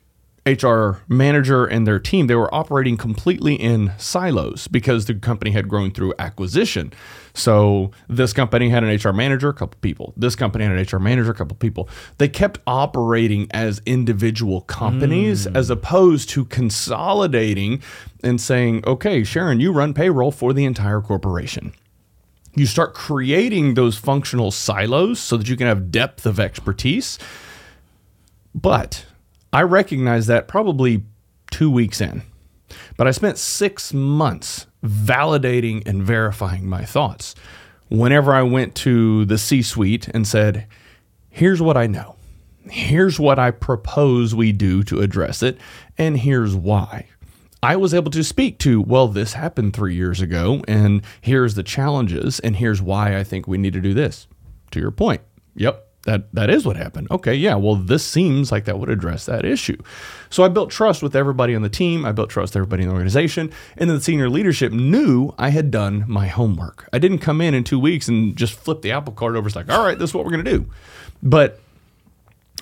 [0.46, 5.68] HR manager and their team, they were operating completely in silos because the company had
[5.68, 6.94] grown through acquisition.
[7.34, 10.14] So this company had an HR manager, a couple people.
[10.16, 11.90] This company had an HR manager, a couple people.
[12.20, 15.58] They kept operating as individual companies mm.
[15.58, 17.82] as opposed to consolidating
[18.24, 21.74] and saying, okay, Sharon, you run payroll for the entire corporation
[22.58, 27.20] you start creating those functional silos so that you can have depth of expertise.
[28.54, 29.06] But
[29.56, 31.06] I recognized that probably
[31.50, 32.24] two weeks in,
[32.98, 37.36] but I spent six months validating and verifying my thoughts.
[37.88, 40.68] Whenever I went to the C suite and said,
[41.30, 42.18] here's what I know,
[42.70, 45.58] here's what I propose we do to address it,
[45.98, 47.08] and here's why.
[47.64, 51.64] I was able to speak to, well, this happened three years ago, and here's the
[51.64, 54.28] challenges, and here's why I think we need to do this.
[54.72, 55.22] To your point.
[55.56, 57.08] Yep, that that is what happened.
[57.12, 57.56] Okay, yeah.
[57.56, 59.78] Well, this seems like that would address that issue.
[60.30, 62.06] So I built trust with everybody on the team.
[62.06, 65.50] I built trust with everybody in the organization, and then the senior leadership knew I
[65.50, 66.88] had done my homework.
[66.94, 69.48] I didn't come in in two weeks and just flip the apple cart over.
[69.48, 70.66] It's like, all right, this is what we're gonna do.
[71.22, 71.60] But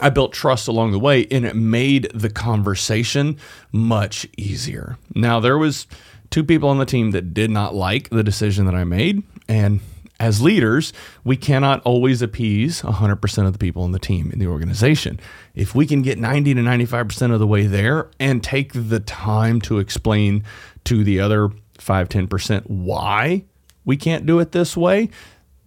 [0.01, 3.37] I built trust along the way, and it made the conversation
[3.71, 4.97] much easier.
[5.13, 5.85] Now there was
[6.29, 9.81] two people on the team that did not like the decision that I made, and
[10.19, 10.93] as leaders,
[11.23, 15.19] we cannot always appease 100% of the people in the team, in the organization.
[15.55, 19.59] If we can get 90 to 95% of the way there and take the time
[19.61, 20.43] to explain
[20.85, 23.43] to the other 5 10% why
[23.85, 25.09] we can't do it this way,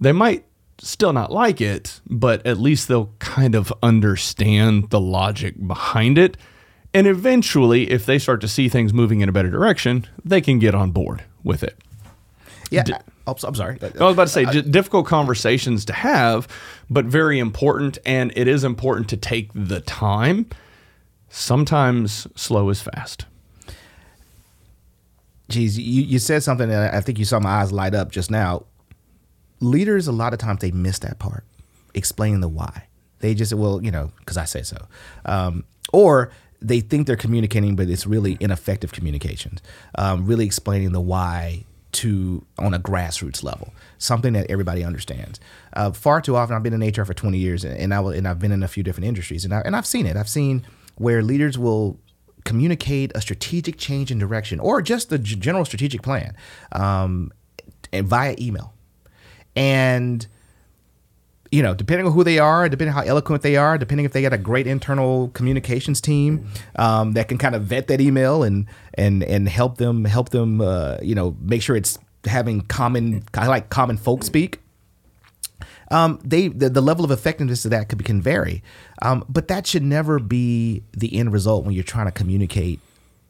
[0.01, 0.45] they might
[0.79, 6.37] still not like it, but at least they'll kind of understand the logic behind it.
[6.95, 10.59] And eventually, if they start to see things moving in a better direction, they can
[10.59, 11.79] get on board with it.
[12.71, 12.83] Yeah.
[12.83, 12.95] D-
[13.27, 13.79] I'm sorry.
[13.83, 16.47] I was about to say uh, difficult conversations to have,
[16.89, 20.47] but very important, and it is important to take the time.
[21.29, 23.27] Sometimes slow is fast.
[25.49, 28.31] Geez, you, you said something that I think you saw my eyes light up just
[28.31, 28.65] now.
[29.61, 31.45] Leaders, a lot of times, they miss that part,
[31.95, 32.87] explaining the why.
[33.21, 34.77] They just, well, you know, because I say so.
[35.25, 39.61] Um, or they think they're communicating, but it's really ineffective communications.
[39.97, 41.65] Um, really explaining the why
[41.97, 45.41] to on a grassroots level, something that everybody understands.
[45.73, 48.27] Uh, far too often, I've been in HR for 20 years, and I will, and
[48.27, 50.17] I've been in a few different industries, and I, and I've seen it.
[50.17, 50.67] I've seen
[50.97, 51.99] where leaders will
[52.45, 56.37] communicate a strategic change in direction or just the general strategic plan,
[56.73, 57.33] um,
[57.93, 58.75] and via email,
[59.55, 60.27] and
[61.51, 64.13] you know, depending on who they are, depending on how eloquent they are, depending if
[64.13, 68.43] they got a great internal communications team um, that can kind of vet that email
[68.43, 73.25] and and and help them help them uh, you know make sure it's having common
[73.35, 74.61] like common folk speak.
[75.91, 78.63] Um, they the, the level of effectiveness of that could can vary,
[79.03, 82.81] um, but that should never be the end result when you're trying to communicate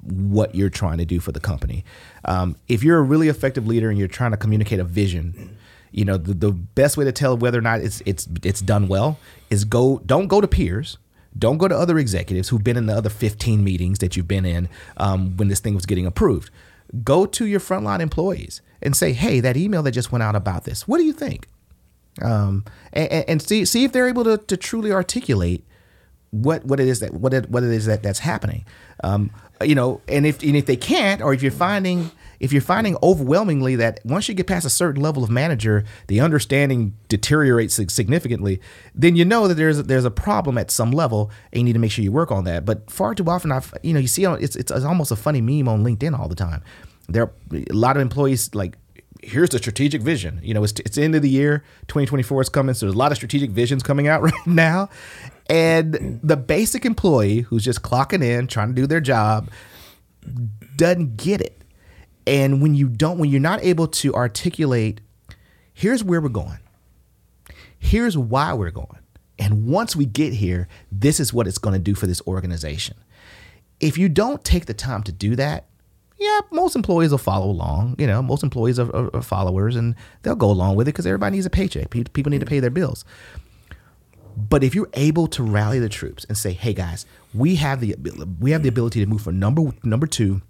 [0.02, 1.84] what you're trying to do for the company.
[2.24, 5.58] Um, if you're a really effective leader and you're trying to communicate a vision,
[5.92, 8.88] you know the, the best way to tell whether or not it's it's it's done
[8.88, 9.18] well
[9.50, 10.98] is go don't go to peers.
[11.38, 14.46] Don't go to other executives who've been in the other 15 meetings that you've been
[14.46, 16.50] in um, when this thing was getting approved.
[17.04, 20.64] Go to your frontline employees and say, "Hey, that email that just went out about
[20.64, 20.88] this.
[20.88, 21.46] What do you think?"
[22.22, 25.64] Um, and, and see see if they're able to, to truly articulate
[26.30, 28.64] what what it is that what it, what it is that that's happening.
[29.04, 29.30] Um,
[29.62, 32.10] you know, and if and if they can't, or if you're finding
[32.40, 36.20] if you're finding overwhelmingly that once you get past a certain level of manager, the
[36.20, 38.60] understanding deteriorates significantly,
[38.94, 41.78] then you know that there's there's a problem at some level, and you need to
[41.78, 42.64] make sure you work on that.
[42.64, 45.68] But far too often, I've you know you see it's it's, almost a funny meme
[45.68, 46.62] on LinkedIn all the time.
[47.08, 48.76] There are a lot of employees like
[49.22, 50.40] here's the strategic vision.
[50.42, 52.98] You know, it's, it's the end of the year, 2024 is coming, so there's a
[52.98, 54.88] lot of strategic visions coming out right now.
[55.48, 59.48] And the basic employee who's just clocking in, trying to do their job,
[60.76, 61.62] doesn't get it.
[62.26, 65.00] And when you don't, when you're not able to articulate,
[65.72, 66.58] here's where we're going,
[67.78, 68.98] here's why we're going.
[69.38, 72.96] And once we get here, this is what it's going to do for this organization.
[73.80, 75.66] If you don't take the time to do that,
[76.18, 77.96] yeah, most employees will follow along.
[77.98, 81.06] You know, most employees are, are, are followers and they'll go along with it because
[81.06, 81.90] everybody needs a paycheck.
[81.90, 83.04] People need to pay their bills.
[84.36, 87.94] But if you're able to rally the troops and say, "Hey guys, we have the
[88.38, 90.42] we have the ability to move from number number two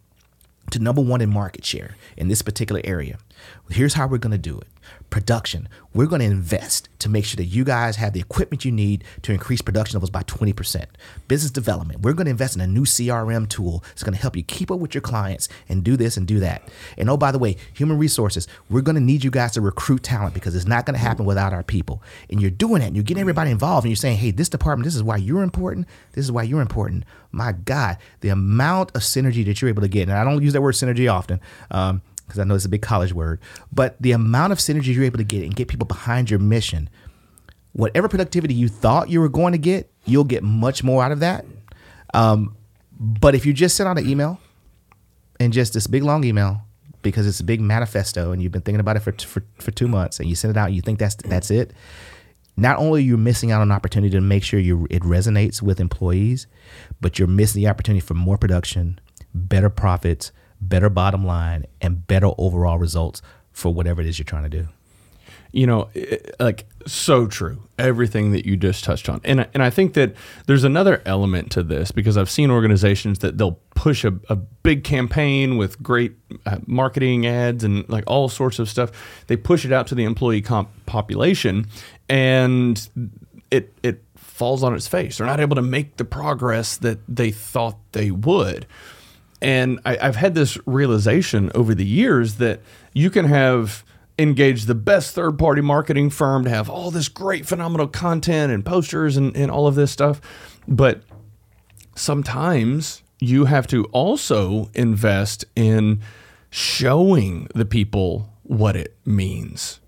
[0.70, 3.18] to number one in market share in this particular area.
[3.70, 4.68] Here's how we're going to do it
[5.10, 5.68] production.
[5.94, 9.04] We're going to invest to make sure that you guys have the equipment you need
[9.22, 10.84] to increase production levels by 20%.
[11.28, 12.00] Business development.
[12.00, 14.70] We're going to invest in a new CRM tool that's going to help you keep
[14.70, 16.68] up with your clients and do this and do that.
[16.98, 18.46] And oh, by the way, human resources.
[18.68, 21.24] We're going to need you guys to recruit talent because it's not going to happen
[21.24, 22.02] without our people.
[22.30, 24.84] And you're doing that and you're getting everybody involved and you're saying, hey, this department,
[24.84, 25.86] this is why you're important.
[26.12, 27.04] This is why you're important.
[27.32, 30.08] My God, the amount of synergy that you're able to get.
[30.08, 31.40] And I don't use that word synergy often.
[31.70, 33.40] Um, because I know it's a big college word,
[33.72, 36.88] but the amount of synergy you're able to get and get people behind your mission,
[37.72, 41.20] whatever productivity you thought you were going to get, you'll get much more out of
[41.20, 41.44] that.
[42.14, 42.56] Um,
[42.98, 44.40] but if you just send out an email
[45.38, 46.62] and just this big long email
[47.02, 49.86] because it's a big manifesto and you've been thinking about it for, for, for two
[49.86, 51.72] months and you send it out and you think that's that's it,
[52.56, 55.60] not only are you missing out on an opportunity to make sure you it resonates
[55.60, 56.46] with employees,
[57.00, 58.98] but you're missing the opportunity for more production,
[59.34, 64.44] better profits, better bottom line, and better overall results for whatever it is you're trying
[64.44, 64.68] to do.
[65.52, 65.88] You know,
[66.38, 67.62] like so true.
[67.78, 70.14] Everything that you just touched on, and and I think that
[70.46, 74.84] there's another element to this because I've seen organizations that they'll push a, a big
[74.84, 78.90] campaign with great uh, marketing ads and like all sorts of stuff.
[79.28, 81.66] They push it out to the employee comp population,
[82.08, 82.88] and
[83.50, 85.18] it it falls on its face.
[85.18, 88.66] They're not able to make the progress that they thought they would.
[89.42, 92.60] And I, have had this realization over the years that
[92.94, 93.84] you can have
[94.18, 98.64] engaged the best third party marketing firm to have all this great, phenomenal content and
[98.64, 100.20] posters and, and all of this stuff.
[100.66, 101.02] But
[101.94, 106.00] sometimes you have to also invest in
[106.50, 109.80] showing the people what it means,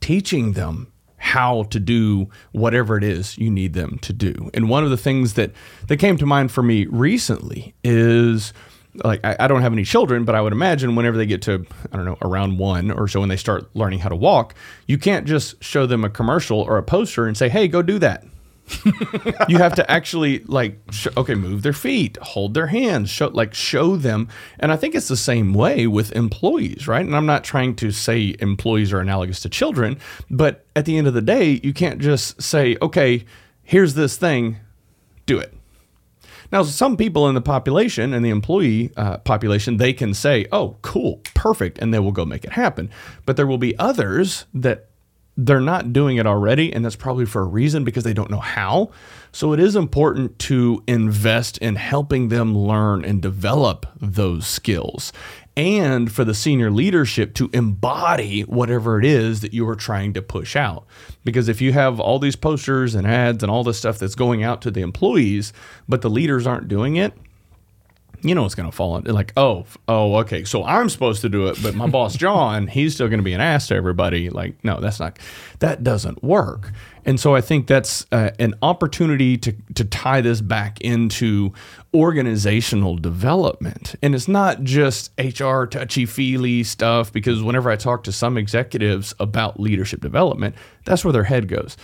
[0.00, 0.92] teaching them
[1.26, 4.48] how to do whatever it is you need them to do.
[4.54, 5.50] And one of the things that
[5.88, 8.52] that came to mind for me recently is
[9.02, 11.66] like I, I, don't have any children, but I would imagine whenever they get to
[11.92, 14.54] I don't know around one or so when they start learning how to walk,
[14.86, 17.98] you can't just show them a commercial or a poster and say, "Hey, go do
[17.98, 18.24] that."
[19.48, 23.54] you have to actually like sh- okay move their feet hold their hands show like
[23.54, 24.28] show them.
[24.58, 27.04] And i think it's the same way with employees right?
[27.04, 29.98] And i'm not trying to say employees are analogous to children
[30.30, 33.24] but at the end of the day you can't just say okay
[33.62, 34.58] here's this thing
[35.26, 35.52] do it.
[36.52, 40.76] Now, some people in the population and the employee uh, population, they can say, oh,
[40.82, 42.88] cool, perfect, and they will go make it happen.
[43.26, 44.88] But there will be others that
[45.36, 48.40] they're not doing it already, and that's probably for a reason because they don't know
[48.40, 48.90] how.
[49.32, 55.12] So it is important to invest in helping them learn and develop those skills
[55.56, 60.22] and for the senior leadership to embody whatever it is that you are trying to
[60.22, 60.86] push out.
[61.24, 64.42] Because if you have all these posters and ads and all this stuff that's going
[64.42, 65.52] out to the employees,
[65.88, 67.14] but the leaders aren't doing it,
[68.22, 71.28] you know it's going to fall in like oh oh okay so i'm supposed to
[71.28, 74.30] do it but my boss john he's still going to be an ass to everybody.
[74.30, 75.18] Like no that's not
[75.60, 76.72] that doesn't work.
[77.04, 81.52] And so i think that's uh, an opportunity to to tie this back into
[81.94, 83.94] organizational development.
[84.02, 89.14] And it's not just hr touchy feely stuff because whenever i talk to some executives
[89.20, 90.54] about leadership development
[90.84, 91.76] that's where their head goes.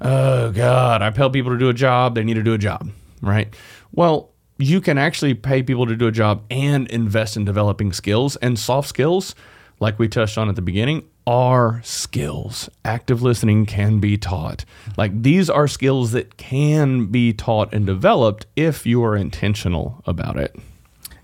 [0.00, 2.90] Oh god i tell people to do a job they need to do a job
[3.22, 3.54] right?
[3.92, 4.30] Well
[4.60, 8.58] you can actually pay people to do a job and invest in developing skills and
[8.58, 9.34] soft skills
[9.80, 14.64] like we touched on at the beginning are skills active listening can be taught
[14.96, 20.36] like these are skills that can be taught and developed if you are intentional about
[20.36, 20.54] it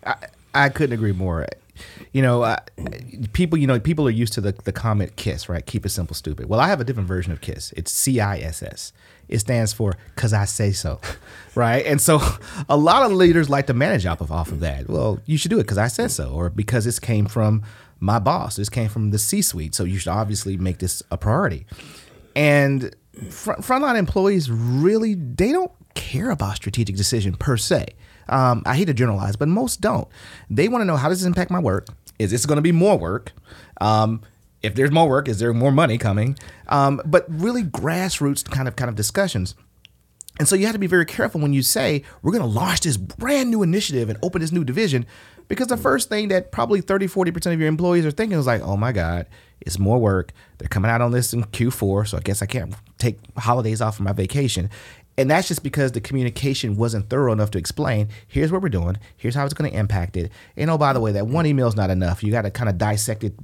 [0.05, 0.15] I,
[0.55, 1.47] I couldn't agree more
[2.13, 2.59] you know, uh,
[3.33, 5.65] people, you know, people are used to the, the comment KISS, right?
[5.65, 6.49] Keep it simple, stupid.
[6.49, 7.73] Well, I have a different version of KISS.
[7.77, 8.93] It's C I S S.
[9.29, 11.01] It stands for "Cause I Say So,"
[11.55, 11.85] right?
[11.85, 12.21] And so,
[12.69, 14.89] a lot of leaders like to manage off of off of that.
[14.89, 17.63] Well, you should do it because I said so, or because this came from
[18.01, 18.57] my boss.
[18.57, 21.67] This came from the C-suite, so you should obviously make this a priority.
[22.35, 22.95] And
[23.31, 27.87] front, frontline employees really they don't care about strategic decision per se.
[28.29, 30.09] Um, I hate to generalize, but most don't.
[30.51, 31.89] They want to know how does this impact my work?
[32.19, 33.33] Is this going to be more work?
[33.81, 34.23] Um,
[34.63, 36.37] if there's more work, is there more money coming?
[36.69, 39.55] Um, but really grassroots kind of kind of discussions.
[40.39, 42.81] And so you have to be very careful when you say we're going to launch
[42.81, 45.07] this brand new initiative and open this new division
[45.49, 48.63] because the first thing that probably 30 40% of your employees are thinking is like,
[48.63, 49.27] "Oh my god,
[49.61, 50.33] it's more work.
[50.59, 53.97] They're coming out on this in Q4, so I guess I can't take holidays off
[53.97, 54.71] for my vacation."
[55.19, 58.99] And that's just because the communication wasn't thorough enough to explain here's what we're doing,
[59.17, 60.31] here's how it's going to impact it.
[60.57, 62.23] And oh, by the way, that one email is not enough.
[62.23, 63.35] You got to kind of dissect it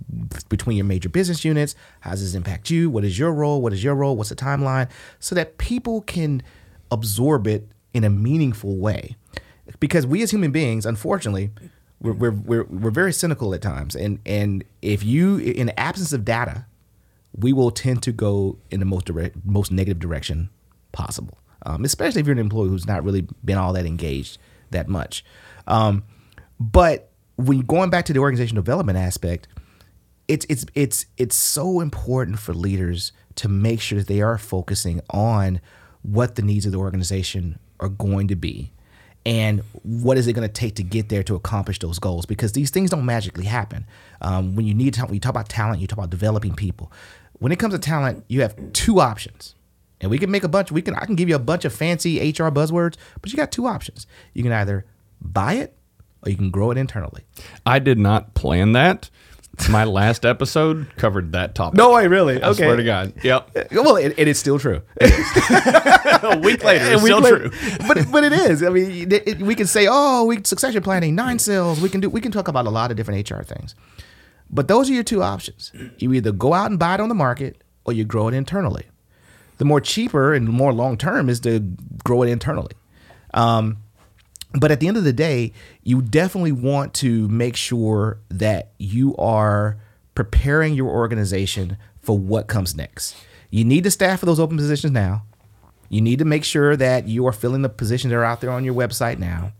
[0.48, 1.74] between your major business units.
[2.00, 2.90] How does this impact you?
[2.90, 3.62] What is your role?
[3.62, 4.16] What is your role?
[4.16, 4.90] What's the timeline?
[5.18, 6.42] So that people can
[6.90, 9.16] absorb it in a meaningful way.
[9.80, 11.50] Because we as human beings, unfortunately,
[12.00, 13.96] we're, we're, we're, we're very cynical at times.
[13.96, 16.66] And, and if you, in the absence of data,
[17.34, 20.50] we will tend to go in the most direct, most negative direction
[20.90, 24.38] possible um, especially if you're an employee who's not really been all that engaged
[24.70, 25.24] that much.
[25.66, 26.04] Um,
[26.58, 29.48] but when going back to the organization development aspect,
[30.28, 35.00] it's it's it's it's so important for leaders to make sure that they are focusing
[35.10, 35.60] on
[36.02, 38.72] what the needs of the organization are going to be
[39.24, 42.52] and what is it going to take to get there to accomplish those goals because
[42.52, 43.86] these things don't magically happen.
[44.20, 46.92] Um, when you need to when you talk about talent you talk about developing people.
[47.38, 49.54] When it comes to talent you have two options
[50.03, 50.70] and we can make a bunch.
[50.70, 53.53] We can I can give you a bunch of fancy HR buzzwords, but you got
[53.53, 54.07] two options.
[54.34, 54.84] You can either
[55.20, 55.74] buy it
[56.22, 57.24] or you can grow it internally.
[57.64, 59.09] I did not plan that.
[59.68, 61.76] My last episode covered that topic.
[61.76, 62.42] No way, really?
[62.42, 62.64] I okay.
[62.64, 63.12] swear to God.
[63.22, 63.68] Yep.
[63.72, 64.80] Well, it, it is still true.
[65.00, 67.48] a week later, it's still later.
[67.48, 67.76] true.
[67.86, 68.62] But but it is.
[68.62, 71.80] I mean, it, it, we can say, oh, we succession planning, nine cells.
[71.80, 72.09] We can do.
[72.09, 73.74] We can talk about a lot of different HR things.
[74.50, 75.70] But those are your two options.
[75.98, 78.86] You either go out and buy it on the market, or you grow it internally
[79.62, 81.60] the more cheaper and more long term is to
[82.02, 82.72] grow it internally.
[83.32, 83.76] Um,
[84.54, 85.52] but at the end of the day,
[85.84, 89.76] you definitely want to make sure that you are
[90.16, 93.14] preparing your organization for what comes next.
[93.50, 95.26] You need to staff for those open positions now.
[95.88, 98.50] You need to make sure that you are filling the positions that are out there
[98.50, 99.52] on your website now.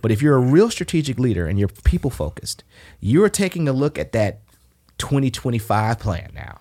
[0.00, 2.62] But if you're a real strategic leader and you're people focused,
[3.00, 4.42] you're taking a look at that
[4.98, 6.60] 2025 plan now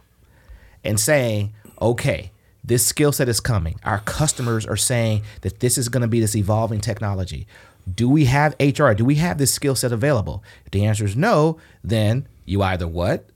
[0.83, 2.31] and saying, okay,
[2.63, 3.79] this skill set is coming.
[3.83, 7.47] Our customers are saying that this is going to be this evolving technology.
[7.93, 8.91] Do we have HR?
[8.91, 10.43] Do we have this skill set available?
[10.65, 13.29] If the answer is no, then you either what?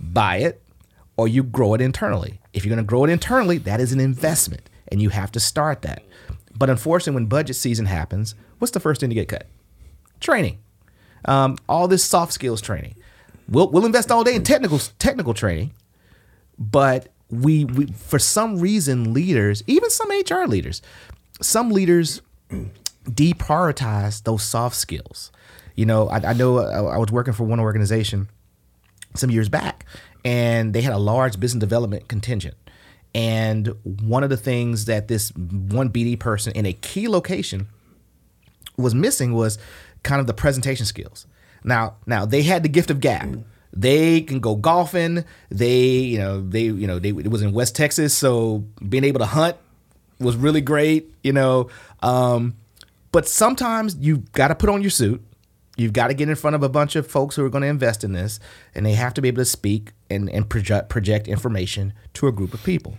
[0.00, 0.62] Buy it
[1.16, 2.40] or you grow it internally.
[2.52, 5.40] If you're going to grow it internally, that is an investment and you have to
[5.40, 6.02] start that.
[6.56, 9.46] But unfortunately, when budget season happens, what's the first thing to get cut?
[10.20, 10.58] Training.
[11.24, 12.96] Um, all this soft skills training.
[13.48, 15.72] We'll, we'll invest all day in technical technical training,
[16.58, 20.82] but we, we for some reason leaders, even some HR leaders,
[21.40, 22.20] some leaders
[23.04, 25.32] deprioritize those soft skills.
[25.74, 28.28] You know, I, I know I, I was working for one organization
[29.14, 29.86] some years back,
[30.24, 32.54] and they had a large business development contingent.
[33.14, 37.68] And one of the things that this one BD person in a key location
[38.76, 39.58] was missing was
[40.02, 41.26] kind of the presentation skills.
[41.64, 43.44] Now, now they had the gift of gab.
[43.72, 45.24] They can go golfing.
[45.50, 49.20] They, you know, they, you know, they it was in West Texas, so being able
[49.20, 49.56] to hunt
[50.18, 51.68] was really great, you know.
[52.00, 52.54] Um,
[53.12, 55.22] but sometimes you've got to put on your suit.
[55.76, 57.68] You've got to get in front of a bunch of folks who are going to
[57.68, 58.38] invest in this,
[58.74, 62.32] and they have to be able to speak and, and project, project information to a
[62.32, 62.96] group of people.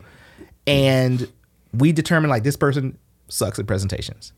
[0.65, 1.31] And
[1.71, 2.97] we determine like this person
[3.27, 4.33] sucks at presentations.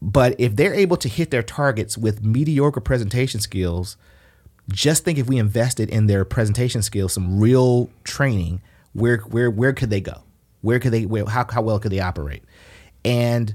[0.00, 3.96] But if they're able to hit their targets with mediocre presentation skills,
[4.70, 8.62] just think if we invested in their presentation skills, some real training,
[8.92, 10.22] where where where could they go?
[10.62, 11.06] Where could they?
[11.06, 12.42] Where, how how well could they operate?
[13.04, 13.54] And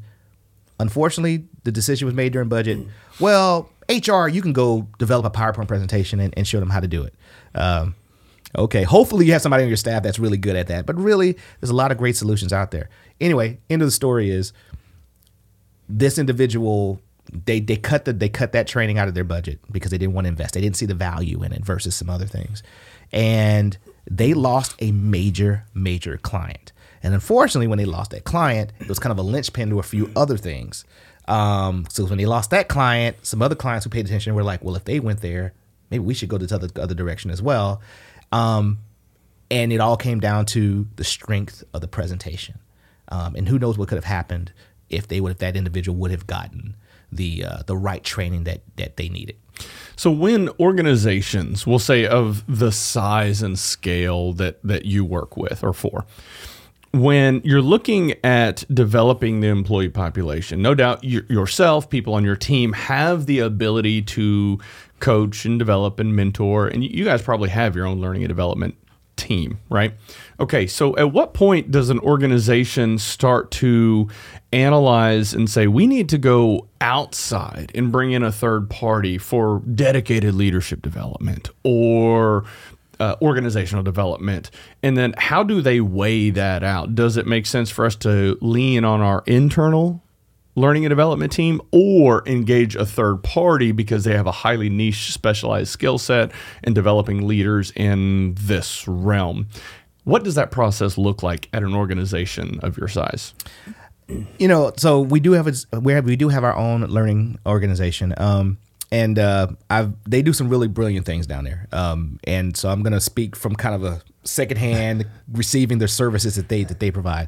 [0.79, 2.79] unfortunately, the decision was made during budget.
[3.19, 6.87] Well, HR, you can go develop a PowerPoint presentation and, and show them how to
[6.87, 7.15] do it.
[7.55, 7.95] Um,
[8.55, 10.85] okay, hopefully you have somebody on your staff that's really good at that.
[10.85, 12.89] But really, there's a lot of great solutions out there.
[13.19, 14.53] Anyway, end of the story is
[15.89, 17.01] this individual
[17.45, 20.13] they they cut the they cut that training out of their budget because they didn't
[20.13, 20.53] want to invest.
[20.53, 22.63] They didn't see the value in it versus some other things,
[23.11, 23.77] and
[24.09, 26.71] they lost a major major client.
[27.01, 29.83] And unfortunately, when they lost that client, it was kind of a linchpin to a
[29.83, 30.83] few other things.
[31.27, 34.63] Um, so when they lost that client, some other clients who paid attention were like,
[34.63, 35.53] "Well, if they went there,
[35.89, 37.81] maybe we should go this other other direction as well."
[38.31, 38.79] Um,
[39.51, 42.59] and it all came down to the strength of the presentation.
[43.09, 44.51] Um, and who knows what could have happened
[44.89, 46.75] if they would if that individual would have gotten
[47.11, 49.35] the uh, the right training that that they needed.
[49.95, 55.63] So when organizations, we'll say of the size and scale that that you work with
[55.63, 56.05] or for,
[56.91, 62.35] when you're looking at developing the employee population, no doubt you, yourself, people on your
[62.35, 64.59] team have the ability to
[64.99, 68.75] coach and develop and mentor, and you guys probably have your own learning and development
[69.19, 69.93] team, right?
[70.39, 74.07] Okay, so at what point does an organization start to
[74.51, 79.59] analyze and say, we need to go outside and bring in a third party for
[79.75, 82.45] dedicated leadership development or
[82.99, 84.49] uh, organizational development?
[84.81, 86.95] And then how do they weigh that out?
[86.95, 90.01] Does it make sense for us to lean on our internal
[90.55, 95.13] learning and development team or engage a third party because they have a highly niche
[95.13, 96.31] specialized skill set
[96.63, 99.47] in developing leaders in this realm.
[100.03, 103.33] What does that process look like at an organization of your size?
[104.39, 107.37] You know, so we do have a, we have we do have our own learning
[107.45, 108.13] organization.
[108.17, 108.57] Um,
[108.91, 111.67] and uh, I've they do some really brilliant things down there.
[111.71, 116.35] Um, and so I'm going to speak from kind of a secondhand receiving the services
[116.35, 117.27] that they that they provide.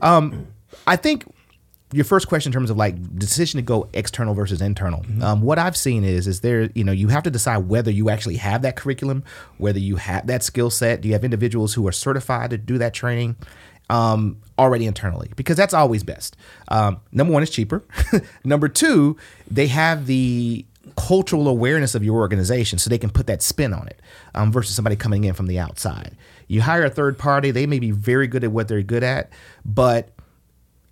[0.00, 0.46] Um,
[0.86, 1.24] I think
[1.94, 5.00] your first question in terms of like decision to go external versus internal.
[5.00, 5.22] Mm-hmm.
[5.22, 8.10] Um, what I've seen is is there you know you have to decide whether you
[8.10, 9.22] actually have that curriculum,
[9.58, 11.00] whether you have that skill set.
[11.00, 13.36] Do you have individuals who are certified to do that training?
[13.90, 16.38] Um, already internally because that's always best.
[16.68, 17.84] Um, number one is cheaper.
[18.44, 19.18] number two,
[19.50, 20.64] they have the
[20.96, 24.00] cultural awareness of your organization so they can put that spin on it
[24.34, 26.16] um, versus somebody coming in from the outside.
[26.48, 29.30] You hire a third party, they may be very good at what they're good at,
[29.66, 30.13] but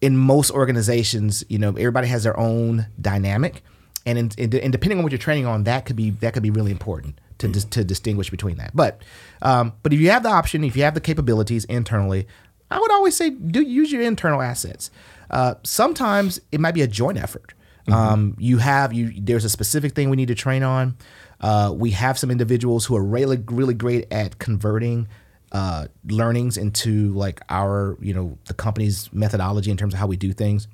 [0.03, 3.63] in most organizations, you know, everybody has their own dynamic,
[4.05, 6.43] and in, in, and depending on what you're training on, that could be that could
[6.43, 8.75] be really important to dis, to distinguish between that.
[8.75, 9.01] But
[9.41, 12.27] um, but if you have the option, if you have the capabilities internally,
[12.71, 14.91] I would always say do use your internal assets.
[15.31, 17.55] Uh, sometimes it might be a joint effort.
[17.87, 17.93] Mm-hmm.
[17.93, 20.97] Um, you have you there's a specific thing we need to train on.
[21.41, 25.07] Uh, we have some individuals who are really really great at converting
[25.53, 30.17] uh, learnings into like our you know the company's methodology in terms of how we
[30.17, 30.67] do things.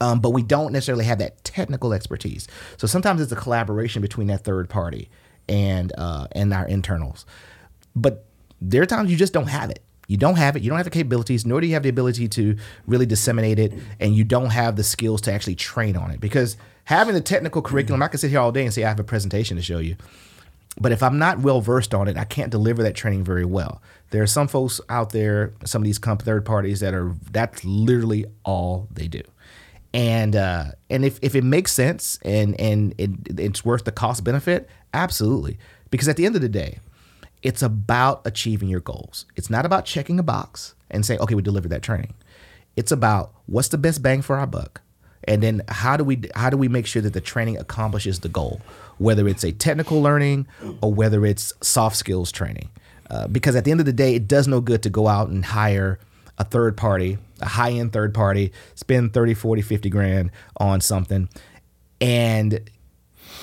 [0.00, 2.46] Um, but we don't necessarily have that technical expertise.
[2.76, 5.10] So sometimes it's a collaboration between that third party
[5.48, 7.26] and uh, and our internals.
[7.96, 8.24] But
[8.60, 9.82] there are times you just don't have it.
[10.06, 10.62] You don't have it.
[10.62, 12.56] You don't have the capabilities, nor do you have the ability to
[12.86, 16.20] really disseminate it, and you don't have the skills to actually train on it.
[16.20, 19.00] Because having the technical curriculum, I can sit here all day and say I have
[19.00, 19.96] a presentation to show you.
[20.80, 23.82] But if I'm not well versed on it, I can't deliver that training very well.
[24.10, 27.64] There are some folks out there, some of these comp- third parties that are that's
[27.64, 29.22] literally all they do.
[29.92, 34.22] And uh, and if, if it makes sense and and it, it's worth the cost
[34.22, 35.58] benefit, absolutely.
[35.90, 36.78] Because at the end of the day,
[37.42, 39.24] it's about achieving your goals.
[39.36, 42.14] It's not about checking a box and saying, okay, we delivered that training.
[42.76, 44.82] It's about what's the best bang for our buck,
[45.24, 48.28] and then how do we how do we make sure that the training accomplishes the
[48.28, 48.60] goal
[48.98, 50.46] whether it's a technical learning
[50.80, 52.68] or whether it's soft skills training.
[53.10, 55.28] Uh, because at the end of the day, it does no good to go out
[55.28, 55.98] and hire
[56.36, 61.28] a third party, a high end third party, spend 30, 40, 50 grand on something,
[62.00, 62.54] and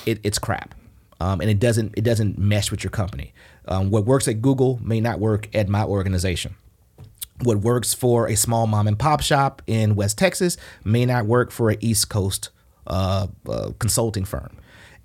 [0.05, 0.75] it, it's crap.
[1.19, 3.33] Um, and it doesn't it doesn't mesh with your company.
[3.67, 6.55] Um, what works at Google may not work at my organization.
[7.43, 11.51] What works for a small mom and pop shop in West Texas may not work
[11.51, 12.49] for an East Coast
[12.87, 14.57] uh, uh, consulting firm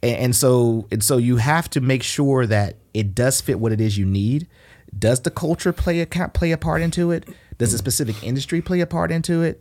[0.02, 3.72] and, and so and so you have to make sure that it does fit what
[3.72, 4.48] it is you need.
[4.96, 7.28] Does the culture play a play a part into it?
[7.58, 9.60] Does a specific industry play a part into it?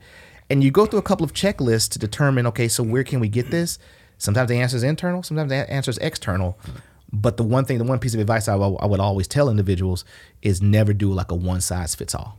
[0.50, 3.30] And you go through a couple of checklists to determine, okay, so where can we
[3.30, 3.78] get this?
[4.18, 6.58] Sometimes the answer is internal, sometimes the answer is external.
[7.12, 10.06] But the one thing, the one piece of advice I, I would always tell individuals
[10.42, 12.38] is never do like a one size fits all.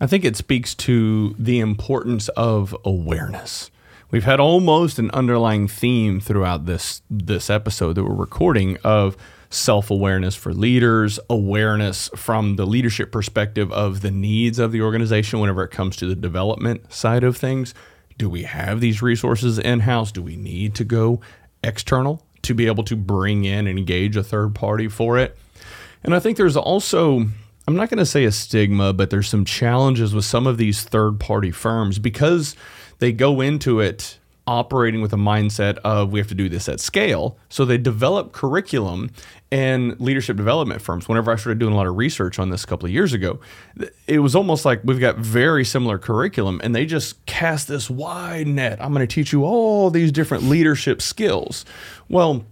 [0.00, 3.70] I think it speaks to the importance of awareness
[4.10, 9.16] we've had almost an underlying theme throughout this this episode that we're recording of
[9.50, 15.62] self-awareness for leaders, awareness from the leadership perspective of the needs of the organization whenever
[15.62, 17.72] it comes to the development side of things.
[18.18, 20.12] Do we have these resources in-house?
[20.12, 21.20] Do we need to go
[21.64, 25.38] external to be able to bring in and engage a third party for it?
[26.04, 27.26] And I think there's also
[27.66, 30.82] I'm not going to say a stigma, but there's some challenges with some of these
[30.82, 32.56] third party firms because
[32.98, 34.18] they go into it
[34.48, 37.36] operating with a mindset of we have to do this at scale.
[37.50, 39.10] So they develop curriculum
[39.52, 41.06] and leadership development firms.
[41.06, 43.40] Whenever I started doing a lot of research on this a couple of years ago,
[44.06, 48.46] it was almost like we've got very similar curriculum and they just cast this wide
[48.46, 48.82] net.
[48.82, 51.66] I'm going to teach you all these different leadership skills.
[52.08, 52.46] Well,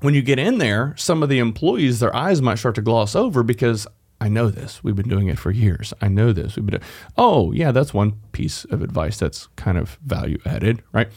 [0.00, 3.16] when you get in there, some of the employees, their eyes might start to gloss
[3.16, 3.86] over because
[4.22, 4.84] I know this.
[4.84, 5.94] We've been doing it for years.
[6.02, 6.56] I know this.
[6.56, 6.82] We've been.
[7.16, 11.08] Oh, yeah, that's one piece of advice that's kind of value added, right?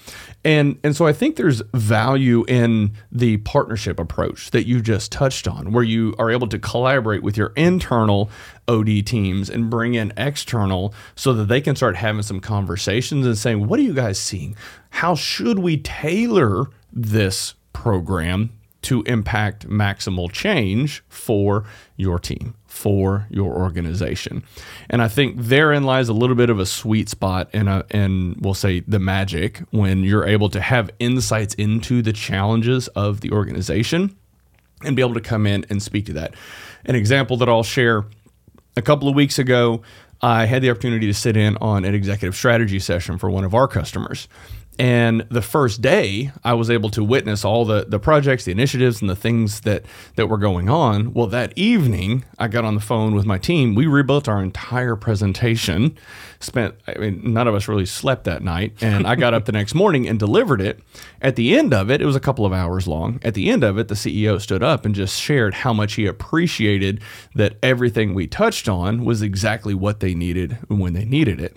[0.45, 5.49] And and so I think there's value in the partnership approach that you just touched
[5.49, 8.29] on, where you are able to collaborate with your internal
[8.69, 13.37] OD teams and bring in external so that they can start having some conversations and
[13.37, 14.55] saying, "What are you guys seeing?
[14.91, 18.51] How should we tailor this program
[18.83, 21.63] to impact maximal change for
[21.95, 24.43] your team, for your organization.
[24.89, 28.35] And I think therein lies a little bit of a sweet spot and a, and
[28.39, 33.31] we'll say the magic when you're able to have insights into the challenges of the
[33.31, 34.15] organization
[34.83, 36.33] and be able to come in and speak to that.
[36.85, 38.05] An example that I'll share
[38.75, 39.81] a couple of weeks ago,
[40.21, 43.53] I had the opportunity to sit in on an executive strategy session for one of
[43.53, 44.27] our customers.
[44.79, 49.01] And the first day, I was able to witness all the, the projects, the initiatives,
[49.01, 49.83] and the things that,
[50.15, 51.13] that were going on.
[51.13, 53.75] Well, that evening, I got on the phone with my team.
[53.75, 55.95] We rebuilt our entire presentation.
[56.39, 58.73] Spent, I mean, none of us really slept that night.
[58.81, 60.79] And I got up the next morning and delivered it.
[61.21, 63.19] At the end of it, it was a couple of hours long.
[63.23, 66.07] At the end of it, the CEO stood up and just shared how much he
[66.07, 66.99] appreciated
[67.35, 71.55] that everything we touched on was exactly what they needed when they needed it.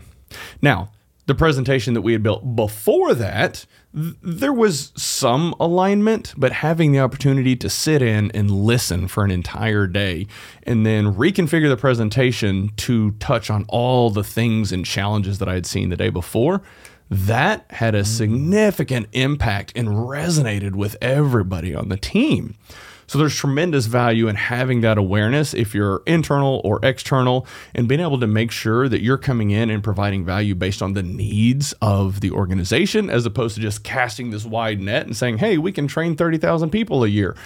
[0.61, 0.91] Now,
[1.27, 6.93] the presentation that we had built before that, th- there was some alignment, but having
[6.93, 10.27] the opportunity to sit in and listen for an entire day
[10.63, 15.55] and then reconfigure the presentation to touch on all the things and challenges that I
[15.55, 16.63] had seen the day before,
[17.11, 18.07] that had a mm.
[18.07, 22.55] significant impact and resonated with everybody on the team.
[23.07, 28.01] So there's tremendous value in having that awareness if you're internal or external and being
[28.01, 31.73] able to make sure that you're coming in and providing value based on the needs
[31.81, 35.71] of the organization as opposed to just casting this wide net and saying, hey, we
[35.71, 37.37] can train 30,000 people a year.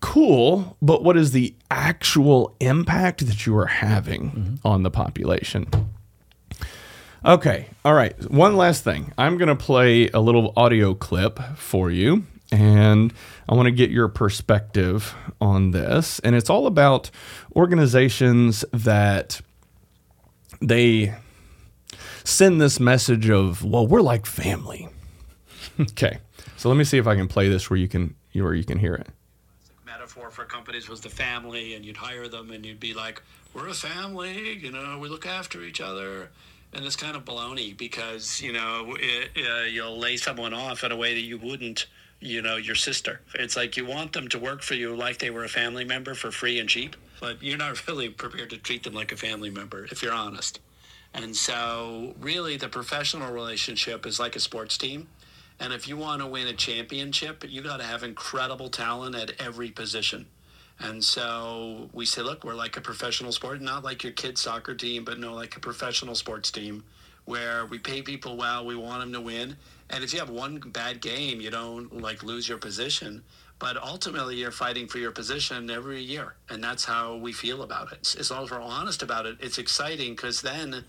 [0.00, 4.54] Cool, but what is the actual impact that you are having mm-hmm.
[4.66, 5.68] on the population?
[7.24, 8.18] Okay, all right.
[8.30, 9.12] One last thing.
[9.18, 13.12] I'm going to play a little audio clip for you and
[13.48, 16.18] I want to get your perspective on this.
[16.20, 17.10] And it's all about
[17.56, 19.40] organizations that
[20.60, 21.14] they
[22.24, 24.88] send this message of, well, we're like family.
[25.80, 26.18] okay.
[26.56, 28.78] So let me see if I can play this where you can where you can
[28.78, 29.08] hear it.
[29.84, 33.22] Metaphor for companies was the family, and you'd hire them, and you'd be like,
[33.52, 34.98] "We're a family, you know.
[34.98, 36.30] We look after each other."
[36.72, 40.92] And it's kind of baloney because you know it, uh, you'll lay someone off in
[40.92, 41.86] a way that you wouldn't
[42.22, 43.20] you know, your sister.
[43.34, 46.14] It's like you want them to work for you like they were a family member
[46.14, 49.50] for free and cheap, but you're not really prepared to treat them like a family
[49.50, 50.60] member if you're honest.
[51.14, 55.08] And so, really, the professional relationship is like a sports team.
[55.60, 59.32] And if you want to win a championship, you got to have incredible talent at
[59.38, 60.26] every position.
[60.80, 64.74] And so we say, look, we're like a professional sport, not like your kid's soccer
[64.74, 66.82] team, but no, like a professional sports team
[67.24, 69.56] where we pay people well, we want them to win,
[69.92, 73.22] and if you have one bad game, you don't like lose your position.
[73.58, 77.92] But ultimately, you're fighting for your position every year, and that's how we feel about
[77.92, 78.16] it.
[78.18, 80.84] As long as we're honest about it, it's exciting because then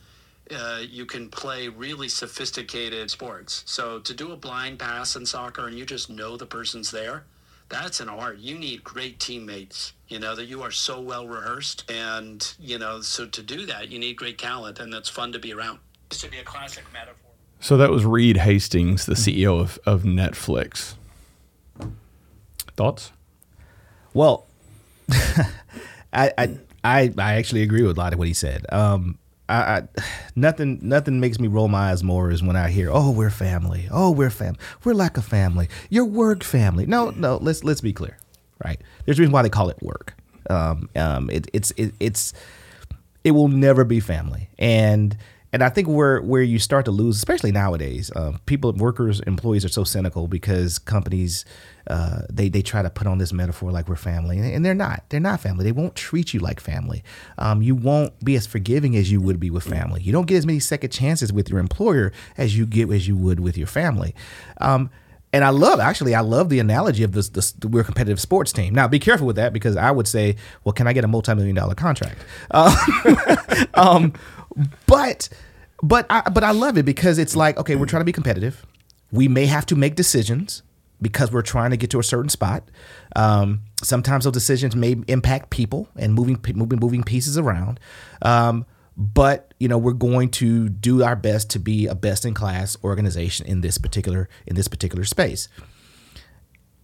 [0.49, 3.63] uh, you can play really sophisticated sports.
[3.67, 7.25] So to do a blind pass in soccer and you just know the person's there,
[7.69, 8.39] that's an art.
[8.39, 11.89] You need great teammates, you know, that you are so well rehearsed.
[11.91, 15.39] And, you know, so to do that, you need great talent, and that's fun to
[15.39, 15.79] be around.
[16.09, 17.22] This should be a classic metaphor.
[17.63, 20.95] So that was Reed Hastings, the CEO of, of Netflix.
[22.75, 23.13] Thoughts?
[24.13, 24.45] Well,
[25.09, 28.65] I, I, I I actually agree with a lot of what he said.
[28.69, 29.17] Um,
[29.47, 29.87] I, I,
[30.35, 33.87] nothing nothing makes me roll my eyes more is when I hear, "Oh, we're family.
[33.89, 34.59] Oh, we're family.
[34.83, 35.69] We're like a family.
[35.89, 37.37] Your work family." No, no.
[37.37, 38.17] Let's let's be clear,
[38.65, 38.81] right?
[39.05, 40.15] There's a reason why they call it work.
[40.49, 42.33] Um, um, it, it's it, it's
[43.23, 45.17] it will never be family, and
[45.53, 49.63] and I think where where you start to lose, especially nowadays, um, people, workers, employees
[49.63, 51.45] are so cynical because companies
[51.87, 55.03] uh, they they try to put on this metaphor like we're family, and they're not.
[55.09, 55.63] They're not family.
[55.63, 57.03] They won't treat you like family.
[57.37, 60.01] Um, you won't be as forgiving as you would be with family.
[60.01, 63.15] You don't get as many second chances with your employer as you get as you
[63.15, 64.15] would with your family.
[64.59, 64.89] Um,
[65.33, 68.53] and I love actually I love the analogy of this, this we're a competitive sports
[68.53, 68.73] team.
[68.73, 71.55] Now be careful with that because I would say, well, can I get a multi-million
[71.55, 72.19] dollar contract?
[72.51, 72.75] Uh,
[73.73, 74.13] um,
[74.85, 75.29] but
[75.83, 78.65] but I, but I love it because it's like okay, we're trying to be competitive.
[79.11, 80.63] We may have to make decisions
[81.01, 82.63] because we're trying to get to a certain spot.
[83.15, 87.79] Um, sometimes those decisions may impact people and moving moving moving pieces around.
[88.21, 88.65] Um,
[88.95, 92.77] but you know we're going to do our best to be a best in class
[92.83, 95.47] organization in this particular in this particular space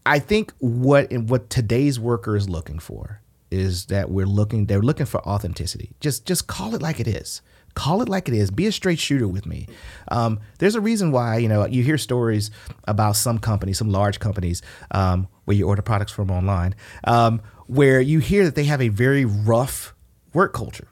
[0.05, 3.21] i think what what today's worker is looking for
[3.51, 7.41] is that we're looking they're looking for authenticity just just call it like it is
[7.75, 9.67] call it like it is be a straight shooter with me
[10.09, 12.51] um, there's a reason why you know you hear stories
[12.85, 16.75] about some companies some large companies um, where you order products from online
[17.05, 19.93] um, where you hear that they have a very rough
[20.33, 20.87] work culture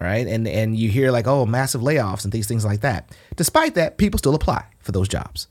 [0.00, 0.26] right?
[0.26, 3.10] And and you hear like, oh, massive layoffs and these things like that.
[3.36, 5.48] Despite that, people still apply for those jobs.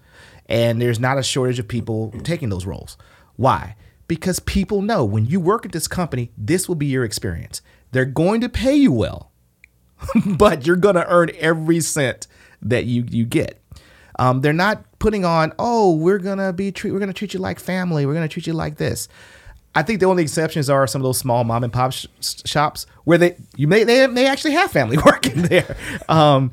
[0.47, 2.97] And there's not a shortage of people taking those roles.
[3.35, 3.75] Why?
[4.07, 7.61] Because people know when you work at this company, this will be your experience.
[7.91, 9.31] They're going to pay you well,
[10.26, 12.28] but you're going to earn every cent
[12.61, 13.60] that you you get.
[14.20, 17.60] Um, they're not putting on, oh, we're gonna be treat, we're gonna treat you like
[17.60, 19.07] family, we're gonna treat you like this.
[19.76, 22.06] I think the only exceptions are some of those small mom and pop sh-
[22.45, 25.76] shops where they you may they they actually have family working there.
[26.07, 26.52] Um,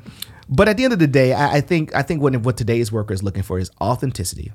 [0.49, 2.91] but at the end of the day, I, I think I think what what today's
[2.91, 4.51] worker is looking for is authenticity.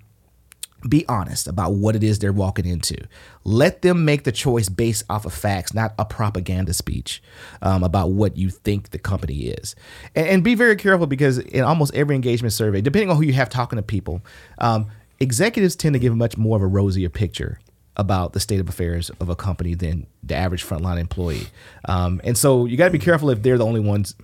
[0.89, 2.97] Be honest about what it is they're walking into.
[3.45, 7.23] Let them make the choice based off of facts, not a propaganda speech
[7.63, 9.75] um, about what you think the company is.
[10.15, 13.33] And, and, be very careful because in almost every engagement survey, depending on who you
[13.33, 14.23] have talking to people,
[14.59, 14.87] um,
[15.19, 17.59] executives tend to give much more of a rosier picture
[17.97, 21.47] about the state of affairs of a company than the average frontline employee.
[21.87, 24.15] Um, and so you got to be careful if they're the only ones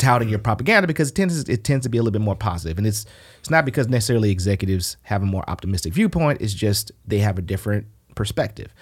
[0.00, 2.78] touting your propaganda because it tends it tends to be a little bit more positive.
[2.78, 3.06] And it's
[3.38, 6.40] it's not because necessarily executives have a more optimistic viewpoint.
[6.40, 7.86] It's just they have a different
[8.16, 8.74] perspective.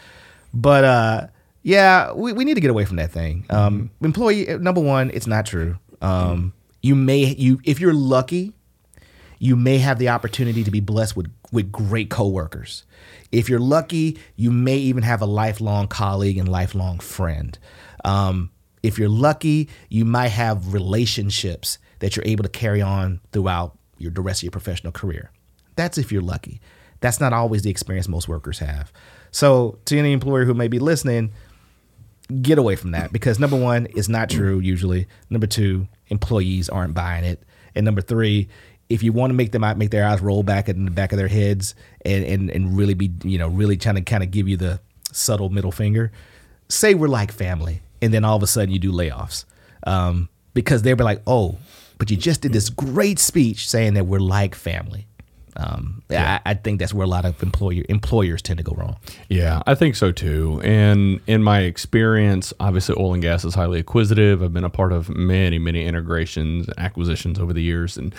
[0.54, 1.26] But uh,
[1.62, 3.44] yeah, we, we need to get away from that thing.
[3.50, 4.04] Um, mm-hmm.
[4.04, 5.76] Employee number one, it's not true.
[6.00, 8.54] Um, you may you if you're lucky,
[9.38, 12.84] you may have the opportunity to be blessed with with great coworkers.
[13.32, 17.58] If you're lucky, you may even have a lifelong colleague and lifelong friend.
[18.04, 18.50] Um,
[18.82, 24.10] if you're lucky, you might have relationships that you're able to carry on throughout your
[24.10, 25.30] the rest of your professional career.
[25.76, 26.60] That's if you're lucky.
[27.00, 28.92] That's not always the experience most workers have.
[29.30, 31.32] So, to any employer who may be listening,
[32.42, 35.06] get away from that because number one, it's not true usually.
[35.30, 37.42] Number two, employees aren't buying it.
[37.74, 38.48] And number three,
[38.88, 41.18] if you want to make them make their eyes roll back in the back of
[41.18, 41.74] their heads
[42.04, 44.80] and, and, and really be, you know, really trying to kind of give you the
[45.12, 46.10] subtle middle finger,
[46.68, 47.82] say we're like family.
[48.00, 49.44] And then all of a sudden you do layoffs
[49.86, 51.58] um, because they'll be like, oh,
[51.98, 55.06] but you just did this great speech saying that we're like family.
[55.56, 56.38] Um, yeah.
[56.46, 58.96] I, I, think that's where a lot of employer employers tend to go wrong.
[59.28, 60.60] Yeah, I think so too.
[60.62, 64.40] And in my experience, obviously, oil and gas is highly acquisitive.
[64.40, 68.14] I've been a part of many, many integrations and acquisitions over the years, and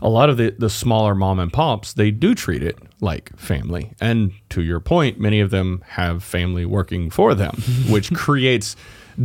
[0.00, 3.92] a lot of the, the smaller mom and pops, they do treat it like family.
[4.00, 7.56] And to your point, many of them have family working for them,
[7.88, 8.76] which creates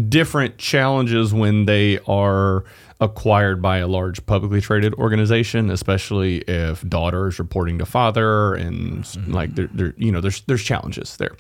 [0.08, 2.64] different challenges when they are
[3.02, 9.04] acquired by a large publicly traded organization, especially if daughter is reporting to father and
[9.04, 9.32] mm-hmm.
[9.32, 11.36] like there, there, you know, there's there's challenges there.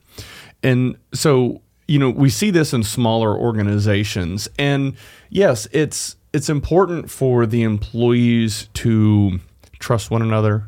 [0.63, 4.47] And so, you know, we see this in smaller organizations.
[4.57, 4.95] And
[5.29, 9.39] yes, it's it's important for the employees to
[9.79, 10.67] trust one another,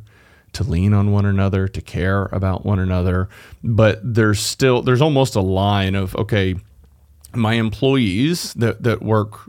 [0.53, 3.29] to lean on one another, to care about one another.
[3.63, 6.55] But there's still there's almost a line of okay,
[7.35, 9.39] my employees that that work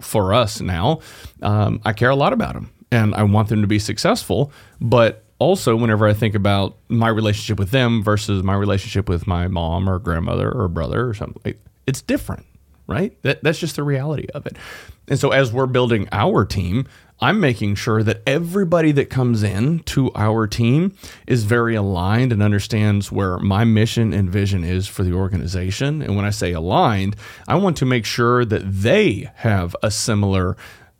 [0.00, 1.00] for us now,
[1.42, 4.52] um, I care a lot about them and I want them to be successful.
[4.80, 9.48] But also, whenever I think about my relationship with them versus my relationship with my
[9.48, 11.54] mom or grandmother or brother or something,
[11.86, 12.46] it's different
[12.86, 13.20] right?
[13.22, 14.56] That, that's just the reality of it.
[15.08, 16.86] And so as we're building our team,
[17.20, 20.94] I'm making sure that everybody that comes in to our team
[21.26, 26.02] is very aligned and understands where my mission and vision is for the organization.
[26.02, 27.16] And when I say aligned,
[27.48, 30.56] I want to make sure that they have a similar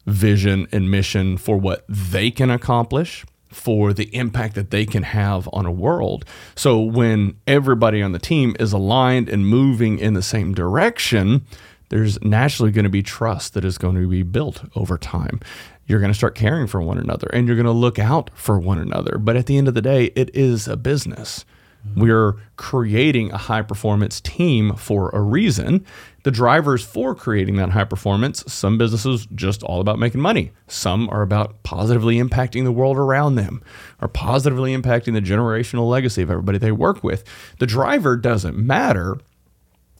[0.06, 5.48] vision and mission for what they can accomplish for the impact that they can have
[5.52, 6.24] on a world.
[6.54, 11.46] So when everybody on the team is aligned and moving in the same direction,
[11.88, 15.40] there's naturally going to be trust that is going to be built over time.
[15.86, 18.58] You're going to start caring for one another and you're going to look out for
[18.58, 19.18] one another.
[19.18, 21.44] But at the end of the day, it is a business.
[21.86, 22.00] Mm-hmm.
[22.00, 25.84] We're creating a high performance team for a reason.
[26.24, 30.52] The drivers for creating that high performance, some businesses just all about making money.
[30.66, 33.62] Some are about positively impacting the world around them
[34.00, 37.22] or positively impacting the generational legacy of everybody they work with.
[37.58, 39.18] The driver doesn't matter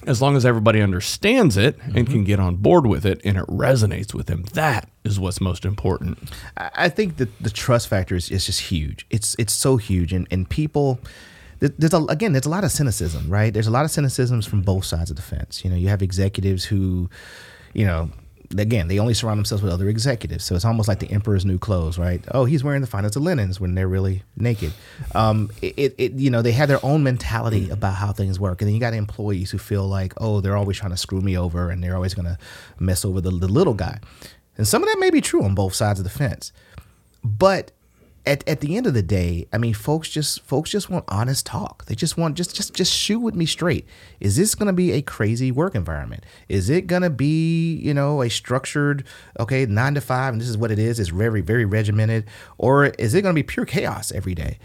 [0.06, 2.12] as long as everybody understands it and mm-hmm.
[2.12, 4.44] can get on board with it and it resonates with them.
[4.52, 6.18] That is what's most important.
[6.56, 9.06] I I think that the trust factor is, is just huge.
[9.10, 11.00] It's it's so huge, and and people.
[11.58, 13.50] There's a, again, there's a lot of cynicism, right?
[13.50, 15.64] There's a lot of cynicisms from both sides of the fence.
[15.64, 17.08] You know, you have executives who,
[17.72, 18.10] you know,
[18.56, 20.44] again, they only surround themselves with other executives.
[20.44, 22.24] So it's almost like the emperor's new clothes, right?
[22.32, 24.72] Oh, he's wearing the finest of linens when they're really naked.
[25.14, 28.60] Um, it, it, it, you know, they have their own mentality about how things work,
[28.60, 31.36] and then you got employees who feel like, oh, they're always trying to screw me
[31.36, 32.38] over, and they're always going to
[32.78, 33.98] mess over the, the little guy.
[34.56, 36.52] And some of that may be true on both sides of the fence,
[37.22, 37.72] but
[38.26, 41.46] at, at the end of the day, I mean, folks just folks just want honest
[41.46, 41.84] talk.
[41.86, 43.86] They just want just just just shoot with me straight.
[44.20, 46.24] Is this going to be a crazy work environment?
[46.48, 49.04] Is it going to be you know a structured
[49.38, 50.98] okay nine to five and this is what it is?
[51.00, 52.26] It's very very regimented,
[52.58, 54.58] or is it going to be pure chaos every day?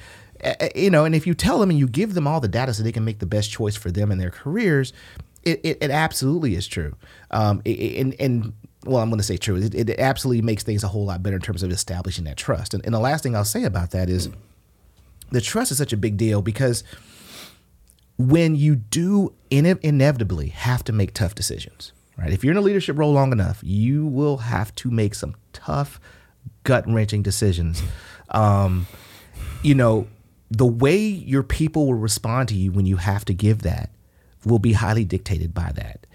[0.76, 2.82] You know, and if you tell them and you give them all the data so
[2.82, 4.92] they can make the best choice for them and their careers,
[5.44, 6.96] it, it, it absolutely is true.
[7.30, 8.54] Um, it- and and
[8.86, 9.58] well, I'm going to say true.
[9.58, 12.74] It, it absolutely makes things a whole lot better in terms of establishing that trust.
[12.74, 14.30] And, and the last thing I'll say about that is
[15.32, 16.84] the trust is such a big deal because
[18.18, 22.32] when you do ine- inevitably have to make tough decisions, right?
[22.32, 26.00] If you're in a leadership role long enough, you will have to make some tough,
[26.64, 27.82] gut wrenching decisions.
[28.30, 28.88] Um,
[29.64, 30.08] you know,
[30.50, 33.90] the way your people will respond to you when you have to give that
[34.46, 36.06] will be highly dictated by that.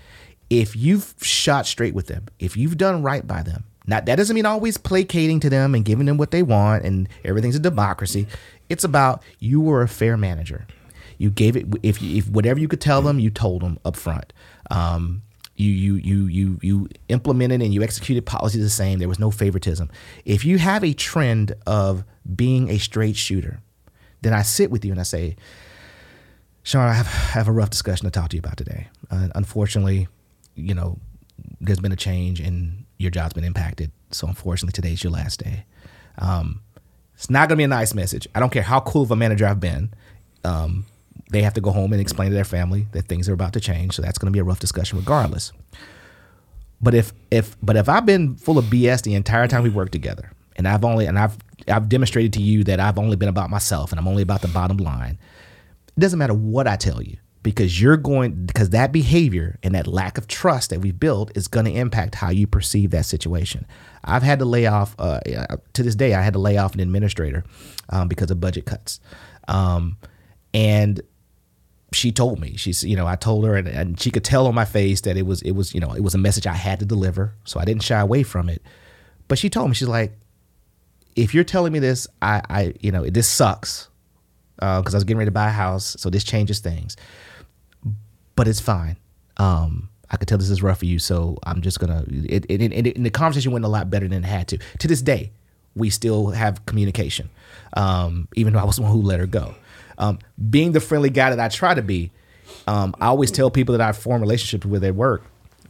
[0.48, 4.34] If you've shot straight with them, if you've done right by them, not that doesn't
[4.34, 8.26] mean always placating to them and giving them what they want and everything's a democracy.
[8.68, 10.66] It's about you were a fair manager.
[11.18, 14.32] You gave it if if whatever you could tell them, you told them up front.
[14.70, 15.22] Um,
[15.56, 18.98] you you you you you implemented and you executed policies the same.
[18.98, 19.90] There was no favoritism.
[20.24, 22.04] If you have a trend of
[22.34, 23.60] being a straight shooter,
[24.22, 25.36] then I sit with you and I say,
[26.62, 28.88] Sean, I have, I have a rough discussion to talk to you about today.
[29.10, 30.08] Uh, unfortunately,
[30.56, 30.98] you know,
[31.60, 33.92] there's been a change and your job's been impacted.
[34.10, 35.64] So unfortunately, today's your last day.
[36.18, 36.62] Um,
[37.14, 38.26] it's not going to be a nice message.
[38.34, 39.92] I don't care how cool of a manager I've been.
[40.44, 40.86] Um,
[41.30, 43.60] they have to go home and explain to their family that things are about to
[43.60, 43.94] change.
[43.94, 45.52] So that's going to be a rough discussion regardless.
[46.80, 49.92] But if if but if I've been full of BS the entire time we worked
[49.92, 51.36] together, and I've only and I've
[51.68, 54.48] I've demonstrated to you that I've only been about myself and I'm only about the
[54.48, 55.18] bottom line,
[55.88, 57.16] it doesn't matter what I tell you
[57.46, 61.46] because you're going because that behavior and that lack of trust that we've built is
[61.46, 63.64] going to impact how you perceive that situation.
[64.02, 65.20] I've had to lay off uh,
[65.74, 66.14] to this day.
[66.14, 67.44] I had to lay off an administrator
[67.90, 68.98] um, because of budget cuts,
[69.46, 69.96] um,
[70.52, 71.00] and
[71.92, 74.54] she told me she's you know I told her and, and she could tell on
[74.56, 76.80] my face that it was it was you know it was a message I had
[76.80, 78.60] to deliver, so I didn't shy away from it.
[79.28, 80.18] But she told me she's like,
[81.14, 83.88] if you're telling me this, I I you know this sucks
[84.56, 86.96] because I was getting ready to buy a house, so this changes things.
[88.36, 88.96] But it's fine.
[89.38, 92.04] Um, I could tell this is rough for you, so I'm just gonna.
[92.08, 94.58] It, it, it, and the conversation went a lot better than it had to.
[94.78, 95.32] To this day,
[95.74, 97.28] we still have communication,
[97.74, 99.54] um, even though I was the one who let her go.
[99.98, 100.18] Um,
[100.50, 102.10] being the friendly guy that I try to be,
[102.66, 105.24] um, I always tell people that I form relationships with at work,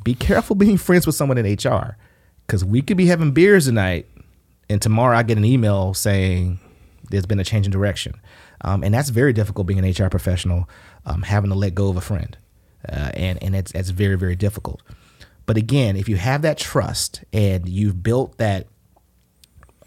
[0.04, 1.96] be careful being friends with someone in HR,
[2.46, 4.06] because we could be having beers tonight,
[4.68, 6.60] and tomorrow I get an email saying
[7.10, 8.20] there's been a change in direction,
[8.62, 10.68] um, and that's very difficult being an HR professional,
[11.04, 12.36] um, having to let go of a friend,
[12.88, 14.82] uh, and and it's that's very very difficult.
[15.46, 18.66] But again, if you have that trust and you've built that,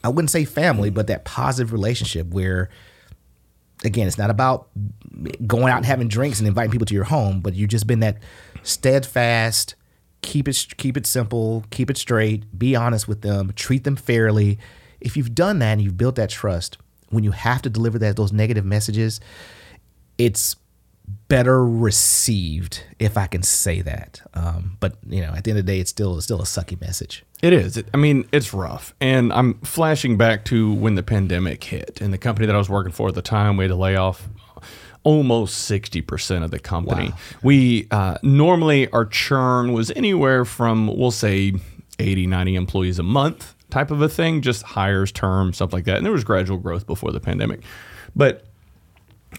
[0.04, 2.70] I wouldn't say family, but that positive relationship where
[3.84, 4.68] again, it's not about
[5.46, 8.00] going out and having drinks and inviting people to your home, but you've just been
[8.00, 8.18] that
[8.64, 9.76] steadfast,
[10.22, 14.58] keep it keep it simple, keep it straight, be honest with them, treat them fairly.
[15.00, 16.78] If you've done that and you've built that trust,
[17.10, 19.20] when you have to deliver that those negative messages,
[20.18, 20.56] it's
[21.30, 24.22] better received, if I can say that.
[24.34, 26.46] Um, but you know, at the end of the day, it's still it's still a
[26.46, 27.24] sucky message.
[27.42, 27.78] It is.
[27.78, 28.94] It, I mean, it's rough.
[29.00, 32.70] And I'm flashing back to when the pandemic hit and the company that I was
[32.70, 34.28] working for at the time, we had to lay off
[35.04, 37.10] almost 60% of the company.
[37.10, 37.18] Wow.
[37.42, 41.54] We uh, normally, our churn was anywhere from, we'll say,
[42.00, 45.98] 80, 90 employees a month type of a thing, just hires, term, stuff like that.
[45.98, 47.62] And there was gradual growth before the pandemic.
[48.16, 48.46] But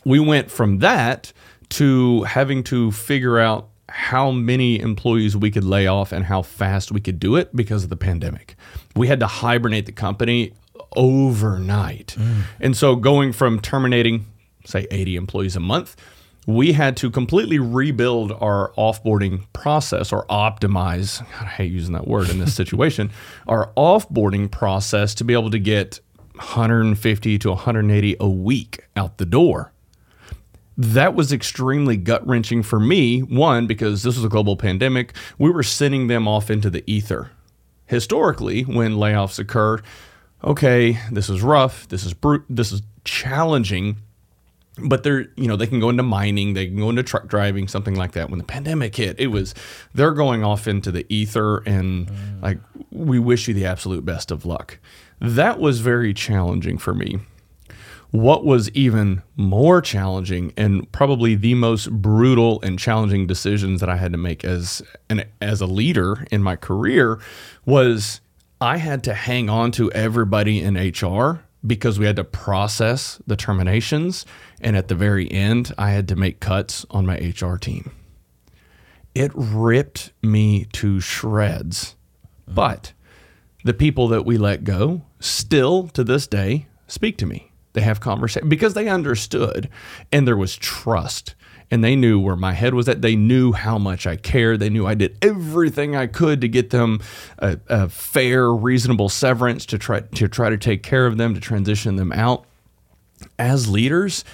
[0.05, 1.33] we went from that
[1.70, 6.92] to having to figure out how many employees we could lay off and how fast
[6.92, 8.55] we could do it because of the pandemic.
[8.94, 10.52] We had to hibernate the company
[10.97, 12.16] overnight.
[12.18, 12.42] Mm.
[12.60, 14.26] And so going from terminating,
[14.64, 15.97] say, 80 employees a month,
[16.47, 21.20] we had to completely rebuild our offboarding process or optimize.
[21.20, 23.10] God, I hate using that word in this situation.
[23.47, 26.01] our offboarding process to be able to get
[26.34, 29.72] 150 to 180 a week out the door.
[30.81, 33.20] That was extremely gut wrenching for me.
[33.20, 37.31] One, because this was a global pandemic, we were sending them off into the ether.
[37.85, 39.82] Historically, when layoffs occur,
[40.43, 43.97] okay, this is rough, this is brute, this is challenging,
[44.78, 47.69] but they're you know they can go into mining they can go into truck driving
[47.69, 49.55] something like that when the pandemic hit it was
[49.93, 52.43] they're going off into the ether and mm.
[52.43, 52.59] like
[52.90, 54.78] we wish you the absolute best of luck
[55.20, 57.19] that was very challenging for me
[58.11, 63.97] what was even more challenging and probably the most brutal and challenging decisions that I
[63.97, 67.20] had to make as an as a leader in my career
[67.65, 68.20] was
[68.61, 73.37] I had to hang on to everybody in HR because we had to process the
[73.37, 74.27] terminations.
[74.61, 77.91] And at the very end, I had to make cuts on my HR team.
[79.15, 81.97] It ripped me to shreds.
[82.47, 82.93] But
[83.65, 87.49] the people that we let go still to this day speak to me.
[87.72, 89.68] They have conversation because they understood
[90.10, 91.34] and there was trust
[91.70, 93.01] and they knew where my head was at.
[93.01, 94.60] They knew how much I cared.
[94.60, 97.01] They knew I did everything I could to get them
[97.38, 101.40] a, a fair, reasonable severance to try to try to take care of them, to
[101.40, 102.44] transition them out.
[103.38, 104.24] As leaders,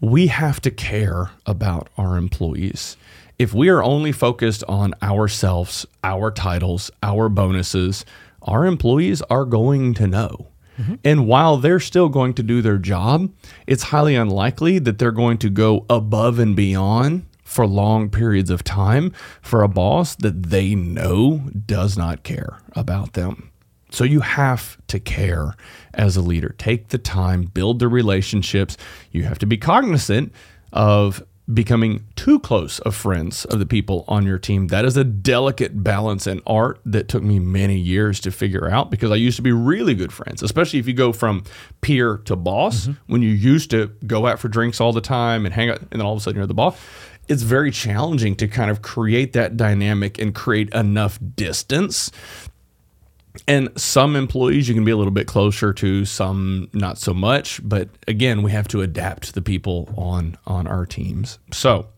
[0.00, 2.96] we have to care about our employees.
[3.38, 8.04] If we are only focused on ourselves, our titles, our bonuses,
[8.42, 10.48] our employees are going to know.
[10.78, 10.94] Mm-hmm.
[11.04, 13.32] And while they're still going to do their job,
[13.66, 18.64] it's highly unlikely that they're going to go above and beyond for long periods of
[18.64, 23.50] time for a boss that they know does not care about them.
[23.90, 25.54] So you have to care
[25.94, 26.54] as a leader.
[26.58, 28.76] Take the time, build the relationships.
[29.12, 30.32] You have to be cognizant
[30.72, 34.66] of becoming too close of friends of the people on your team.
[34.68, 38.90] That is a delicate balance and art that took me many years to figure out
[38.90, 41.44] because I used to be really good friends, especially if you go from
[41.80, 42.82] peer to boss.
[42.82, 43.12] Mm-hmm.
[43.12, 45.90] When you used to go out for drinks all the time and hang out, and
[45.90, 46.78] then all of a sudden you're the boss.
[47.28, 52.12] It's very challenging to kind of create that dynamic and create enough distance
[53.48, 57.60] and some employees you can be a little bit closer to some not so much
[57.66, 61.38] but again we have to adapt to the people on on our teams.
[61.52, 61.88] So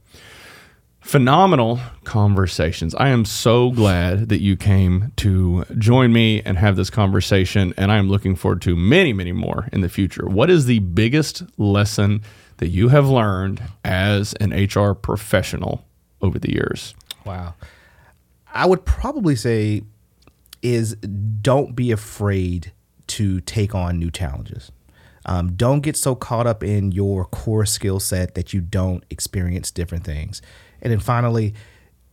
[1.00, 2.94] phenomenal conversations.
[2.94, 7.90] I am so glad that you came to join me and have this conversation and
[7.90, 10.26] i am looking forward to many many more in the future.
[10.26, 12.22] What is the biggest lesson
[12.58, 15.84] that you have learned as an hr professional
[16.20, 16.94] over the years?
[17.24, 17.54] Wow.
[18.52, 19.82] I would probably say
[20.62, 22.72] is don't be afraid
[23.08, 24.70] to take on new challenges.
[25.26, 29.70] Um, don't get so caught up in your core skill set that you don't experience
[29.70, 30.40] different things.
[30.80, 31.54] And then finally,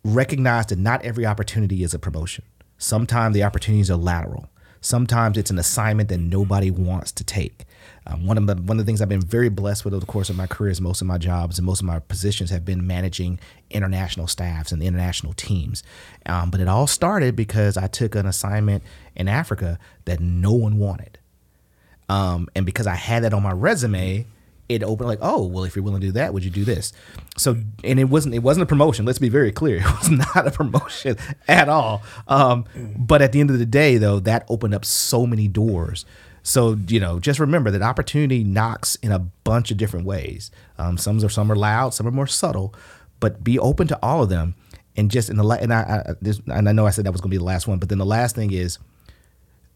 [0.04, 2.44] recognize that not every opportunity is a promotion.
[2.78, 4.50] Sometimes the opportunities are lateral.
[4.86, 7.66] Sometimes it's an assignment that nobody wants to take.
[8.06, 10.12] Um, one of the one of the things I've been very blessed with over the
[10.12, 12.64] course of my career is most of my jobs and most of my positions have
[12.64, 13.40] been managing
[13.72, 15.82] international staffs and international teams.
[16.28, 18.84] Um, but it all started because I took an assignment
[19.16, 21.18] in Africa that no one wanted,
[22.08, 24.28] um, and because I had that on my resume,
[24.68, 26.92] it opened like, oh, well, if you're willing to do that, would you do this?
[27.38, 29.06] So, and it wasn't it wasn't a promotion.
[29.06, 31.18] Let's be very clear, it was not a promotion
[31.48, 32.02] at all.
[32.28, 32.66] Um,
[32.98, 36.06] but at the end of the day, though, that opened up so many doors
[36.46, 40.52] so you know, just remember that opportunity knocks in a bunch of different ways.
[40.78, 42.76] Um, some are some are loud, some are more subtle,
[43.20, 44.54] but be open to all of them.
[44.96, 47.12] And just in the la- and I, I this, and I know I said that
[47.12, 48.78] was going to be the last one, but then the last thing is,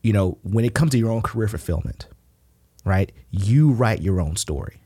[0.04, 2.06] you know, when it comes to your own career fulfillment,
[2.86, 3.12] right?
[3.32, 4.79] You write your own story.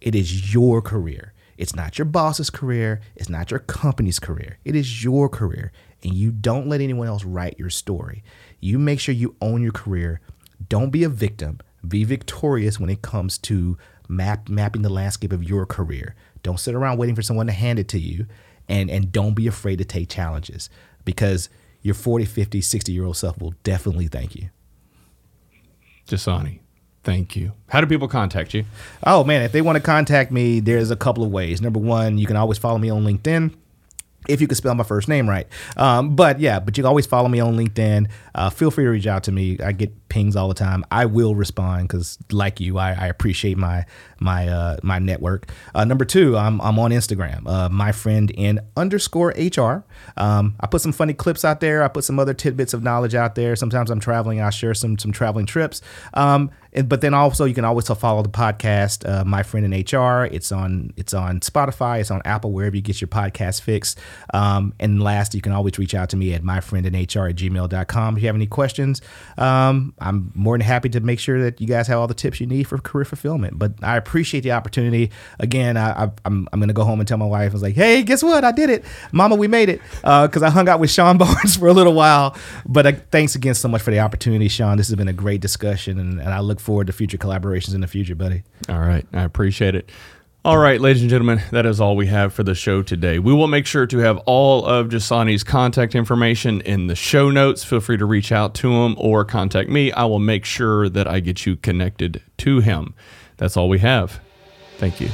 [0.00, 1.34] It is your career.
[1.56, 3.00] It's not your boss's career.
[3.16, 4.58] It's not your company's career.
[4.64, 5.72] It is your career.
[6.04, 8.22] And you don't let anyone else write your story.
[8.60, 10.20] You make sure you own your career
[10.68, 11.60] don't be a victim.
[11.86, 16.14] Be victorious when it comes to map mapping the landscape of your career.
[16.42, 18.26] Don't sit around waiting for someone to hand it to you
[18.68, 20.68] and and don't be afraid to take challenges
[21.04, 21.48] because
[21.82, 24.50] your 40, 50, 60 year old self will definitely thank you.
[26.08, 26.60] Njsane,
[27.08, 27.52] thank you.
[27.68, 28.66] How do people contact you?
[29.02, 31.62] Oh man, if they want to contact me, there's a couple of ways.
[31.62, 33.54] Number one, you can always follow me on LinkedIn.
[34.28, 35.46] if you could spell my first name right.
[35.78, 38.10] Um, but yeah, but you can always follow me on LinkedIn.
[38.34, 39.58] Uh, feel free to reach out to me.
[39.58, 40.84] I get pings all the time.
[40.90, 43.86] I will respond because, like you, I, I, appreciate my
[44.20, 45.50] my uh, my network.
[45.74, 47.46] Uh, number two, I'm I'm on Instagram.
[47.46, 49.84] Uh, my friend in underscore hr.
[50.16, 51.82] Um, I put some funny clips out there.
[51.82, 53.56] I put some other tidbits of knowledge out there.
[53.56, 54.40] Sometimes I'm traveling.
[54.40, 55.80] I share some some traveling trips.
[56.12, 59.72] Um, and, but then also you can always follow the podcast, uh, My Friend in
[59.72, 60.24] HR.
[60.26, 63.98] It's on it's on Spotify, it's on Apple, wherever you get your podcast fixed.
[64.32, 68.22] Um, and last, you can always reach out to me at myfriendinhr at gmail.com if
[68.22, 69.02] you have any questions.
[69.36, 72.40] Um, I'm more than happy to make sure that you guys have all the tips
[72.40, 73.58] you need for career fulfillment.
[73.58, 75.10] But I appreciate the opportunity.
[75.40, 77.62] Again, I, am I'm, I'm going to go home and tell my wife, I was
[77.62, 78.44] like, hey, guess what?
[78.44, 78.84] I did it.
[79.10, 79.80] Mama, we made it.
[80.02, 82.36] Because uh, I hung out with Sean Barnes for a little while.
[82.66, 84.76] But uh, thanks again so much for the opportunity, Sean.
[84.76, 87.80] This has been a great discussion, and, and I look forward to future collaborations in
[87.80, 88.42] the future, buddy.
[88.68, 89.06] All right.
[89.14, 89.90] I appreciate it.
[90.44, 93.18] All right, ladies and gentlemen, that is all we have for the show today.
[93.18, 97.64] We will make sure to have all of Njsane's contact information in the show notes.
[97.64, 99.92] Feel free to reach out to him or contact me.
[99.92, 102.94] I will make sure that I get you connected to him.
[103.38, 104.20] That's all we have.
[104.76, 105.08] Thank you.